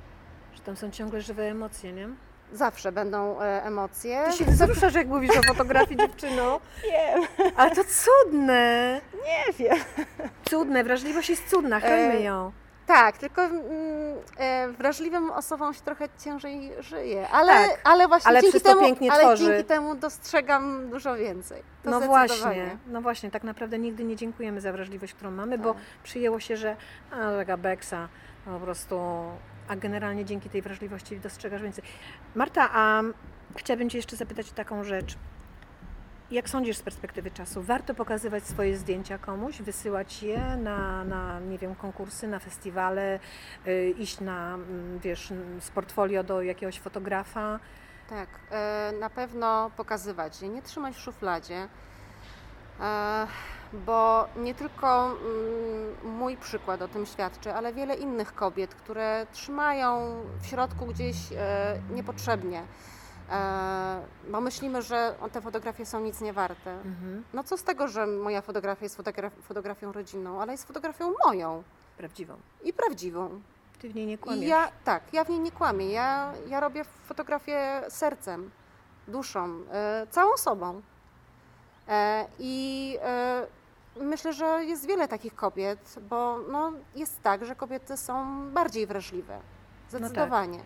Że 0.54 0.60
tam 0.60 0.76
są 0.76 0.90
ciągle 0.90 1.20
żywe 1.20 1.42
emocje, 1.42 1.92
nie? 1.92 2.08
Zawsze 2.52 2.92
będą 2.92 3.40
e, 3.40 3.64
emocje. 3.64 4.24
Ty 4.30 4.32
się 4.32 4.44
wzruszasz, 4.44 4.94
jak 4.94 5.06
mówisz 5.08 5.36
o 5.36 5.42
fotografii, 5.42 5.96
dziewczyno. 6.06 6.60
Wiem, 6.82 7.22
Ale 7.56 7.70
to 7.76 7.82
cudne. 7.84 9.00
nie 9.26 9.52
wiem. 9.52 9.78
Cudne, 10.50 10.84
wrażliwość 10.84 11.30
jest 11.30 11.48
cudna, 11.50 11.80
chronimy 11.80 12.14
E, 12.14 12.20
ją. 12.22 12.52
Tak, 12.88 13.18
tylko 13.18 13.42
mm, 13.42 13.62
e, 14.38 14.68
wrażliwym 14.68 15.30
osobom 15.30 15.74
się 15.74 15.80
trochę 15.80 16.08
ciężej 16.24 16.70
żyje, 16.80 17.28
ale, 17.28 17.52
Tak, 17.52 17.80
ale 17.84 18.08
właśnie 18.08 18.28
ale 18.28 18.42
dzięki 18.42 18.60
temu, 18.60 18.80
pięknie 18.80 19.12
ale 19.12 19.22
tworzy. 19.22 19.44
dzięki 19.44 19.64
temu 19.64 19.94
dostrzegam 19.94 20.90
dużo 20.90 21.16
więcej. 21.16 21.62
To 21.82 21.90
No 21.90 22.00
właśnie, 22.00 22.76
no 22.86 23.00
właśnie, 23.02 23.30
tak 23.30 23.44
naprawdę 23.44 23.78
nigdy 23.78 24.04
nie 24.04 24.16
dziękujemy 24.16 24.60
za 24.60 24.72
wrażliwość, 24.72 25.14
którą 25.14 25.30
mamy, 25.30 25.58
bo 25.58 25.74
Tak. 25.74 25.82
przyjęło 26.02 26.40
się, 26.40 26.56
że 26.56 26.76
a, 27.10 27.16
taka 27.16 27.56
beksa, 27.56 28.08
po 28.44 28.60
prostu, 28.60 29.00
a 29.68 29.76
generalnie 29.76 30.24
dzięki 30.24 30.50
tej 30.50 30.62
wrażliwości 30.62 31.20
dostrzegasz 31.20 31.62
więcej. 31.62 31.84
Marta, 32.34 32.68
a 32.72 33.02
chciałabym 33.56 33.90
Cię 33.90 33.98
jeszcze 33.98 34.16
zapytać 34.16 34.50
o 34.50 34.54
taką 34.54 34.84
rzecz. 34.84 35.16
Jak 36.30 36.48
sądzisz 36.48 36.76
z 36.76 36.82
perspektywy 36.82 37.30
czasu, 37.30 37.62
warto 37.62 37.94
pokazywać 37.94 38.44
swoje 38.44 38.76
zdjęcia 38.76 39.18
komuś, 39.18 39.62
wysyłać 39.62 40.22
je 40.22 40.56
na, 40.56 41.04
na 41.04 41.40
nie 41.40 41.58
wiem, 41.58 41.74
konkursy, 41.74 42.28
na 42.28 42.38
festiwale, 42.38 43.20
y, 43.66 43.94
iść 43.98 44.20
na, 44.20 44.54
mm, 44.54 44.98
wiesz, 44.98 45.30
mm, 45.30 45.60
z 45.60 45.70
portfolio 45.70 46.24
do 46.24 46.42
jakiegoś 46.42 46.80
fotografa? 46.80 47.60
Tak, 48.08 48.28
e, 48.50 48.92
na 49.00 49.10
pewno 49.10 49.70
pokazywać 49.76 50.42
je, 50.42 50.48
nie 50.48 50.62
trzymać 50.62 50.96
w 50.96 51.00
szufladzie, 51.00 51.68
e, 52.80 53.26
bo 53.72 54.28
nie 54.36 54.54
tylko 54.54 55.06
mm, 55.06 56.16
mój 56.18 56.36
przykład 56.36 56.82
o 56.82 56.88
tym 56.88 57.06
świadczy, 57.06 57.52
ale 57.52 57.72
wiele 57.72 57.94
innych 57.94 58.34
kobiet, 58.34 58.74
które 58.74 59.26
trzymają 59.32 60.20
w 60.40 60.46
środku 60.46 60.86
gdzieś 60.86 61.16
e, 61.36 61.78
niepotrzebnie, 61.90 62.62
bo 64.30 64.40
myślimy, 64.40 64.82
że 64.82 65.14
te 65.32 65.40
fotografie 65.40 65.86
są 65.86 66.00
nic 66.00 66.20
nie 66.20 66.32
warte. 66.32 66.70
Mhm. 66.72 67.24
No 67.34 67.44
co 67.44 67.56
z 67.56 67.62
tego, 67.64 67.88
że 67.88 68.06
moja 68.06 68.40
fotografia 68.40 68.84
jest 68.84 68.98
fotograf- 68.98 69.42
fotografią 69.42 69.92
rodzinną, 69.92 70.42
ale 70.42 70.52
jest 70.52 70.66
fotografią 70.66 71.12
moją 71.26 71.62
Prawdziwą. 71.96 72.34
i 72.64 72.72
prawdziwą. 72.72 73.40
Ty 73.78 73.88
w 73.88 73.94
niej 73.94 74.06
nie 74.06 74.12
I 74.14 74.18
kłamiesz. 74.18 74.48
ja, 74.48 74.68
tak, 74.84 75.02
ja 75.12 75.24
w 75.24 75.28
niej 75.28 75.40
nie 75.40 75.52
kłamię. 75.52 75.86
Ja, 75.92 76.32
ja 76.48 76.60
robię 76.60 76.84
fotografię 76.84 77.82
sercem, 77.88 78.50
duszą, 79.08 79.48
e, 79.72 80.06
całą 80.10 80.36
sobą. 80.36 80.82
E, 81.88 82.26
I 82.38 82.96
e, 83.02 83.46
myślę, 84.00 84.32
że 84.32 84.64
jest 84.64 84.86
wiele 84.86 85.08
takich 85.08 85.34
kobiet, 85.34 85.94
bo 86.10 86.38
no, 86.50 86.72
jest 86.94 87.22
tak, 87.22 87.44
że 87.44 87.54
kobiety 87.56 87.96
są 87.96 88.40
bardziej 88.50 88.86
wrażliwe. 88.86 89.40
Zdecydowanie. 89.90 90.58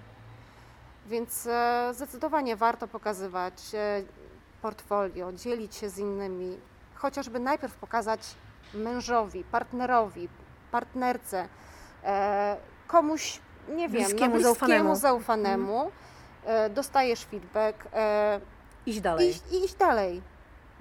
Więc 1.07 1.47
e, 1.47 1.91
zdecydowanie 1.95 2.57
warto 2.57 2.89
pokazywać 2.89 3.55
e, 3.75 4.03
portfolio, 4.63 5.33
dzielić 5.33 5.75
się 5.75 5.91
z 5.91 5.99
innymi, 5.99 6.59
chociażby 6.95 7.41
najpierw 7.41 7.75
pokazać 7.77 8.21
mężowi, 8.75 9.45
partnerowi, 9.45 10.29
partnerce, 10.71 11.49
e, 12.05 12.57
komuś, 12.87 13.41
nie 13.69 13.89
wiem, 13.89 13.91
Bliskiemu, 13.91 14.21
no, 14.21 14.29
bliskiemu 14.31 14.43
zaufanemu. 14.43 14.97
zaufanemu, 14.97 15.91
e, 16.45 16.71
dostajesz 16.71 17.25
feedback 17.25 17.85
Iść 18.87 19.01
dalej. 19.01 19.35
i 19.53 19.65
iść 19.65 19.75
dalej. 19.75 20.23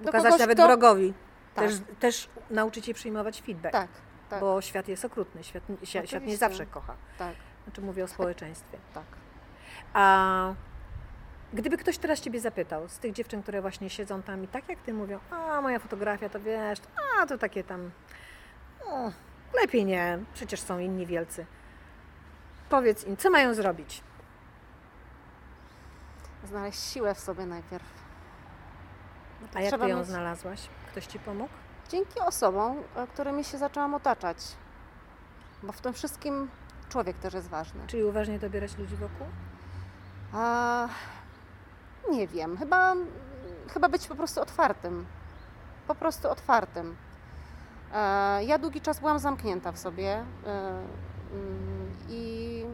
Pokazać 0.04 0.22
kogoś, 0.24 0.40
nawet 0.40 0.58
kto- 0.58 0.66
wrogowi. 0.66 1.14
Tak. 1.54 1.64
Też, 1.64 1.74
też 2.00 2.28
nauczyć 2.50 2.86
się 2.86 2.94
przyjmować 2.94 3.42
feedback. 3.42 3.72
Tak, 3.72 3.88
tak, 4.30 4.40
Bo 4.40 4.60
świat 4.60 4.88
jest 4.88 5.04
okrutny. 5.04 5.44
Świat, 5.44 5.62
świat, 5.84 6.22
nie 6.24 6.36
zawsze 6.36 6.66
kocha. 6.66 6.94
tak, 7.18 7.34
Znaczy 7.64 7.80
mówię 7.80 8.04
o 8.04 8.08
społeczeństwie. 8.08 8.78
tak. 8.94 9.04
A 9.94 10.54
gdyby 11.52 11.76
ktoś 11.76 11.98
teraz 11.98 12.20
Ciebie 12.20 12.40
zapytał, 12.40 12.88
z 12.88 12.98
tych 12.98 13.12
dziewczyn, 13.12 13.42
które 13.42 13.60
właśnie 13.62 13.90
siedzą 13.90 14.22
tam 14.22 14.44
i 14.44 14.48
tak 14.48 14.68
jak 14.68 14.78
Ty 14.80 14.92
mówią, 14.94 15.18
a 15.30 15.60
moja 15.60 15.78
fotografia 15.78 16.28
to 16.28 16.40
wiesz, 16.40 16.78
a 17.22 17.26
to 17.26 17.38
takie 17.38 17.64
tam, 17.64 17.90
o, 18.86 19.12
lepiej 19.62 19.84
nie, 19.84 20.18
przecież 20.34 20.60
są 20.60 20.78
inni 20.78 21.06
wielcy. 21.06 21.46
Powiedz 22.68 23.06
im, 23.06 23.16
co 23.16 23.30
mają 23.30 23.54
zrobić? 23.54 24.02
Znaleźć 26.44 26.80
siłę 26.92 27.14
w 27.14 27.20
sobie 27.20 27.46
najpierw. 27.46 27.84
No 29.40 29.48
A 29.54 29.60
jak 29.60 29.80
ty 29.80 29.88
ją 29.88 29.98
mieć- 29.98 30.06
znalazłaś? 30.06 30.68
Ktoś 30.90 31.06
ci 31.06 31.18
pomógł? 31.18 31.50
Dzięki 31.88 32.20
osobom, 32.20 32.76
e, 32.96 33.06
którymi 33.06 33.44
się 33.44 33.58
zaczęłam 33.58 33.94
otaczać. 33.94 34.36
Bo 35.62 35.72
w 35.72 35.80
tym 35.80 35.92
wszystkim 35.92 36.50
człowiek 36.88 37.18
też 37.18 37.34
jest 37.34 37.48
ważny. 37.48 37.80
Czyli 37.86 38.04
uważnie 38.04 38.38
dobierać 38.38 38.78
ludzi 38.78 38.96
wokół? 38.96 39.26
A, 40.32 40.88
nie 42.10 42.26
wiem, 42.28 42.56
chyba, 42.56 42.94
chyba 43.68 43.88
być 43.88 44.08
po 44.08 44.14
prostu 44.14 44.40
otwartym. 44.40 45.06
Po 45.86 45.94
prostu 45.94 46.30
otwartym. 46.30 46.96
E, 47.94 48.44
ja 48.44 48.58
długi 48.58 48.80
czas 48.80 49.00
byłam 49.00 49.18
zamknięta 49.18 49.72
w 49.72 49.78
sobie 49.78 50.24
e, 50.46 50.70
mm, 51.32 51.92
i 52.08 52.64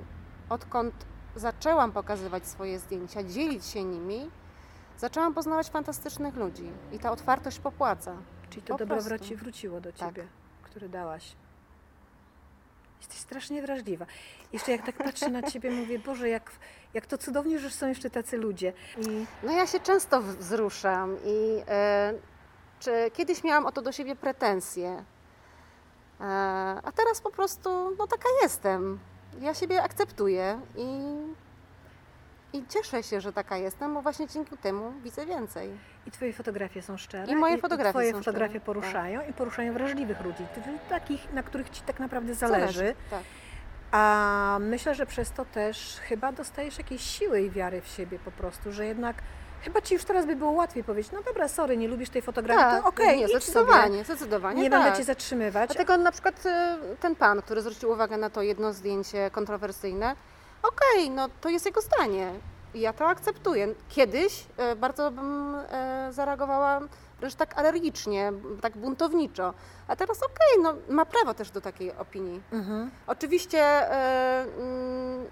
odkąd 0.48 0.94
zaczęłam 1.36 1.92
pokazywać 1.92 2.46
swoje 2.46 2.78
zdjęcia, 2.78 3.22
dzielić 3.22 3.66
się 3.66 3.84
nimi, 3.84 4.30
zaczęłam 4.98 5.34
poznawać 5.34 5.70
fantastycznych 5.70 6.36
ludzi 6.36 6.72
i 6.92 6.98
ta 6.98 7.11
otwartość 7.11 7.59
popłaca. 7.59 8.16
Czyli 8.50 8.62
to 8.62 8.78
Po 8.78 8.86
dobro 8.86 8.96
wróciło 9.36 9.80
do 9.80 9.92
Tak. 9.92 9.98
ciebie, 9.98 10.26
które 10.62 10.88
dałaś. 10.88 11.36
Jesteś 12.99 13.18
strasznie 13.18 13.62
wrażliwa. 13.62 14.07
Jeszcze 14.53 14.72
jak 14.72 14.86
tak 14.86 14.96
patrzę 14.96 15.30
na 15.30 15.42
ciebie, 15.42 15.70
mówię, 15.70 15.99
Boże, 15.99 16.28
jak, 16.28 16.51
jak 16.94 17.07
to 17.07 17.18
cudownie, 17.18 17.59
że 17.59 17.70
są 17.70 17.88
jeszcze 17.88 18.11
tacy 18.11 18.36
ludzie. 18.36 18.72
I 18.99 19.26
No 19.42 19.53
ja 19.53 19.66
się 19.66 19.80
często 19.80 20.22
wzruszam 20.22 21.16
i 21.24 21.62
e, 21.68 22.14
czy 22.80 23.11
kiedyś 23.14 23.44
miałam 23.44 23.66
o 23.66 23.72
to 23.72 23.82
do 23.82 23.92
siebie 23.92 24.16
pretensje, 24.16 25.05
e, 26.20 26.24
a 26.84 26.92
teraz 26.94 27.20
po 27.20 27.30
prostu 27.30 27.96
no 27.99 28.07
taka 28.07 28.28
jestem. 28.42 28.99
Ja 29.40 29.55
siebie 29.55 29.82
akceptuję 29.82 30.61
i, 30.76 30.86
i 32.53 32.66
cieszę 32.68 33.03
się, 33.03 33.20
że 33.20 33.32
taka 33.32 33.57
jestem, 33.57 33.94
bo 33.94 34.03
właśnie 34.03 34.26
dzięki 34.26 34.57
temu 34.59 34.92
widzę 35.03 35.26
więcej. 35.26 35.70
I 36.07 36.11
twoje 36.11 36.32
fotografie 36.32 36.82
są 36.82 36.96
szczere. 36.96 37.32
I 37.32 37.36
moje 37.36 37.59
fotografie 37.59 37.90
twoje 37.92 38.12
są 38.12 38.18
fotografie 38.18 38.51
szczere, 38.51 38.64
poruszają 38.64 39.20
i 39.30 39.32
poruszają 39.32 39.72
wrażliwych 39.72 40.20
ludzi, 40.20 40.46
takich, 40.88 41.32
na 41.32 41.42
których 41.42 41.70
ci 41.70 41.82
tak 41.82 42.01
naprawdę 42.01 42.34
zależy. 42.34 42.94
Tak. 43.11 43.22
A 43.90 44.57
myślę, 44.61 44.94
że 44.94 45.07
przez 45.07 45.30
to 45.30 45.44
też 45.44 46.01
chyba 46.01 46.32
dostajesz 46.32 46.78
jakiejś 46.78 47.03
siły 47.03 47.40
i 47.42 47.51
wiary 47.51 47.80
w 47.80 47.86
siebie 47.88 48.18
po 48.18 48.30
prostu, 48.30 48.72
że 48.72 48.86
jednak 48.86 49.16
chyba 49.62 49.80
ci 49.80 49.94
już 49.94 50.05
teraz 50.05 50.26
by 50.26 50.36
było 50.36 50.51
łatwiej 50.51 50.84
powiedzieć, 50.84 51.12
no 51.12 51.22
dobra, 51.22 51.49
sorry, 51.49 51.76
nie 51.76 51.88
lubisz 51.88 52.11
tej 52.11 52.22
fotografii, 52.22 52.64
Tak, 52.66 52.82
to 52.82 52.88
okej, 52.88 53.07
nie, 53.18 53.24
idź 53.24 53.28
sobie. 53.30 53.40
zdecydowanie, 53.40 54.05
zdecydowanie 54.05 54.62
Nie 54.62 54.70
tak. 54.70 54.82
będę 54.82 54.99
cię 54.99 55.05
zatrzymywać. 55.05 55.68
Dlatego 55.70 55.96
na 55.96 56.12
przykład 56.12 56.46
e, 56.46 56.78
ten 57.01 57.16
pan, 57.16 57.42
który 57.42 57.61
zwrócił 57.62 57.90
uwagę 57.90 58.16
na 58.16 58.30
to 58.30 58.42
jedno 58.42 58.72
zdjęcie 58.72 59.30
kontrowersyjne, 59.30 60.16
okej, 60.62 61.11
no 61.11 61.28
to 61.40 61.48
jest 61.48 61.66
jego 61.66 61.80
zdanie. 61.80 62.32
I 62.74 62.80
ja 62.80 62.92
to 62.92 63.06
akceptuję. 63.06 63.68
Kiedyś 63.88 64.46
e, 64.56 64.76
bardzo 64.76 65.11
bym 65.11 65.54
e, 65.54 66.09
zareagowała 66.12 66.80
wręcz 67.20 67.34
tak 67.34 67.59
alergicznie, 67.59 68.32
tak 68.61 68.76
buntowniczo. 68.76 69.54
A 69.88 69.96
teraz 69.96 70.22
okej, 70.22 70.62
no 70.62 70.74
ma 70.94 71.06
prawo 71.06 71.34
też 71.34 71.50
do 71.50 71.61
takiej 71.61 71.92
opinii. 71.92 72.40
Mhm. 72.52 72.90
Oczywiście 73.06 73.59
e, 73.62 74.46
mm, 74.59 75.26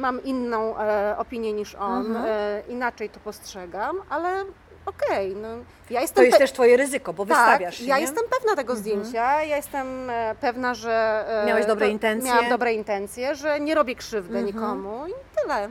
mam 0.00 0.22
inną 0.24 0.74
opinię 1.16 1.52
niż 1.52 1.74
on, 1.74 2.06
Mhm. 2.06 2.26
inaczej 2.68 3.10
to 3.10 3.20
postrzegam, 3.20 3.96
ale 4.10 4.44
okej, 4.90 5.36
no 5.36 5.48
ja 5.90 5.98
To 5.98 6.02
jestem 6.02 6.24
jest 6.24 6.36
pe- 6.36 6.40
też 6.40 6.52
twoje 6.52 6.76
ryzyko, 6.76 7.12
bo 7.12 7.24
wystawiasz 7.24 7.74
tak, 7.76 7.84
się, 7.84 7.84
ja 7.84 7.94
nie? 7.96 8.00
jestem 8.02 8.24
pewna 8.30 8.56
tego 8.56 8.72
Mhm. 8.72 8.78
zdjęcia, 8.78 9.42
ja 9.42 9.56
jestem 9.56 10.10
e, 10.10 10.34
pewna, 10.40 10.74
że... 10.74 11.24
e, 11.42 11.46
Miałeś 11.46 11.66
dobre 11.66 11.86
to- 11.86 11.92
intencje? 11.92 12.30
Miałam 12.32 12.48
dobre 12.48 12.72
intencje, 12.74 13.34
że 13.34 13.60
nie 13.60 13.74
robię 13.74 13.94
krzywdy 13.94 14.38
Mhm. 14.38 14.46
nikomu 14.46 15.06
i 15.06 15.12
tyle. 15.42 15.68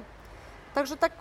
Także 0.73 0.97
tak 0.97 1.11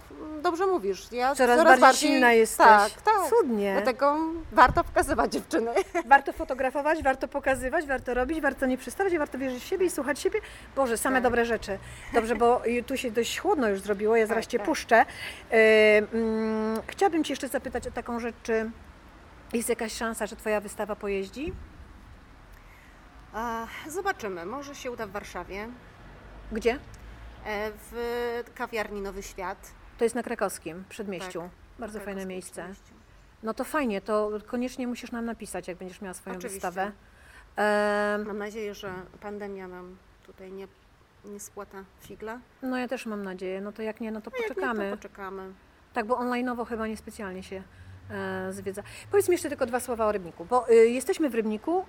dobrze 0.43 0.67
mówisz. 0.67 1.13
Ja 1.13 1.35
Coraz, 1.35 1.81
bardziej 1.81 2.11
silna 2.11 2.33
jesteś. 2.33 2.67
Tak, 2.67 3.03
tak. 3.03 3.15
Cudnie. 3.29 3.73
Dlatego 3.73 4.19
warto 4.53 4.85
pokazywać 4.85 5.33
dziewczyny. 5.33 5.71
Warto 6.07 6.33
fotografować, 6.33 7.03
warto 7.03 7.29
pokazywać, 7.29 7.87
warto 7.87 8.15
robić, 8.15 8.41
warto 8.41 8.67
nie 8.67 8.79
przestawać, 8.79 9.19
warto 9.19 9.39
wierzyć 9.39 9.63
w 9.65 9.67
siebie 9.67 9.87
i 9.87 9.91
słuchać 9.91 10.19
siebie. 10.19 10.41
Boże, 10.77 10.99
same 10.99 11.17
Tak. 11.17 11.23
dobre 11.23 11.45
rzeczy. 11.45 11.79
Dobrze, 12.13 12.37
bo 12.37 12.63
tu 12.87 12.97
się 12.97 13.11
dość 13.11 13.39
chłodno 13.39 13.69
już 13.69 13.81
zrobiło, 13.81 14.17
ja 14.17 14.27
zaraz 14.27 14.45
Tak, 14.45 14.51
Cię 14.53 14.59
tak. 14.59 14.67
puszczę. 14.67 15.05
Yy, 15.51 15.59
mm, 16.13 16.81
chciałabym 16.87 17.25
Cię 17.25 17.33
jeszcze 17.33 17.49
zapytać 17.49 17.87
o 17.87 17.91
taką 17.91 18.21
rzecz, 18.21 18.37
czy 18.43 18.71
jest 19.53 19.69
jakaś 19.69 19.93
szansa, 19.93 20.27
że 20.27 20.37
Twoja 20.37 20.61
wystawa 20.61 20.97
pojeździ? 20.97 21.53
Zobaczymy, 23.89 24.47
może 24.47 24.75
się 24.75 24.91
uda 24.91 25.07
w 25.07 25.11
Warszawie, 25.11 25.69
Gdzie? 26.53 26.79
e, 27.47 27.71
w 27.91 28.43
kawiarni 28.55 29.01
Nowy 29.01 29.23
Świat. 29.23 29.59
To 29.99 30.05
jest 30.05 30.15
na 30.15 30.23
krakowskim 30.23 30.85
przedmieściu. 30.89 31.41
Tak, 31.41 31.51
Bardzo 31.79 32.01
fajne 32.01 32.27
miejsce. 32.27 32.53
Przedmieściu. 32.63 32.95
No 33.43 33.55
to 33.55 33.65
fajnie, 33.65 34.01
to 34.01 34.31
koniecznie 34.47 34.87
musisz 34.89 35.13
nam 35.13 35.25
napisać, 35.25 35.69
jak 35.69 35.77
będziesz 35.79 36.01
miała 36.01 36.15
swoją 36.15 36.37
Oczywiście. 36.37 36.55
wystawę. 36.71 36.93
Em, 37.57 38.27
Mam 38.27 38.39
nadzieję, 38.39 38.75
że 38.75 38.93
pandemia 39.21 39.69
nam 39.69 39.97
tutaj 40.27 40.53
nie, 40.53 40.69
nie 41.25 41.41
spłata 41.41 41.85
figla. 42.01 42.39
no 42.63 42.77
ja 42.79 42.89
też 42.89 43.07
mam 43.07 43.23
nadzieję, 43.23 43.61
no 43.61 43.73
to 43.73 43.83
jak 43.83 44.01
nie, 44.01 44.11
no 44.13 44.21
to 44.21 44.31
A 44.35 44.37
jak 44.37 44.49
nie, 44.49 44.55
poczekamy. 44.55 44.91
to 44.91 44.97
poczekamy. 44.97 45.53
Tak, 45.93 46.07
bo 46.07 46.17
online'owo 46.17 46.67
chyba 46.67 46.87
niespecjalnie 46.87 47.43
się 47.43 47.57
e, 47.57 47.63
zwiedza. 48.51 48.83
Powiedz 49.11 49.29
mi 49.29 49.33
jeszcze 49.33 49.49
tylko 49.49 49.67
dwa 49.67 49.81
słowa 49.81 50.07
o 50.07 50.13
Rybniku, 50.13 50.45
bo 50.45 50.71
y, 50.71 50.75
jesteśmy 50.89 51.31
w 51.31 51.35
Rybniku. 51.35 51.85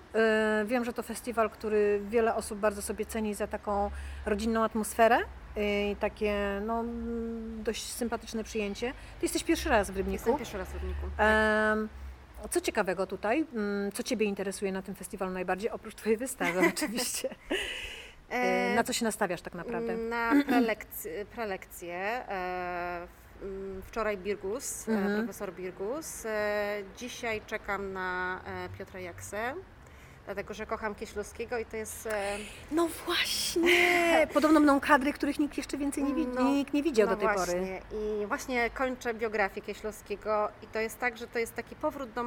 Y, 0.62 0.66
wiem, 0.66 0.86
że 0.86 0.94
to 0.94 1.04
festiwal, 1.04 1.50
który 1.50 2.02
wiele 2.10 2.36
osób 2.36 2.60
bardzo 2.60 2.82
sobie 2.82 3.06
ceni 3.06 3.34
za 3.34 3.48
taką 3.48 3.92
rodzinną 4.26 4.64
atmosferę 4.64 5.18
y, 5.20 5.90
i 5.92 5.96
takie 5.96 6.62
no, 6.66 6.84
dość 7.64 7.84
sympatyczne 7.94 8.44
przyjęcie. 8.44 8.92
Ty 8.92 9.26
jesteś 9.26 9.44
pierwszy 9.44 9.70
raz 9.70 9.92
w 9.92 9.98
Rybniku. 9.98 10.14
Jestem 10.14 10.38
pierwszy 10.38 10.58
raz 10.58 10.68
w 10.70 10.74
Rybniku. 10.74 11.02
Em, 11.18 11.90
co 12.50 12.62
ciekawego 12.62 13.08
tutaj? 13.08 13.46
Mm, 13.56 13.92
Co 13.92 14.04
Ciebie 14.04 14.26
interesuje 14.26 14.72
na 14.72 14.82
tym 14.82 14.96
festiwalu 14.96 15.32
najbardziej, 15.32 15.70
oprócz 15.70 15.96
Twojej 15.96 16.18
wystawy 16.18 16.60
oczywiście? 16.76 17.30
Y, 18.72 18.76
Na 18.76 18.84
co 18.84 18.94
się 18.94 19.06
nastawiasz 19.06 19.42
tak 19.42 19.54
naprawdę? 19.54 19.98
Na 19.98 20.32
e, 20.34 20.44
w- 20.44 20.50
m, 22.30 23.08
wczoraj 23.84 24.18
Birgus, 24.18 24.90
e, 24.90 24.92
Mhm. 24.92 25.18
profesor 25.18 25.54
Birgus. 25.54 26.26
E, 26.26 26.84
Dzisiaj 26.98 27.42
czekam 27.46 27.94
na 27.94 28.40
e, 28.46 28.70
Piotra 28.78 29.00
Jaksę, 29.00 29.54
dlatego 30.30 30.54
że 30.54 30.66
kocham 30.66 30.96
Kieślowskiego 30.96 31.58
i 31.58 31.66
to 31.66 31.78
jest... 31.78 32.08
e, 32.08 32.38
No 32.72 32.88
właśnie! 33.06 34.28
Podobno 34.34 34.60
będą 34.60 34.80
kadry, 34.80 35.14
których 35.14 35.40
nikt 35.40 35.58
jeszcze 35.58 35.78
więcej 35.78 36.04
nie, 36.04 36.26
No, 36.28 36.42
nikt 36.44 36.74
nie 36.74 36.84
widział 36.84 37.08
no 37.10 37.16
do 37.16 37.20
tej 37.22 37.30
pory. 37.36 37.38
właśnie. 37.52 37.82
I 37.92 38.26
właśnie 38.26 38.70
kończę 38.70 39.14
biografię 39.14 39.62
Kieślowskiego 39.62 40.50
i 40.64 40.68
to 40.68 40.80
jest 40.80 41.00
tak, 41.00 41.18
że 41.18 41.28
to 41.28 41.40
jest 41.40 41.56
taki 41.56 41.76
powrót 41.76 42.12
do 42.12 42.24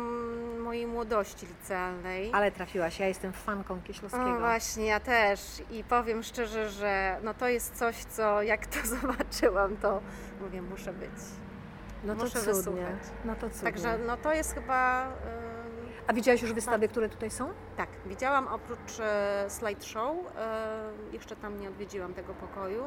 mojej 0.65 0.87
młodości 0.87 1.47
licealnej. 1.47 2.31
Ale 2.35 2.51
trafiłaś, 2.53 3.01
ja 3.01 3.07
jestem 3.09 3.33
fanką 3.33 3.83
Kieślowskiego. 3.83 4.37
O, 4.37 4.39
właśnie, 4.39 4.87
ja 4.87 5.01
też. 5.01 5.41
I 5.71 5.85
powiem 5.85 6.23
szczerze, 6.23 6.71
że 6.71 7.17
no 7.23 7.35
to 7.35 7.49
jest 7.49 7.75
coś, 7.77 7.97
co 8.05 8.43
jak 8.43 8.67
to 8.67 8.79
zobaczyłam, 9.01 9.77
to 9.77 10.01
mówię, 10.41 10.63
muszę 10.63 10.93
być. 10.93 11.11
no 12.05 12.15
to 12.17 12.25
muszę 12.25 12.39
cudnie. 12.39 12.55
wysłuchać. 12.55 12.99
No 13.25 13.35
to 13.35 13.51
cudnie. 13.51 13.63
Także 13.65 13.99
no 14.07 14.17
to 14.17 14.33
jest 14.35 14.55
chyba. 14.55 15.07
ym, 15.07 15.13
A 16.07 16.13
widziałaś 16.13 16.43
już 16.43 16.53
wystawy, 16.53 16.89
które 16.89 17.09
tutaj 17.09 17.31
są? 17.31 17.49
tak, 17.77 17.89
widziałam 18.07 18.49
oprócz 18.49 19.01
e, 19.01 19.45
slideshow, 19.49 20.17
e, 20.37 20.91
jeszcze 21.13 21.37
tam 21.37 21.61
nie 21.61 21.69
odwiedziłam 21.69 22.15
tego 22.15 22.35
pokoju, 22.35 22.85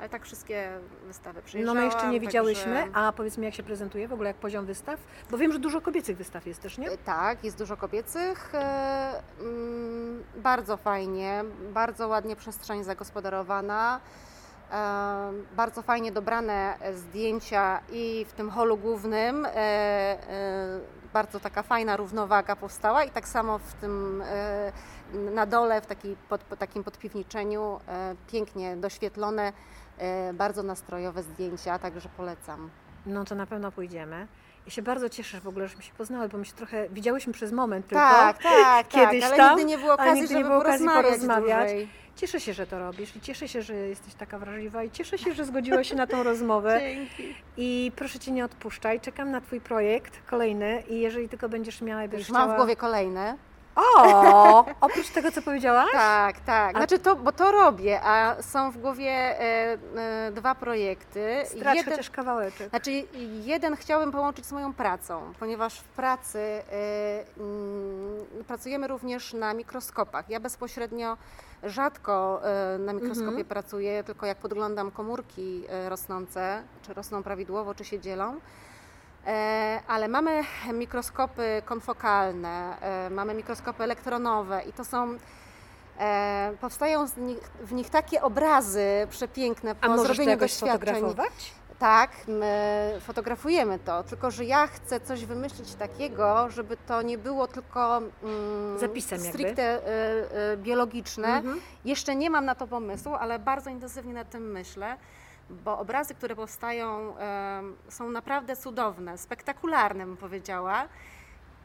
ale 0.00 0.08
tak 0.08 0.24
wszystkie 0.24 0.68
wystawy 1.06 1.42
No 1.64 1.74
my 1.74 1.84
jeszcze 1.84 2.08
nie 2.08 2.20
widziałyśmy, 2.20 2.74
Także, 2.74 2.96
a 2.96 3.12
powiedz 3.12 3.38
mi 3.38 3.44
jak 3.44 3.54
się 3.54 3.62
prezentuje 3.62 4.08
w 4.08 4.12
ogóle, 4.12 4.28
jak 4.28 4.36
poziom 4.36 4.66
wystaw? 4.66 5.00
Bo 5.30 5.38
wiem, 5.38 5.52
że 5.52 5.58
dużo 5.58 5.80
kobiecych 5.80 6.16
wystaw 6.16 6.46
jest 6.46 6.60
też, 6.62 6.78
nie? 6.78 6.90
E, 6.90 6.96
Tak, 6.98 7.44
jest 7.44 7.58
dużo 7.58 7.76
kobiecych. 7.76 8.54
e, 8.54 9.22
mm, 9.40 10.24
Bardzo 10.36 10.76
fajnie, 10.76 11.44
bardzo 11.72 12.08
ładnie 12.08 12.36
przestrzeń 12.36 12.84
zagospodarowana. 12.84 14.00
e, 14.72 15.32
Bardzo 15.56 15.82
fajnie 15.82 16.12
dobrane 16.12 16.76
e, 16.80 16.94
zdjęcia 16.94 17.80
i 17.92 18.26
w 18.28 18.32
tym 18.32 18.50
holu 18.50 18.76
głównym 18.76 19.44
e, 19.46 19.48
e, 19.54 20.80
bardzo 21.12 21.40
taka 21.40 21.62
fajna 21.62 21.96
równowaga 21.96 22.56
powstała 22.56 23.04
i 23.04 23.10
tak 23.10 23.28
samo 23.28 23.58
w 23.58 23.74
tym 23.74 24.22
e, 24.26 24.72
na 25.12 25.46
dole 25.46 25.80
w 25.80 25.86
taki, 25.86 26.16
pod, 26.28 26.40
po 26.40 26.56
takim 26.56 26.84
podpiwniczeniu 26.84 27.80
e, 27.88 28.14
pięknie 28.32 28.76
doświetlone, 28.76 29.52
e, 29.98 30.32
bardzo 30.32 30.62
nastrojowe 30.62 31.22
zdjęcia, 31.22 31.78
także 31.78 32.08
polecam. 32.16 32.70
No 33.06 33.24
to 33.24 33.34
na 33.34 33.46
pewno 33.46 33.72
pójdziemy. 33.72 34.26
Ja 34.68 34.72
się 34.72 34.82
bardzo 34.82 35.08
cieszę 35.08 35.40
w 35.40 35.48
ogóle, 35.48 35.68
żeśmy 35.68 35.82
się 35.82 35.92
poznały, 35.98 36.28
bo 36.28 36.38
my 36.38 36.44
się 36.44 36.52
trochę 36.52 36.88
widziałyśmy 36.88 37.32
przez 37.32 37.52
moment 37.52 37.86
tylko. 37.86 38.04
Tak, 38.04 38.42
tak, 38.42 38.88
kiedyś 38.96 39.20
tak, 39.20 39.30
ale 39.30 39.36
tam, 39.36 39.58
nigdy 39.58 39.70
nie 39.70 39.78
było 39.78 39.92
okazji, 39.94 40.20
nigdy 40.20 40.34
nie 40.34 40.44
było 40.44 40.56
okazji 40.56 40.86
porozmawiać, 40.86 41.70
dłużej. 41.70 41.88
Cieszę 42.16 42.40
się, 42.40 42.52
że 42.52 42.66
to 42.66 42.78
robisz 42.78 43.16
i 43.16 43.20
cieszę 43.20 43.48
się, 43.48 43.62
że 43.62 43.74
jesteś 43.74 44.14
taka 44.14 44.38
wrażliwa 44.38 44.84
i 44.84 44.90
cieszę 44.90 45.18
się, 45.18 45.34
że 45.34 45.44
zgodziłaś 45.44 45.88
się 45.88 45.94
na 45.94 46.06
tą 46.06 46.22
rozmowę. 46.22 46.80
Dzięki. 46.80 47.34
I 47.56 47.92
proszę 47.96 48.18
Cię 48.18 48.32
nie 48.32 48.44
odpuszczaj, 48.44 49.00
czekam 49.00 49.30
na 49.30 49.40
Twój 49.40 49.60
projekt 49.60 50.26
kolejny 50.26 50.82
i 50.88 51.00
jeżeli 51.00 51.28
tylko 51.28 51.48
będziesz 51.48 51.82
miała 51.82 52.02
i 52.02 52.04
Już 52.04 52.10
będziesz 52.10 52.30
mam 52.30 52.42
chciała... 52.42 52.54
w 52.54 52.56
głowie 52.56 52.76
kolejne. 52.76 53.36
O, 53.78 54.64
oprócz 54.80 55.08
tego, 55.08 55.32
co 55.32 55.42
powiedziałaś? 55.42 55.92
Tak, 55.92 56.40
tak. 56.40 56.76
Znaczy 56.76 56.98
to, 56.98 57.16
bo 57.16 57.32
to 57.32 57.52
robię, 57.52 58.00
a 58.04 58.42
są 58.42 58.70
w 58.70 58.78
głowie 58.78 59.10
e, 59.10 59.78
e, 59.96 60.32
dwa 60.32 60.54
projekty. 60.54 61.42
Strać 61.46 61.76
Jeden- 61.76 61.92
chociaż 61.92 62.10
kawałeczek. 62.10 62.70
Znaczy, 62.70 62.90
jeden 63.44 63.76
chciałem 63.76 64.12
połączyć 64.12 64.46
z 64.46 64.52
moją 64.52 64.72
pracą, 64.74 65.32
ponieważ 65.40 65.80
w 65.80 65.84
pracy 65.84 66.38
y, 66.38 67.40
mm, 67.40 68.44
pracujemy 68.46 68.86
również 68.88 69.32
na 69.32 69.54
mikroskopach. 69.54 70.30
Ja 70.30 70.40
bezpośrednio 70.40 71.16
rzadko 71.62 72.40
y, 72.74 72.78
na 72.78 72.92
mikroskopie 72.92 73.28
Mhm. 73.28 73.44
pracuję, 73.46 74.04
tylko 74.04 74.26
jak 74.26 74.38
podglądam 74.38 74.90
komórki 74.90 75.64
y, 75.86 75.88
rosnące, 75.88 76.62
czy 76.82 76.94
rosną 76.94 77.22
prawidłowo, 77.22 77.74
czy 77.74 77.84
się 77.84 78.00
dzielą. 78.00 78.40
E, 79.26 79.80
Ale 79.88 80.08
mamy 80.08 80.44
mikroskopy 80.72 81.62
konfokalne, 81.64 82.80
e, 82.80 83.10
mamy 83.10 83.34
mikroskopy 83.34 83.84
elektronowe 83.84 84.62
i 84.62 84.72
to 84.72 84.84
są. 84.84 85.18
E, 85.98 86.52
powstają 86.60 87.06
nich, 87.16 87.38
w 87.60 87.72
nich 87.72 87.90
takie 87.90 88.22
obrazy 88.22 89.06
przepiękne 89.10 89.74
po 89.74 89.84
A 89.84 89.88
możesz 89.88 90.02
to 90.02 90.14
zrobieniu 90.14 90.30
jakoś 90.30 90.60
doświadczeń. 90.60 91.04
Tak, 91.78 92.10
my 92.28 92.92
fotografujemy 93.00 93.78
to, 93.78 94.02
tylko 94.02 94.30
że 94.30 94.44
ja 94.44 94.66
chcę 94.66 95.00
coś 95.00 95.24
wymyślić 95.24 95.74
takiego, 95.74 96.50
żeby 96.50 96.76
to 96.76 97.02
nie 97.02 97.18
było 97.18 97.46
tylko 97.46 97.96
mm, 97.96 98.78
Zapisem 98.78 99.24
jakby. 99.24 99.38
stricte 99.38 99.78
y, 99.78 99.82
y, 100.52 100.56
biologiczne. 100.56 101.28
Mhm. 101.28 101.60
Jeszcze 101.84 102.16
nie 102.16 102.30
mam 102.30 102.44
na 102.44 102.54
to 102.54 102.66
pomysłu, 102.66 103.14
ale 103.14 103.38
bardzo 103.38 103.70
intensywnie 103.70 104.14
nad 104.14 104.30
tym 104.30 104.50
myślę, 104.50 104.96
bo 105.50 105.78
obrazy, 105.78 106.14
które 106.14 106.36
powstają, 106.36 107.14
są 107.88 108.10
naprawdę 108.10 108.56
cudowne, 108.56 109.18
spektakularne, 109.18 110.06
bym 110.06 110.16
powiedziała. 110.16 110.88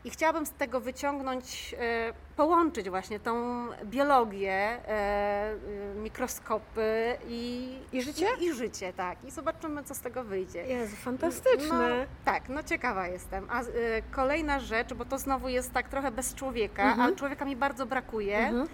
I 0.06 0.10
chciałabym 0.10 0.46
z 0.46 0.52
tego 0.52 0.80
wyciągnąć, 0.80 1.76
e, 1.80 2.14
połączyć 2.36 2.90
właśnie 2.90 3.20
tą 3.20 3.66
biologię, 3.84 4.54
e, 4.54 5.54
y, 5.54 5.96
mikroskopy 5.96 7.18
i, 7.28 7.78
I 7.94 8.02
życie? 8.02 8.28
I, 8.40 8.46
I 8.46 8.54
życie, 8.54 8.94
tak. 8.94 9.24
I 9.24 9.32
zobaczymy, 9.32 9.84
co 9.84 9.96
z 9.96 10.00
tego 10.00 10.24
wyjdzie. 10.24 10.64
Jezu, 10.64 10.96
fantastyczne. 10.96 11.90
No, 11.90 12.06
tak, 12.26 12.50
no 12.50 12.64
ciekawa 12.64 13.08
jestem. 13.08 13.48
A 13.50 13.62
kolejna 14.12 14.60
rzecz, 14.60 14.94
bo 14.94 15.06
to 15.06 15.18
znowu 15.18 15.50
jest 15.50 15.74
tak 15.74 15.90
trochę 15.90 16.12
bez 16.12 16.36
człowieka, 16.36 16.84
Mhm. 16.84 17.02
ale 17.02 17.16
człowieka 17.16 17.46
mi 17.46 17.56
bardzo 17.56 17.86
brakuje. 17.86 18.38
Mhm. 18.38 18.68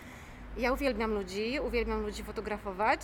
Ja 0.57 0.73
uwielbiam 0.73 1.13
ludzi, 1.13 1.59
uwielbiam 1.67 2.01
ludzi 2.01 2.23
fotografować 2.23 3.01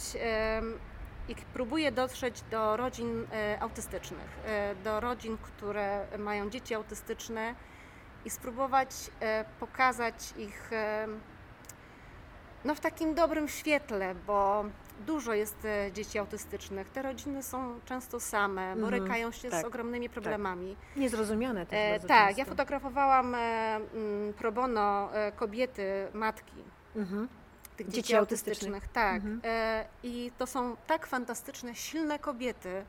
i 1.29 1.35
próbuję 1.53 1.91
dotrzeć 1.91 2.41
do 2.41 2.77
rodzin 2.77 3.25
e, 3.33 3.57
autystycznych, 3.61 4.39
e, 4.45 4.75
do 4.75 4.99
rodzin, 4.99 5.37
które 5.37 6.07
mają 6.19 6.49
dzieci 6.49 6.75
autystyczne 6.75 7.55
i 8.25 8.29
spróbować 8.29 8.89
e, 9.19 9.45
pokazać 9.59 10.33
ich 10.37 10.71
no, 12.65 12.75
w 12.75 12.79
takim 12.79 13.13
dobrym 13.15 13.47
świetle, 13.47 14.15
bo 14.27 14.65
dużo 15.05 15.33
jest 15.33 15.67
dzieci 15.93 16.19
autystycznych. 16.19 16.89
Te 16.89 17.01
rodziny 17.01 17.43
są 17.43 17.79
często 17.85 18.19
same, 18.19 18.61
Mhm, 18.71 18.81
borykają 18.81 19.31
się 19.31 19.49
tak, 19.49 19.61
z 19.61 19.65
ogromnymi 19.65 20.09
problemami. 20.09 20.75
Niezrozumiane 20.95 21.65
też 21.65 21.79
E, 21.79 22.07
tak, 22.07 22.25
często. 22.27 22.39
ja 22.39 22.45
fotografowałam 22.45 23.35
e, 23.35 23.79
pro 24.37 24.51
bono 24.51 25.09
kobiety, 25.35 26.07
matki 26.13 26.63
Mhm. 26.95 27.27
Tych 27.75 27.87
Dzieci 27.87 28.01
dzieci, 28.01 28.15
autystycznych. 28.15 28.73
autystycznych. 28.83 28.93
Tak. 28.93 29.15
Mhm. 29.15 29.41
E, 29.43 29.85
I 30.03 30.31
to 30.37 30.47
są 30.47 30.75
tak 30.87 31.07
fantastyczne, 31.07 31.75
silne 31.75 32.19
kobiety. 32.19 32.85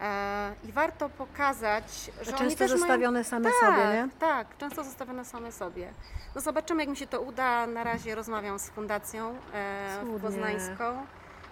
E, 0.00 0.52
I 0.64 0.72
warto 0.72 1.08
pokazać, 1.08 1.84
że 2.22 2.30
oni 2.30 2.38
Często 2.38 2.58
też 2.58 2.70
mają... 2.70 2.78
zostawione 2.78 3.24
same 3.24 3.50
tak, 3.50 3.60
sobie, 3.60 3.82
nie? 3.94 4.08
Tak, 4.18 4.56
często 4.58 4.84
zostawione 4.84 5.24
same 5.24 5.52
sobie. 5.52 5.92
No 6.34 6.40
zobaczymy, 6.40 6.82
jak 6.82 6.88
mi 6.90 6.96
się 6.96 7.06
to 7.06 7.20
uda. 7.20 7.66
Na 7.66 7.84
razie 7.84 8.14
rozmawiam 8.14 8.58
z 8.58 8.70
fundacją 8.70 9.34
e, 9.54 10.18
poznańską. 10.22 11.06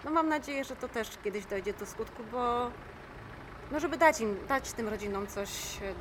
No 0.05 0.11
mam 0.11 0.29
nadzieję, 0.29 0.63
że 0.63 0.75
to 0.75 0.87
też 0.87 1.09
kiedyś 1.23 1.45
dojdzie 1.45 1.73
do 1.73 1.85
skutku, 1.85 2.23
bo 2.31 2.71
no 3.71 3.79
żeby 3.79 3.97
dać 3.97 4.21
im, 4.21 4.37
dać 4.47 4.71
tym 4.71 4.87
rodzinom 4.87 5.27
coś, 5.27 5.49
e, 5.81 5.85
mm, 5.85 5.95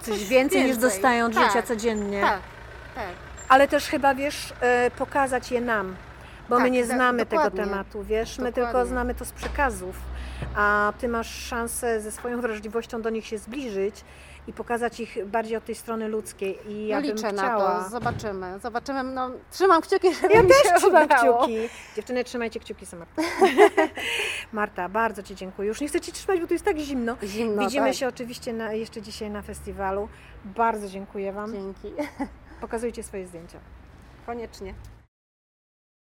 Coś 0.00 0.24
więcej, 0.24 0.60
niż 0.60 0.68
więcej. 0.70 0.90
dostają 0.90 1.26
od 1.26 1.34
Tak, 1.34 1.46
życia 1.46 1.62
codziennie. 1.62 2.20
Tak, 2.20 2.40
tak. 2.94 3.08
Ale 3.48 3.68
też 3.68 3.86
chyba, 3.86 4.14
wiesz, 4.14 4.52
e, 4.60 4.90
pokazać 4.90 5.50
je 5.52 5.60
nam, 5.60 5.96
bo 6.48 6.56
my 6.58 6.62
Tak, 6.64 6.72
nie 6.72 6.86
do- 6.86 6.94
znamy 6.94 7.18
tego 7.26 7.30
dokładnie. 7.44 7.64
tematu, 7.64 8.02
wiesz, 8.04 8.38
my 8.38 8.52
tylko 8.52 8.66
Dokładnie. 8.68 8.90
znamy 8.90 9.14
to 9.14 9.24
z 9.24 9.32
przekazów, 9.32 9.96
a 10.56 10.92
ty 11.00 11.08
masz 11.08 11.34
szansę 11.46 12.00
ze 12.00 12.12
swoją 12.12 12.40
wrażliwością 12.40 13.02
do 13.02 13.10
nich 13.10 13.26
się 13.26 13.38
zbliżyć 13.38 14.04
i 14.46 14.52
pokazać 14.52 15.00
ich 15.00 15.16
bardziej 15.26 15.56
od 15.56 15.64
tej 15.64 15.74
strony 15.74 16.08
ludzkiej 16.08 16.58
i 16.72 16.86
ja 16.86 16.96
no 17.00 17.02
bym 17.06 17.16
liczę 17.16 17.28
chciała... 17.32 17.74
na 17.76 17.84
to, 17.84 17.90
zobaczymy, 17.90 18.58
zobaczymy. 18.62 19.02
No, 19.02 19.30
trzymam 19.50 19.82
kciuki, 19.82 20.14
żeby 20.14 20.34
Ja 20.34 20.42
mi 20.42 20.48
też 20.48 20.80
trzymam 20.82 21.08
kciuki. 21.08 21.56
Dziewczyny, 21.96 22.24
trzymajcie 22.24 22.60
kciuki 22.60 22.86
za 22.86 22.96
Martę. 22.96 23.22
Marta, 24.52 24.88
bardzo 24.88 25.22
Ci 25.22 25.34
dziękuję. 25.34 25.68
Już 25.68 25.80
nie 25.80 25.88
chcę 25.88 26.00
Ci 26.00 26.12
trzymać, 26.12 26.40
bo 26.40 26.46
tu 26.46 26.52
jest 26.52 26.64
tak 26.64 26.78
zimno. 26.78 27.16
Zimno, 27.22 27.62
Widzimy 27.62 27.86
tak. 27.86 27.96
się 27.96 28.08
oczywiście 28.08 28.52
na, 28.52 28.72
jeszcze 28.72 29.02
dzisiaj 29.02 29.30
na 29.30 29.42
festiwalu. 29.42 30.08
Bardzo 30.44 30.88
dziękuję 30.88 31.32
Wam. 31.32 31.52
Dzięki. 31.52 31.92
Pokazujcie 32.64 33.02
swoje 33.02 33.26
zdjęcia. 33.26 33.58
Koniecznie. 34.26 34.74